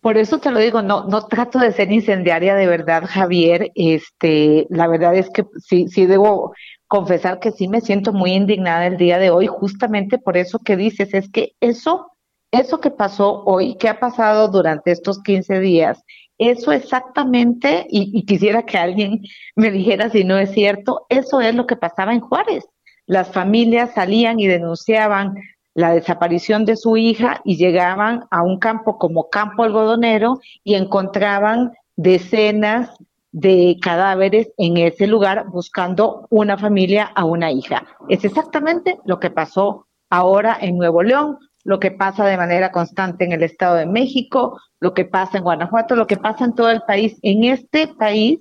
Por 0.00 0.16
eso 0.16 0.38
te 0.38 0.50
lo 0.50 0.58
digo, 0.58 0.80
no, 0.80 1.04
no 1.04 1.26
trato 1.26 1.58
de 1.58 1.72
ser 1.72 1.92
incendiaria 1.92 2.54
de 2.54 2.66
verdad, 2.66 3.04
Javier. 3.06 3.70
Este, 3.74 4.66
la 4.70 4.88
verdad 4.88 5.14
es 5.14 5.28
que 5.30 5.44
sí, 5.58 5.88
sí 5.88 6.06
debo 6.06 6.54
confesar 6.90 7.38
que 7.38 7.52
sí 7.52 7.68
me 7.68 7.80
siento 7.80 8.12
muy 8.12 8.32
indignada 8.32 8.86
el 8.86 8.96
día 8.96 9.18
de 9.18 9.30
hoy, 9.30 9.46
justamente 9.46 10.18
por 10.18 10.36
eso 10.36 10.58
que 10.58 10.76
dices, 10.76 11.14
es 11.14 11.30
que 11.30 11.52
eso, 11.60 12.10
eso 12.50 12.80
que 12.80 12.90
pasó 12.90 13.44
hoy, 13.44 13.76
que 13.76 13.88
ha 13.88 14.00
pasado 14.00 14.48
durante 14.48 14.90
estos 14.90 15.22
15 15.22 15.60
días, 15.60 16.02
eso 16.40 16.72
exactamente, 16.72 17.86
y, 17.90 18.24
quisiera 18.24 18.62
que 18.64 18.78
alguien 18.78 19.20
me 19.56 19.70
dijera 19.70 20.08
si 20.08 20.24
no 20.24 20.38
es 20.38 20.50
cierto, 20.52 21.04
eso 21.10 21.42
es 21.42 21.54
lo 21.54 21.66
que 21.66 21.76
pasaba 21.76 22.14
en 22.14 22.20
Juárez. 22.20 22.64
Las 23.06 23.30
familias 23.30 23.92
salían 23.94 24.40
y 24.40 24.46
denunciaban 24.46 25.34
la 25.74 25.92
desaparición 25.92 26.64
de 26.64 26.76
su 26.76 26.96
hija 26.96 27.42
y 27.44 27.56
llegaban 27.56 28.24
a 28.30 28.42
un 28.42 28.58
campo 28.58 28.98
como 28.98 29.28
campo 29.28 29.64
algodonero 29.64 30.40
y 30.64 30.74
encontraban 30.76 31.72
decenas 31.96 32.90
de 33.32 33.76
cadáveres 33.80 34.50
en 34.56 34.78
ese 34.78 35.06
lugar 35.06 35.44
buscando 35.50 36.26
una 36.30 36.56
familia 36.56 37.04
a 37.04 37.26
una 37.26 37.52
hija. 37.52 37.86
Es 38.08 38.24
exactamente 38.24 38.98
lo 39.04 39.20
que 39.20 39.30
pasó 39.30 39.86
ahora 40.08 40.56
en 40.58 40.78
Nuevo 40.78 41.02
León, 41.02 41.38
lo 41.64 41.78
que 41.78 41.90
pasa 41.90 42.26
de 42.26 42.36
manera 42.36 42.72
constante 42.72 43.24
en 43.24 43.32
el 43.32 43.42
Estado 43.42 43.76
de 43.76 43.86
México, 43.86 44.60
lo 44.80 44.94
que 44.94 45.04
pasa 45.04 45.38
en 45.38 45.44
Guanajuato, 45.44 45.96
lo 45.96 46.06
que 46.06 46.16
pasa 46.16 46.44
en 46.44 46.54
todo 46.54 46.70
el 46.70 46.82
país. 46.82 47.18
En 47.22 47.44
este 47.44 47.88
país 47.88 48.40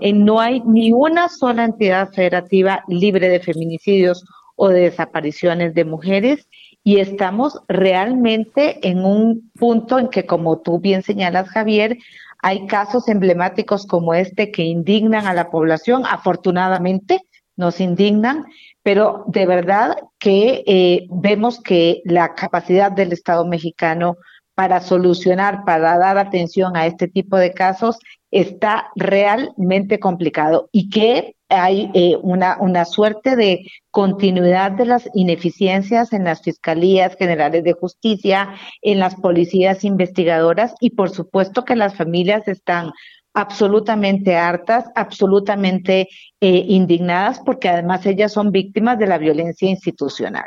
eh, 0.00 0.12
no 0.12 0.40
hay 0.40 0.60
ni 0.60 0.92
una 0.92 1.28
sola 1.28 1.64
entidad 1.64 2.12
federativa 2.12 2.84
libre 2.88 3.28
de 3.28 3.40
feminicidios 3.40 4.24
o 4.56 4.68
de 4.68 4.80
desapariciones 4.80 5.74
de 5.74 5.84
mujeres 5.84 6.48
y 6.84 7.00
estamos 7.00 7.60
realmente 7.68 8.86
en 8.88 9.04
un 9.04 9.50
punto 9.58 9.98
en 9.98 10.08
que, 10.08 10.26
como 10.26 10.60
tú 10.60 10.80
bien 10.80 11.02
señalas, 11.02 11.48
Javier, 11.48 11.98
hay 12.40 12.66
casos 12.66 13.08
emblemáticos 13.08 13.86
como 13.86 14.14
este 14.14 14.50
que 14.50 14.62
indignan 14.62 15.26
a 15.26 15.34
la 15.34 15.50
población, 15.50 16.04
afortunadamente 16.08 17.20
nos 17.56 17.80
indignan, 17.80 18.46
pero 18.88 19.24
de 19.26 19.44
verdad 19.44 19.98
que 20.18 20.64
eh, 20.66 21.06
vemos 21.10 21.60
que 21.60 22.00
la 22.06 22.34
capacidad 22.34 22.90
del 22.90 23.12
Estado 23.12 23.44
mexicano 23.46 24.16
para 24.54 24.80
solucionar, 24.80 25.62
para 25.66 25.98
dar 25.98 26.16
atención 26.16 26.74
a 26.74 26.86
este 26.86 27.06
tipo 27.06 27.36
de 27.36 27.52
casos, 27.52 27.98
está 28.30 28.88
realmente 28.96 30.00
complicado 30.00 30.70
y 30.72 30.88
que 30.88 31.36
hay 31.50 31.90
eh, 31.92 32.16
una, 32.22 32.56
una 32.60 32.86
suerte 32.86 33.36
de 33.36 33.66
continuidad 33.90 34.70
de 34.70 34.86
las 34.86 35.06
ineficiencias 35.12 36.14
en 36.14 36.24
las 36.24 36.40
fiscalías 36.40 37.14
generales 37.16 37.64
de 37.64 37.74
justicia, 37.74 38.54
en 38.80 39.00
las 39.00 39.16
policías 39.16 39.84
investigadoras 39.84 40.74
y 40.80 40.90
por 40.90 41.10
supuesto 41.10 41.66
que 41.66 41.76
las 41.76 41.94
familias 41.94 42.48
están 42.48 42.92
absolutamente 43.38 44.36
hartas, 44.36 44.86
absolutamente 44.96 46.08
eh, 46.40 46.64
indignadas, 46.66 47.38
porque 47.38 47.68
además 47.68 48.04
ellas 48.04 48.32
son 48.32 48.50
víctimas 48.50 48.98
de 48.98 49.06
la 49.06 49.16
violencia 49.16 49.68
institucional. 49.68 50.46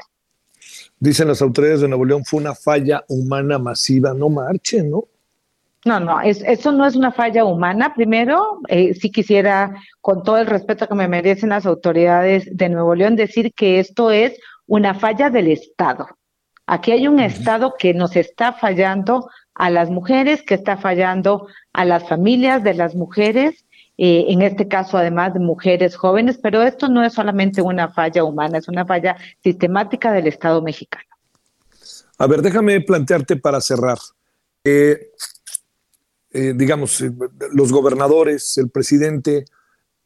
Dicen 1.00 1.30
las 1.30 1.42
autoridades 1.42 1.82
de 1.82 1.88
Nuevo 1.88 2.06
León, 2.06 2.26
fue 2.26 2.42
una 2.42 2.54
falla 2.54 3.04
humana 3.08 3.58
masiva, 3.58 4.14
no 4.14 4.30
marchen, 4.30 4.92
¿no? 4.92 5.06
No, 5.86 6.00
no, 6.00 6.22
eso 6.22 6.72
no 6.72 6.86
es 6.86 6.96
una 6.96 7.12
falla 7.12 7.44
humana. 7.44 7.94
Primero, 7.96 8.60
eh, 8.68 8.94
sí 8.94 9.10
quisiera, 9.10 9.74
con 10.00 10.22
todo 10.22 10.38
el 10.38 10.46
respeto 10.46 10.88
que 10.88 10.94
me 10.94 11.08
merecen 11.08 11.50
las 11.50 11.66
autoridades 11.66 12.46
de 12.56 12.70
Nuevo 12.70 12.94
León, 12.94 13.16
decir 13.16 13.54
que 13.56 13.80
esto 13.80 14.12
es 14.12 14.38
una 14.68 14.94
falla 14.94 15.30
del 15.30 15.48
Estado. 15.48 16.08
Aquí 16.68 16.92
hay 16.92 17.08
un 17.08 17.20
Estado 17.20 17.74
que 17.80 17.94
nos 17.94 18.16
está 18.16 18.54
fallando 18.54 19.28
a 19.62 19.70
las 19.70 19.92
mujeres, 19.92 20.42
que 20.42 20.56
está 20.56 20.76
fallando 20.76 21.46
a 21.72 21.86
las 21.86 22.10
familias 22.10 22.64
de 22.64 22.74
las 22.74 22.96
mujeres, 22.96 23.64
eh, 23.96 24.26
en 24.30 24.42
este 24.42 24.68
caso 24.68 24.98
además 24.98 25.36
de 25.36 25.40
mujeres 25.40 25.96
jóvenes, 25.96 26.40
pero 26.42 26.64
esto 26.64 26.90
no 26.90 27.04
es 27.04 27.14
solamente 27.14 27.62
una 27.62 27.90
falla 27.90 28.24
humana, 28.24 28.58
es 28.58 28.68
una 28.68 28.88
falla 28.88 29.18
sistemática 29.44 30.12
del 30.14 30.26
Estado 30.26 30.64
mexicano. 30.64 31.06
A 32.18 32.26
ver, 32.26 32.42
déjame 32.42 32.82
plantearte 32.82 33.36
para 33.36 33.62
cerrar. 33.62 34.00
Eh, 34.64 35.12
eh, 36.32 36.54
digamos, 36.56 37.00
los 37.54 37.72
gobernadores, 37.72 38.58
el 38.58 38.72
presidente, 38.72 39.46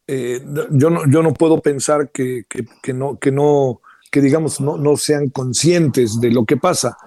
yo, 0.06 0.90
no, 0.90 1.10
yo 1.10 1.24
no 1.24 1.34
puedo 1.34 1.62
pensar 1.62 2.12
que, 2.12 2.44
que, 2.84 2.94
no, 2.94 3.18
que 3.20 3.32
no, 3.32 3.80
que 4.12 4.20
digamos, 4.20 4.60
no, 4.60 4.76
no 4.76 4.98
sean 4.98 5.30
conscientes 5.30 6.20
de 6.20 6.32
lo 6.32 6.44
que 6.44 6.58
pasa, 6.58 6.98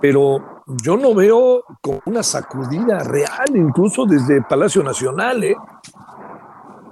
pero 0.00 0.57
yo 0.82 0.96
no 0.96 1.14
veo 1.14 1.62
como 1.80 2.00
una 2.06 2.22
sacudida 2.22 2.98
real, 3.00 3.48
incluso 3.54 4.04
desde 4.04 4.42
Palacio 4.42 4.82
Nacional, 4.82 5.44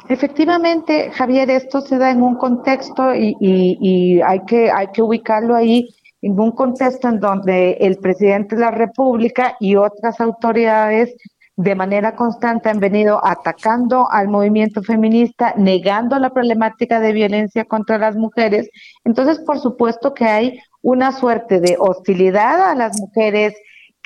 Efectivamente, 0.09 1.11
Javier, 1.11 1.51
esto 1.51 1.81
se 1.81 1.99
da 1.99 2.12
en 2.12 2.22
un 2.22 2.37
contexto 2.37 3.12
y, 3.12 3.35
y, 3.41 3.77
y, 3.81 4.20
hay, 4.20 4.39
que, 4.47 4.70
hay 4.70 4.87
que 4.93 5.03
ubicarlo 5.03 5.57
ahí, 5.57 5.89
en 6.22 6.39
un 6.39 6.53
contexto 6.53 7.09
en 7.09 7.18
donde 7.18 7.72
el 7.81 7.97
presidente 7.99 8.55
de 8.55 8.61
la 8.61 8.70
República 8.70 9.57
y 9.59 9.74
otras 9.74 10.20
autoridades 10.20 11.12
de 11.57 11.74
manera 11.74 12.14
constante 12.14 12.68
han 12.68 12.79
venido 12.79 13.20
atacando 13.24 14.09
al 14.11 14.29
movimiento 14.29 14.83
feminista, 14.83 15.55
negando 15.57 16.18
la 16.18 16.31
problemática 16.31 17.01
de 17.01 17.12
violencia 17.12 17.64
contra 17.64 17.99
las 17.99 18.14
mujeres. 18.14 18.68
Entonces, 19.05 19.41
por 19.41 19.59
supuesto 19.59 20.14
que 20.14 20.27
hay 20.27 20.61
una 20.83 21.12
suerte 21.12 21.59
de 21.61 21.77
hostilidad 21.81 22.70
a 22.70 22.74
las 22.74 23.01
mujeres 23.01 23.55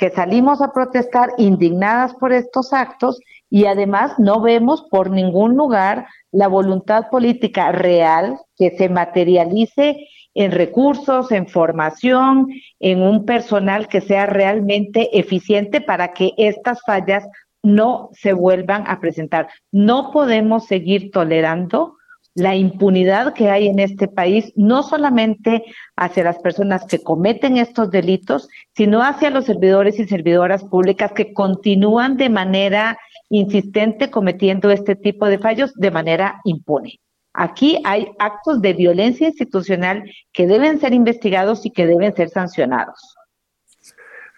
que 0.00 0.08
salimos 0.08 0.62
a 0.62 0.72
protestar 0.72 1.28
indignadas 1.36 2.14
por 2.14 2.32
estos 2.32 2.72
actos 2.72 3.20
y 3.50 3.66
además 3.66 4.18
no 4.18 4.40
vemos 4.40 4.86
por 4.90 5.10
ningún 5.10 5.58
lugar 5.58 6.06
la 6.32 6.48
voluntad 6.48 7.10
política 7.10 7.70
real 7.70 8.38
que 8.56 8.70
se 8.78 8.88
materialice 8.88 10.08
en 10.32 10.52
recursos, 10.52 11.30
en 11.32 11.46
formación, 11.48 12.48
en 12.78 13.02
un 13.02 13.26
personal 13.26 13.88
que 13.88 14.00
sea 14.00 14.24
realmente 14.24 15.18
eficiente 15.18 15.82
para 15.82 16.14
que 16.14 16.32
estas 16.38 16.80
fallas 16.80 17.28
no 17.62 18.08
se 18.14 18.32
vuelvan 18.32 18.84
a 18.86 19.00
presentar. 19.00 19.50
No 19.70 20.12
podemos 20.12 20.64
seguir 20.64 21.10
tolerando 21.10 21.96
la 22.34 22.54
impunidad 22.54 23.34
que 23.34 23.50
hay 23.50 23.66
en 23.66 23.78
este 23.78 24.08
país, 24.08 24.52
no 24.56 24.82
solamente 24.82 25.64
hacia 25.96 26.24
las 26.24 26.38
personas 26.38 26.84
que 26.86 27.02
cometen 27.02 27.56
estos 27.56 27.90
delitos, 27.90 28.48
sino 28.74 29.02
hacia 29.02 29.30
los 29.30 29.46
servidores 29.46 29.98
y 29.98 30.06
servidoras 30.06 30.64
públicas 30.64 31.12
que 31.12 31.32
continúan 31.32 32.16
de 32.16 32.28
manera 32.28 32.98
insistente 33.28 34.10
cometiendo 34.10 34.70
este 34.70 34.96
tipo 34.96 35.26
de 35.26 35.38
fallos 35.38 35.72
de 35.74 35.90
manera 35.90 36.40
impune. 36.44 37.00
Aquí 37.32 37.80
hay 37.84 38.08
actos 38.18 38.60
de 38.60 38.72
violencia 38.72 39.28
institucional 39.28 40.02
que 40.32 40.46
deben 40.46 40.80
ser 40.80 40.92
investigados 40.92 41.64
y 41.64 41.70
que 41.70 41.86
deben 41.86 42.14
ser 42.14 42.28
sancionados. 42.28 43.14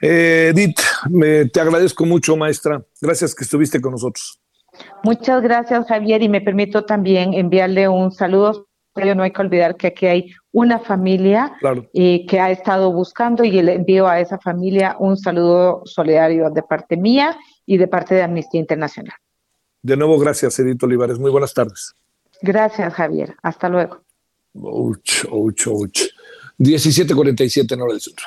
Eh, 0.03 0.49
Edith, 0.53 0.81
me, 1.11 1.47
te 1.47 1.61
agradezco 1.61 2.05
mucho, 2.05 2.37
maestra. 2.37 2.85
Gracias 3.01 3.35
que 3.35 3.45
estuviste 3.45 3.81
con 3.81 3.93
nosotros. 3.93 4.42
Muchas 5.03 5.43
gracias, 5.43 5.87
Javier, 5.87 6.23
y 6.23 6.29
me 6.29 6.41
permito 6.41 6.85
también 6.85 7.35
enviarle 7.35 7.89
un 7.89 8.13
saludo. 8.13 8.67
No 8.95 9.23
hay 9.23 9.33
que 9.33 9.41
olvidar 9.41 9.77
que 9.77 9.87
aquí 9.87 10.07
hay 10.07 10.35
una 10.53 10.79
familia 10.79 11.57
eh, 11.95 12.27
que 12.27 12.39
ha 12.39 12.51
estado 12.51 12.93
buscando 12.93 13.43
y 13.43 13.51
le 13.51 13.75
envío 13.75 14.07
a 14.07 14.21
esa 14.21 14.39
familia 14.39 14.97
un 14.99 15.17
saludo 15.17 15.83
solidario 15.87 16.51
de 16.51 16.63
parte 16.63 16.99
mía 16.99 17.39
y 17.65 17.79
de 17.79 17.89
parte 17.89 18.15
de 18.15 18.23
Amnistía 18.23 18.61
Internacional. 18.61 19.17
De 19.81 19.97
nuevo, 19.97 20.19
gracias, 20.19 20.59
Edith 20.59 20.83
Olivares. 20.83 21.19
Muy 21.19 21.31
buenas 21.31 21.55
tardes. 21.55 21.95
Gracias, 22.43 22.93
Javier. 22.93 23.35
Hasta 23.43 23.69
luego. 23.69 24.03
Ouch, 24.55 25.25
ouch, 25.31 25.67
ouch. 25.69 26.03
1747 26.59 27.75
en 27.75 27.81
hora 27.81 27.93
del 27.93 28.01
centro. 28.01 28.27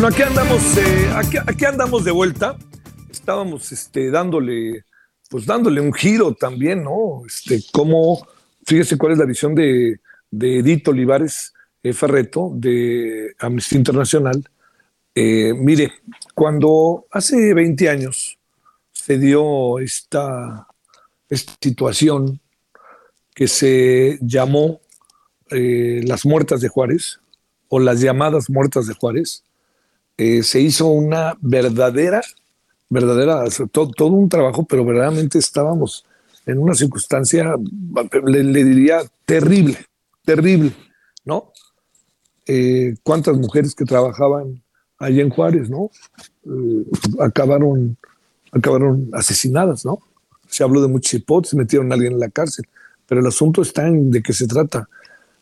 Bueno, 0.00 0.14
aquí 0.14 0.22
andamos, 0.22 0.76
eh, 0.76 1.10
aquí, 1.44 1.64
andamos 1.64 2.04
de 2.04 2.12
vuelta. 2.12 2.56
Estábamos 3.10 3.72
este, 3.72 4.12
dándole, 4.12 4.84
pues 5.28 5.44
dándole 5.44 5.80
un 5.80 5.92
giro 5.92 6.34
también, 6.34 6.84
¿no? 6.84 7.24
Este, 7.26 7.60
cómo, 7.72 8.24
fíjese 8.64 8.96
cuál 8.96 9.14
es 9.14 9.18
la 9.18 9.24
visión 9.24 9.56
de, 9.56 9.98
de 10.30 10.58
Edith 10.60 10.86
Olivares 10.86 11.52
eh, 11.82 11.92
Ferreto 11.92 12.52
de 12.54 13.34
Amnistía 13.40 13.78
Internacional. 13.78 14.48
Eh, 15.16 15.52
mire, 15.52 15.90
cuando 16.32 17.06
hace 17.10 17.52
20 17.52 17.88
años 17.88 18.38
se 18.92 19.18
dio 19.18 19.80
esta, 19.80 20.68
esta 21.28 21.54
situación 21.60 22.38
que 23.34 23.48
se 23.48 24.16
llamó 24.20 24.80
las 25.50 26.24
muertas 26.24 26.60
de 26.60 26.68
Juárez, 26.68 27.18
o 27.68 27.80
las 27.80 28.00
llamadas 28.00 28.48
muertas 28.48 28.86
de 28.86 28.94
Juárez, 28.94 29.42
eh, 30.18 30.42
se 30.42 30.60
hizo 30.60 30.88
una 30.88 31.38
verdadera, 31.40 32.20
verdadera, 32.90 33.44
todo, 33.70 34.06
un 34.06 34.28
trabajo, 34.28 34.66
pero 34.66 34.84
verdaderamente 34.84 35.38
estábamos 35.38 36.04
en 36.44 36.58
una 36.58 36.74
circunstancia, 36.74 37.54
le, 38.26 38.64
diría, 38.64 39.02
terrible, 39.24 39.78
terrible, 40.24 40.72
¿no? 41.24 41.52
Eh, 42.46 42.96
cuántas 43.04 43.36
mujeres 43.36 43.76
que 43.76 43.84
trabajaban 43.84 44.60
allá 44.98 45.22
en 45.22 45.30
Juárez, 45.30 45.70
¿no? 45.70 45.90
Eh, 46.46 46.84
acabaron, 47.20 47.96
acabaron 48.50 49.08
asesinadas, 49.12 49.84
¿no? 49.84 50.00
Se 50.48 50.64
habló 50.64 50.82
de 50.82 50.88
muchas 50.88 51.14
hipótesis, 51.14 51.56
metieron 51.56 51.92
a 51.92 51.94
alguien 51.94 52.14
en 52.14 52.20
la 52.20 52.30
cárcel, 52.30 52.66
pero 53.06 53.20
el 53.20 53.26
asunto 53.28 53.62
está 53.62 53.86
en 53.86 54.10
de 54.10 54.20
qué 54.20 54.32
se 54.32 54.48
trata. 54.48 54.88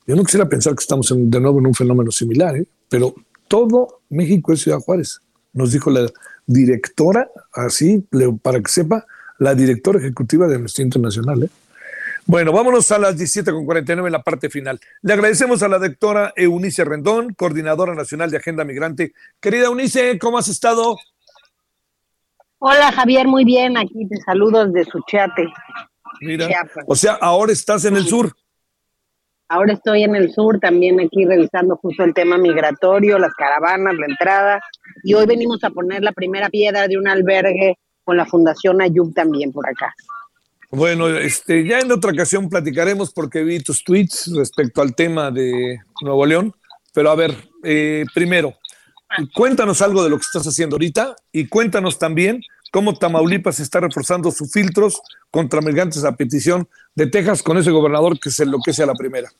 Yo 0.06 0.16
no 0.16 0.24
quisiera 0.24 0.46
pensar 0.46 0.74
que 0.74 0.82
estamos 0.82 1.10
de 1.16 1.40
nuevo 1.40 1.60
en 1.60 1.66
un 1.66 1.74
fenómeno 1.74 2.10
similar, 2.10 2.56
¿eh? 2.56 2.66
pero 2.90 3.14
todo 3.48 4.00
México 4.08 4.52
es 4.52 4.60
Ciudad 4.60 4.78
Juárez, 4.78 5.20
nos 5.52 5.72
dijo 5.72 5.90
la 5.90 6.06
directora, 6.46 7.30
así, 7.52 8.04
para 8.42 8.60
que 8.60 8.70
sepa, 8.70 9.06
la 9.38 9.54
directora 9.54 9.98
ejecutiva 9.98 10.46
de 10.46 10.56
Amnistía 10.56 10.84
Internacional. 10.84 11.42
¿eh? 11.44 11.50
Bueno, 12.24 12.52
vámonos 12.52 12.90
a 12.90 12.98
las 12.98 13.16
17.49 13.16 14.06
en 14.06 14.12
la 14.12 14.22
parte 14.22 14.50
final. 14.50 14.80
Le 15.02 15.12
agradecemos 15.12 15.62
a 15.62 15.68
la 15.68 15.78
doctora 15.78 16.32
Eunice 16.36 16.84
Rendón, 16.84 17.34
coordinadora 17.34 17.94
nacional 17.94 18.30
de 18.30 18.38
Agenda 18.38 18.64
Migrante. 18.64 19.12
Querida 19.40 19.66
Eunice, 19.66 20.18
¿cómo 20.18 20.38
has 20.38 20.48
estado? 20.48 20.96
Hola 22.58 22.90
Javier, 22.90 23.28
muy 23.28 23.44
bien, 23.44 23.76
aquí 23.76 24.08
te 24.08 24.16
saludo 24.22 24.66
desde 24.66 24.90
Suchiate. 24.90 25.46
Mira, 26.20 26.48
o 26.86 26.96
sea, 26.96 27.12
ahora 27.12 27.52
estás 27.52 27.84
en 27.84 27.96
el 27.96 28.06
sur. 28.06 28.34
Ahora 29.48 29.74
estoy 29.74 30.02
en 30.02 30.16
el 30.16 30.32
sur, 30.32 30.58
también 30.58 30.98
aquí 31.00 31.24
revisando 31.24 31.76
justo 31.76 32.02
el 32.02 32.14
tema 32.14 32.36
migratorio, 32.36 33.18
las 33.18 33.32
caravanas, 33.34 33.94
la 33.94 34.06
entrada. 34.06 34.60
Y 35.04 35.14
hoy 35.14 35.26
venimos 35.26 35.62
a 35.62 35.70
poner 35.70 36.02
la 36.02 36.12
primera 36.12 36.48
piedra 36.48 36.88
de 36.88 36.98
un 36.98 37.06
albergue 37.06 37.78
con 38.02 38.16
la 38.16 38.26
Fundación 38.26 38.80
Ayub 38.80 39.14
también 39.14 39.52
por 39.52 39.68
acá. 39.68 39.94
Bueno, 40.70 41.08
este, 41.08 41.64
ya 41.64 41.78
en 41.78 41.92
otra 41.92 42.10
ocasión 42.10 42.48
platicaremos 42.48 43.12
porque 43.12 43.44
vi 43.44 43.60
tus 43.60 43.84
tweets 43.84 44.32
respecto 44.36 44.82
al 44.82 44.96
tema 44.96 45.30
de 45.30 45.78
Nuevo 46.02 46.26
León. 46.26 46.52
Pero 46.92 47.10
a 47.10 47.14
ver, 47.14 47.32
eh, 47.62 48.04
primero, 48.12 48.54
cuéntanos 49.32 49.80
algo 49.80 50.02
de 50.02 50.10
lo 50.10 50.16
que 50.16 50.22
estás 50.22 50.46
haciendo 50.46 50.74
ahorita 50.74 51.14
y 51.30 51.46
cuéntanos 51.46 51.98
también 51.98 52.40
cómo 52.76 52.92
Tamaulipas 52.92 53.58
está 53.58 53.80
reforzando 53.80 54.30
sus 54.30 54.52
filtros 54.52 55.00
contra 55.30 55.62
migrantes 55.62 56.04
a 56.04 56.14
petición 56.14 56.68
de 56.94 57.06
Texas 57.06 57.42
con 57.42 57.56
ese 57.56 57.70
gobernador 57.70 58.20
que 58.20 58.28
se 58.28 58.42
enloquece 58.42 58.82
a 58.82 58.86
la 58.86 58.92
primera. 58.92 59.30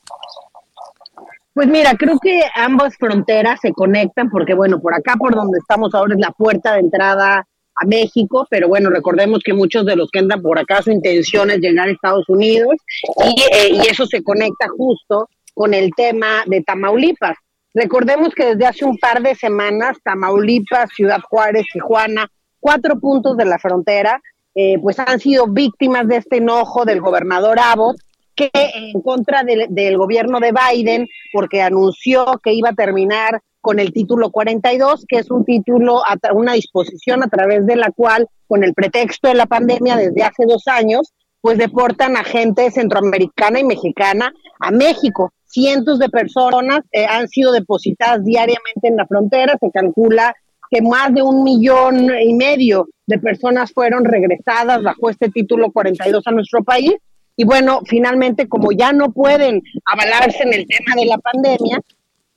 Pues 1.52 1.68
mira, 1.68 1.92
creo 1.98 2.18
que 2.18 2.40
ambas 2.54 2.96
fronteras 2.96 3.60
se 3.60 3.72
conectan 3.72 4.30
porque, 4.30 4.54
bueno, 4.54 4.80
por 4.80 4.94
acá, 4.94 5.16
por 5.18 5.34
donde 5.34 5.58
estamos 5.58 5.94
ahora, 5.94 6.14
es 6.14 6.20
la 6.20 6.30
puerta 6.30 6.72
de 6.72 6.80
entrada 6.80 7.46
a 7.74 7.84
México, 7.84 8.46
pero 8.48 8.68
bueno, 8.68 8.88
recordemos 8.88 9.40
que 9.44 9.52
muchos 9.52 9.84
de 9.84 9.96
los 9.96 10.10
que 10.10 10.20
andan 10.20 10.40
por 10.40 10.58
acá 10.58 10.80
su 10.80 10.90
intención 10.90 11.50
es 11.50 11.58
llegar 11.58 11.88
a 11.88 11.92
Estados 11.92 12.26
Unidos 12.30 12.76
y, 13.22 13.42
eh, 13.54 13.68
y 13.72 13.80
eso 13.86 14.06
se 14.06 14.22
conecta 14.22 14.66
justo 14.74 15.28
con 15.52 15.74
el 15.74 15.90
tema 15.94 16.42
de 16.46 16.62
Tamaulipas. 16.62 17.36
Recordemos 17.74 18.34
que 18.34 18.54
desde 18.54 18.64
hace 18.64 18.86
un 18.86 18.96
par 18.96 19.20
de 19.20 19.34
semanas, 19.34 19.98
Tamaulipas, 20.02 20.88
Ciudad 20.96 21.20
Juárez, 21.20 21.66
Tijuana, 21.70 22.30
cuatro 22.66 22.98
puntos 22.98 23.36
de 23.36 23.44
la 23.44 23.60
frontera, 23.60 24.20
eh, 24.56 24.76
pues 24.82 24.98
han 24.98 25.20
sido 25.20 25.46
víctimas 25.46 26.08
de 26.08 26.16
este 26.16 26.38
enojo 26.38 26.84
del 26.84 27.00
gobernador 27.00 27.60
Abbott, 27.60 27.96
que 28.34 28.50
en 28.52 29.00
contra 29.02 29.44
del, 29.44 29.96
gobierno 29.96 30.40
de 30.40 30.52
Biden, 30.52 31.06
porque 31.32 31.62
anunció 31.62 32.26
que 32.42 32.54
iba 32.54 32.70
a 32.70 32.74
terminar 32.74 33.40
con 33.60 33.78
el 33.78 33.92
título 33.92 34.32
42, 34.32 35.04
que 35.06 35.18
es 35.18 35.30
un 35.30 35.44
título, 35.44 36.02
una 36.34 36.54
disposición 36.54 37.22
a 37.22 37.28
través 37.28 37.66
de 37.66 37.76
la 37.76 37.92
cual, 37.92 38.26
con 38.48 38.64
el 38.64 38.74
pretexto 38.74 39.28
de 39.28 39.34
la 39.34 39.46
pandemia 39.46 39.94
desde 39.94 40.24
hace 40.24 40.44
dos 40.44 40.66
años, 40.66 41.14
pues 41.40 41.58
deportan 41.58 42.16
a 42.16 42.24
gente 42.24 42.68
centroamericana 42.72 43.60
y 43.60 43.64
mexicana 43.64 44.32
a 44.58 44.72
México. 44.72 45.32
Cientos 45.44 46.00
de 46.00 46.08
personas 46.08 46.80
eh, 46.90 47.06
han 47.06 47.28
sido 47.28 47.52
depositadas 47.52 48.24
diariamente 48.24 48.88
en 48.88 48.96
la 48.96 49.06
frontera, 49.06 49.56
se 49.60 49.70
calcula 49.70 50.34
que 50.70 50.82
más 50.82 51.12
de 51.14 51.22
un 51.22 51.42
millón 51.42 52.10
y 52.20 52.34
medio 52.34 52.88
de 53.06 53.18
personas 53.18 53.72
fueron 53.72 54.04
regresadas 54.04 54.82
bajo 54.82 55.10
este 55.10 55.28
título 55.28 55.70
42 55.70 56.26
a 56.26 56.30
nuestro 56.32 56.64
país. 56.64 56.94
Y 57.36 57.44
bueno, 57.44 57.80
finalmente, 57.84 58.48
como 58.48 58.72
ya 58.72 58.92
no 58.92 59.12
pueden 59.12 59.62
avalarse 59.84 60.42
en 60.42 60.54
el 60.54 60.66
tema 60.66 60.94
de 60.96 61.06
la 61.06 61.18
pandemia, 61.18 61.80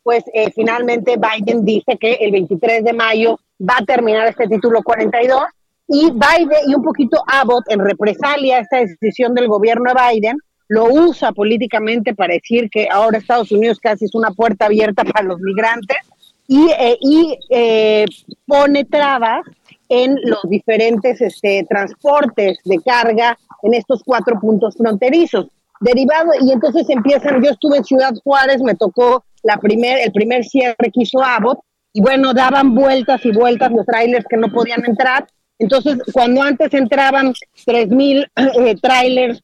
pues 0.03 0.23
eh, 0.33 0.51
finalmente 0.51 1.17
Biden 1.17 1.63
dice 1.63 1.97
que 1.97 2.13
el 2.13 2.31
23 2.31 2.83
de 2.83 2.93
mayo 2.93 3.39
va 3.61 3.77
a 3.77 3.85
terminar 3.85 4.27
este 4.27 4.47
título 4.47 4.81
42 4.83 5.43
y 5.87 6.11
Biden 6.11 6.59
y 6.67 6.75
un 6.75 6.83
poquito 6.83 7.21
Abbott 7.27 7.65
en 7.69 7.79
represalia 7.79 8.57
a 8.57 8.59
esta 8.61 8.77
decisión 8.77 9.33
del 9.33 9.47
gobierno 9.47 9.91
de 9.91 10.01
Biden 10.11 10.37
lo 10.67 10.85
usa 10.85 11.31
políticamente 11.31 12.13
para 12.13 12.35
decir 12.35 12.69
que 12.69 12.87
ahora 12.89 13.17
Estados 13.17 13.51
Unidos 13.51 13.79
casi 13.79 14.05
es 14.05 14.13
una 14.13 14.29
puerta 14.31 14.67
abierta 14.67 15.03
para 15.03 15.25
los 15.25 15.39
migrantes 15.39 15.97
y, 16.49 16.67
eh, 16.71 16.97
y 16.99 17.39
eh, 17.51 18.05
pone 18.47 18.83
trabas 18.83 19.45
en 19.87 20.15
los 20.23 20.41
diferentes 20.49 21.21
este, 21.21 21.63
transportes 21.69 22.57
de 22.65 22.79
carga 22.79 23.37
en 23.61 23.75
estos 23.75 24.01
cuatro 24.03 24.39
puntos 24.39 24.75
fronterizos. 24.75 25.45
Derivado, 25.79 26.31
y 26.41 26.51
entonces 26.51 26.89
empiezan, 26.89 27.43
yo 27.43 27.51
estuve 27.51 27.77
en 27.77 27.83
Ciudad 27.83 28.13
Juárez, 28.23 28.63
me 28.63 28.73
tocó 28.73 29.23
la 29.43 29.57
primer, 29.57 29.99
el 29.99 30.11
primer 30.11 30.43
cierre 30.43 30.91
que 30.91 31.03
hizo 31.03 31.23
Abbott, 31.23 31.59
y 31.93 32.01
bueno, 32.01 32.33
daban 32.33 32.73
vueltas 32.73 33.23
y 33.25 33.31
vueltas 33.31 33.71
los 33.71 33.85
trailers 33.85 34.25
que 34.27 34.37
no 34.37 34.51
podían 34.51 34.83
entrar. 34.85 35.27
Entonces, 35.59 35.99
cuando 36.11 36.41
antes 36.41 36.73
entraban 36.73 37.33
3.000 37.67 38.27
eh, 38.35 38.75
trailers 38.81 39.43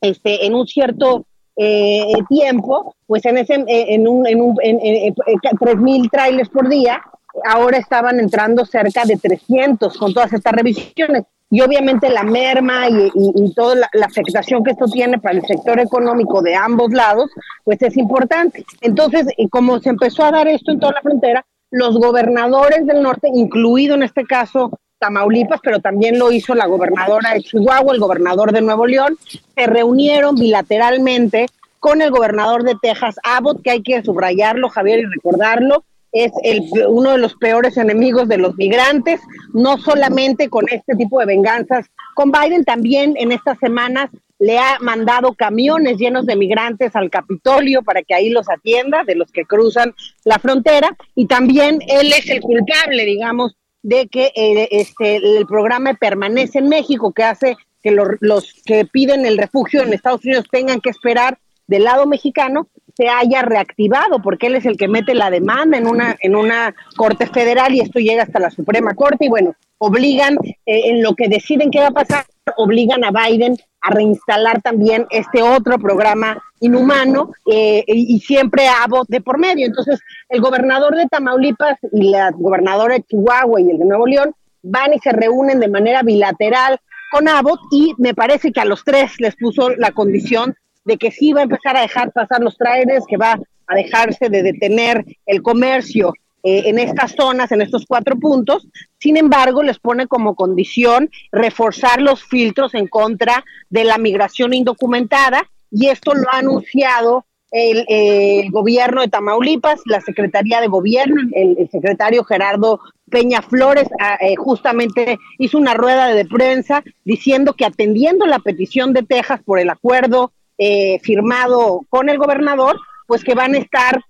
este, 0.00 0.46
en 0.46 0.54
un 0.54 0.66
cierto 0.66 1.26
eh, 1.56 2.12
tiempo, 2.28 2.94
pues 3.06 3.24
en 3.26 3.38
ese 3.38 3.54
eh, 3.54 3.94
en 3.94 4.08
un, 4.08 4.26
en 4.26 4.40
un 4.40 4.56
en, 4.62 4.78
en, 4.80 5.14
3.000 5.14 6.10
trailers 6.10 6.48
por 6.48 6.68
día, 6.68 7.02
ahora 7.44 7.78
estaban 7.78 8.20
entrando 8.20 8.64
cerca 8.64 9.04
de 9.04 9.16
300 9.16 9.96
con 9.96 10.14
todas 10.14 10.32
estas 10.32 10.52
revisiones. 10.52 11.24
Y 11.52 11.62
obviamente 11.62 12.08
la 12.08 12.22
merma 12.22 12.88
y, 12.88 13.10
y, 13.12 13.32
y 13.34 13.54
toda 13.54 13.74
la, 13.74 13.90
la, 13.92 14.06
afectación 14.06 14.62
que 14.62 14.70
esto 14.70 14.86
tiene 14.86 15.18
para 15.18 15.36
el 15.36 15.44
sector 15.44 15.80
económico 15.80 16.42
de 16.42 16.54
ambos 16.54 16.92
lados, 16.92 17.28
pues 17.64 17.82
es 17.82 17.96
importante. 17.96 18.64
Entonces, 18.80 19.26
como 19.50 19.80
se 19.80 19.88
empezó 19.90 20.24
a 20.24 20.30
dar 20.30 20.46
esto 20.46 20.70
en 20.70 20.78
toda 20.78 20.92
la 20.92 21.02
frontera, 21.02 21.44
los 21.72 21.98
gobernadores 21.98 22.86
del 22.86 23.02
norte, 23.02 23.28
incluido 23.32 23.96
en 23.96 24.04
este 24.04 24.24
caso 24.24 24.78
Tamaulipas, 25.00 25.60
pero 25.62 25.80
también 25.80 26.18
lo 26.18 26.30
hizo 26.30 26.54
la 26.54 26.66
gobernadora 26.66 27.32
de 27.32 27.40
Chihuahua, 27.40 27.94
el 27.94 28.00
gobernador 28.00 28.52
de 28.52 28.60
Nuevo 28.60 28.86
León, 28.86 29.18
se 29.56 29.66
reunieron 29.66 30.36
bilateralmente 30.36 31.46
con 31.80 32.02
el 32.02 32.10
gobernador 32.10 32.62
de 32.62 32.76
Texas, 32.80 33.16
Abbott, 33.24 33.62
que 33.62 33.70
hay 33.70 33.82
que 33.82 34.02
subrayarlo, 34.02 34.68
Javier, 34.68 35.00
y 35.00 35.06
recordarlo, 35.06 35.84
es 36.12 36.32
el, 36.42 36.68
uno 36.88 37.12
de 37.12 37.18
los 37.18 37.34
peores 37.36 37.76
enemigos 37.76 38.28
de 38.28 38.36
los 38.36 38.56
migrantes, 38.56 39.20
no 39.54 39.78
solamente 39.78 40.48
con 40.48 40.66
este 40.70 40.94
tipo 40.96 41.20
de 41.20 41.26
venganzas 41.26 41.86
con 42.14 42.32
Biden, 42.32 42.64
también 42.64 43.14
en 43.16 43.32
estas 43.32 43.58
semanas 43.58 44.10
le 44.38 44.58
ha 44.58 44.78
mandado 44.80 45.34
camiones 45.34 45.98
llenos 45.98 46.26
de 46.26 46.34
migrantes 46.34 46.96
al 46.96 47.10
Capitolio 47.10 47.82
para 47.82 48.02
que 48.02 48.14
ahí 48.14 48.30
los 48.30 48.48
atienda, 48.48 49.04
de 49.04 49.14
los 49.14 49.30
que 49.30 49.44
cruzan 49.44 49.94
la 50.24 50.38
frontera, 50.38 50.96
y 51.14 51.26
también 51.26 51.78
él 51.86 52.12
es 52.12 52.28
el 52.28 52.40
culpable, 52.40 53.04
digamos, 53.04 53.56
de 53.82 54.08
que 54.08 54.32
eh, 54.34 54.68
este, 54.70 55.16
el 55.16 55.46
programa 55.46 55.94
permanece 55.94 56.58
en 56.58 56.68
México, 56.68 57.12
que 57.12 57.24
hace 57.24 57.56
que 57.82 57.90
los, 57.90 58.08
los 58.20 58.52
que 58.64 58.84
piden 58.84 59.24
el 59.24 59.38
refugio 59.38 59.82
en 59.82 59.92
Estados 59.92 60.24
Unidos 60.24 60.46
tengan 60.50 60.80
que 60.80 60.90
esperar 60.90 61.38
del 61.66 61.84
lado 61.84 62.06
mexicano 62.06 62.66
se 62.96 63.08
haya 63.08 63.42
reactivado, 63.42 64.20
porque 64.20 64.48
él 64.48 64.56
es 64.56 64.66
el 64.66 64.76
que 64.76 64.88
mete 64.88 65.14
la 65.14 65.30
demanda 65.30 65.78
en 65.78 65.86
una, 65.86 66.16
en 66.20 66.36
una 66.36 66.74
corte 66.96 67.26
federal 67.26 67.74
y 67.74 67.80
esto 67.80 67.98
llega 67.98 68.24
hasta 68.24 68.40
la 68.40 68.50
Suprema 68.50 68.94
Corte 68.94 69.26
y 69.26 69.28
bueno, 69.28 69.54
obligan, 69.78 70.36
eh, 70.44 70.56
en 70.90 71.02
lo 71.02 71.14
que 71.14 71.28
deciden 71.28 71.70
qué 71.70 71.78
va 71.80 71.86
a 71.86 71.92
pasar, 71.92 72.26
obligan 72.56 73.04
a 73.04 73.10
Biden 73.10 73.56
a 73.82 73.90
reinstalar 73.90 74.60
también 74.62 75.06
este 75.10 75.42
otro 75.42 75.78
programa 75.78 76.42
inhumano 76.60 77.32
eh, 77.50 77.82
y, 77.86 78.20
siempre 78.20 78.68
Abbott 78.68 79.08
de 79.08 79.20
por 79.20 79.38
medio. 79.38 79.66
Entonces, 79.66 80.00
el 80.28 80.40
gobernador 80.40 80.94
de 80.96 81.06
Tamaulipas 81.06 81.78
y 81.92 82.10
la 82.10 82.30
gobernadora 82.32 82.94
de 82.94 83.02
Chihuahua 83.02 83.60
y 83.60 83.70
el 83.70 83.78
de 83.78 83.84
Nuevo 83.86 84.06
León 84.06 84.34
van 84.62 84.92
y 84.92 84.98
se 84.98 85.12
reúnen 85.12 85.60
de 85.60 85.68
manera 85.68 86.02
bilateral 86.02 86.78
con 87.10 87.28
Abbott 87.28 87.60
y 87.72 87.94
me 87.98 88.14
parece 88.14 88.52
que 88.52 88.60
a 88.60 88.66
los 88.66 88.84
tres 88.84 89.18
les 89.18 89.34
puso 89.36 89.70
la 89.70 89.92
condición 89.92 90.54
de 90.84 90.96
que 90.96 91.10
sí 91.10 91.32
va 91.32 91.40
a 91.40 91.44
empezar 91.44 91.76
a 91.76 91.82
dejar 91.82 92.12
pasar 92.12 92.40
los 92.40 92.56
trailers, 92.56 93.04
que 93.08 93.16
va 93.16 93.38
a 93.66 93.74
dejarse 93.74 94.28
de 94.28 94.42
detener 94.42 95.04
el 95.26 95.42
comercio 95.42 96.12
eh, 96.42 96.62
en 96.66 96.78
estas 96.78 97.12
zonas, 97.12 97.52
en 97.52 97.62
estos 97.62 97.84
cuatro 97.86 98.16
puntos. 98.16 98.66
Sin 98.98 99.16
embargo, 99.16 99.62
les 99.62 99.78
pone 99.78 100.06
como 100.06 100.34
condición 100.34 101.10
reforzar 101.32 102.00
los 102.00 102.22
filtros 102.22 102.74
en 102.74 102.86
contra 102.86 103.44
de 103.68 103.84
la 103.84 103.98
migración 103.98 104.54
indocumentada 104.54 105.48
y 105.70 105.88
esto 105.88 106.14
lo 106.14 106.28
ha 106.32 106.38
anunciado 106.38 107.24
el, 107.52 108.50
gobierno 108.50 109.00
de 109.00 109.08
Tamaulipas, 109.08 109.80
la 109.84 110.00
Secretaría 110.00 110.60
de 110.60 110.68
Gobierno, 110.68 111.20
el, 111.32 111.68
secretario 111.70 112.24
Gerardo 112.24 112.80
Peña 113.10 113.42
Flores 113.42 113.88
eh, 114.20 114.36
justamente 114.36 115.18
hizo 115.38 115.58
una 115.58 115.74
rueda 115.74 116.08
de 116.14 116.24
prensa 116.24 116.84
diciendo 117.04 117.54
que 117.54 117.64
atendiendo 117.64 118.26
la 118.26 118.38
petición 118.38 118.92
de 118.92 119.02
Texas 119.02 119.40
por 119.44 119.58
el 119.58 119.68
acuerdo 119.68 120.32
eh, 120.58 121.00
firmado 121.02 121.80
con 121.88 122.08
el 122.08 122.18
gobernador, 122.18 122.78
pues 123.06 123.24
que 123.24 123.34
van 123.34 123.54
a 123.54 123.58
estar 123.58 124.00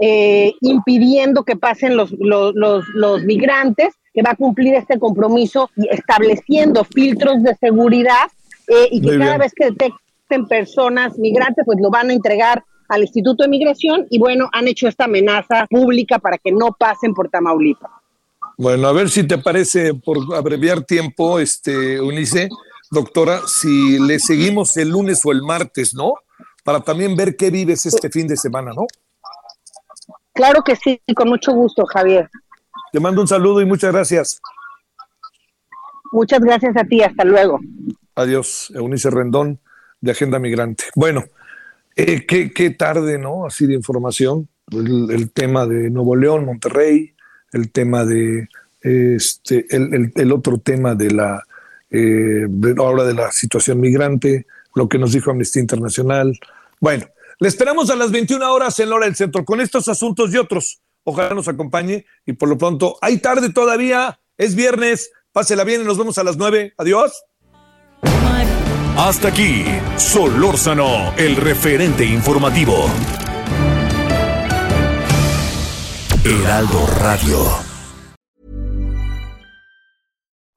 eh, 0.00 0.52
impidiendo 0.60 1.44
que 1.44 1.56
pasen 1.56 1.96
los, 1.96 2.12
los, 2.18 2.54
los, 2.54 2.84
los, 2.94 3.22
migrantes, 3.24 3.94
que 4.12 4.22
va 4.22 4.30
a 4.30 4.36
cumplir 4.36 4.74
este 4.74 4.98
compromiso 4.98 5.70
estableciendo 5.90 6.84
filtros 6.84 7.42
de 7.42 7.54
seguridad 7.56 8.30
eh, 8.68 8.88
y 8.90 9.00
que 9.00 9.08
Muy 9.08 9.18
cada 9.18 9.32
bien. 9.32 9.40
vez 9.40 9.52
que 9.54 9.66
detecten 9.66 10.46
personas 10.48 11.18
migrantes, 11.18 11.64
pues 11.64 11.78
lo 11.80 11.90
van 11.90 12.10
a 12.10 12.12
entregar 12.12 12.64
al 12.88 13.02
Instituto 13.02 13.44
de 13.44 13.48
Migración 13.48 14.06
y 14.10 14.18
bueno, 14.18 14.48
han 14.52 14.68
hecho 14.68 14.88
esta 14.88 15.04
amenaza 15.04 15.66
pública 15.68 16.18
para 16.18 16.38
que 16.38 16.52
no 16.52 16.74
pasen 16.78 17.14
por 17.14 17.28
Tamaulipas. 17.28 17.90
Bueno, 18.58 18.88
a 18.88 18.92
ver 18.92 19.10
si 19.10 19.24
te 19.24 19.38
parece, 19.38 19.92
por 19.94 20.18
abreviar 20.34 20.82
tiempo, 20.82 21.38
este, 21.38 22.00
Unice, 22.00 22.48
doctora, 22.90 23.40
si 23.46 23.98
le 23.98 24.18
seguimos 24.18 24.76
el 24.78 24.90
lunes 24.90 25.20
o 25.24 25.32
el 25.32 25.42
martes, 25.42 25.94
¿no? 25.94 26.14
Para 26.64 26.80
también 26.80 27.16
ver 27.16 27.36
qué 27.36 27.50
vives 27.50 27.84
este 27.84 28.08
fin 28.08 28.26
de 28.26 28.36
semana, 28.36 28.72
¿no? 28.74 28.86
Claro 30.36 30.62
que 30.62 30.76
sí, 30.76 31.00
con 31.16 31.28
mucho 31.28 31.52
gusto, 31.52 31.86
Javier. 31.86 32.28
Te 32.92 33.00
mando 33.00 33.22
un 33.22 33.26
saludo 33.26 33.62
y 33.62 33.64
muchas 33.64 33.92
gracias. 33.92 34.40
Muchas 36.12 36.40
gracias 36.40 36.76
a 36.76 36.84
ti, 36.84 37.02
hasta 37.02 37.24
luego. 37.24 37.58
Adiós, 38.14 38.70
Eunice 38.74 39.10
Rendón, 39.10 39.58
de 40.00 40.12
Agenda 40.12 40.38
Migrante. 40.38 40.84
Bueno, 40.94 41.24
eh, 41.96 42.26
qué, 42.26 42.52
qué, 42.52 42.70
tarde, 42.70 43.18
¿no? 43.18 43.46
Así 43.46 43.66
de 43.66 43.74
información. 43.74 44.48
El, 44.70 45.10
el, 45.10 45.32
tema 45.32 45.66
de 45.66 45.90
Nuevo 45.90 46.14
León, 46.14 46.44
Monterrey, 46.44 47.14
el 47.52 47.72
tema 47.72 48.04
de 48.04 48.48
este, 48.82 49.66
el, 49.70 49.94
el, 49.94 50.12
el 50.14 50.32
otro 50.32 50.58
tema 50.58 50.94
de 50.94 51.10
la 51.12 51.44
eh, 51.90 52.46
ahora 52.78 53.04
de 53.04 53.14
la 53.14 53.32
situación 53.32 53.80
migrante, 53.80 54.46
lo 54.74 54.88
que 54.88 54.98
nos 54.98 55.12
dijo 55.12 55.30
Amnistía 55.30 55.62
Internacional. 55.62 56.38
Bueno, 56.80 57.06
le 57.38 57.48
esperamos 57.48 57.90
a 57.90 57.96
las 57.96 58.10
21 58.10 58.52
horas 58.52 58.78
en 58.80 58.88
la 58.88 58.96
hora 58.96 59.06
del 59.06 59.16
centro 59.16 59.44
con 59.44 59.60
estos 59.60 59.88
asuntos 59.88 60.32
y 60.32 60.38
otros. 60.38 60.80
Ojalá 61.04 61.34
nos 61.34 61.48
acompañe 61.48 62.06
y 62.24 62.32
por 62.32 62.48
lo 62.48 62.58
pronto, 62.58 62.98
hay 63.00 63.18
tarde 63.18 63.52
todavía, 63.52 64.20
es 64.36 64.54
viernes, 64.54 65.10
pásela 65.32 65.64
bien 65.64 65.82
y 65.82 65.84
nos 65.84 65.98
vemos 65.98 66.18
a 66.18 66.24
las 66.24 66.36
9. 66.36 66.74
Adiós. 66.78 67.12
Hasta 68.96 69.28
aquí, 69.28 69.64
Solórzano, 69.96 71.14
el 71.16 71.36
referente 71.36 72.04
informativo. 72.04 72.90
Heraldo 76.24 76.86
Radio. 76.98 77.65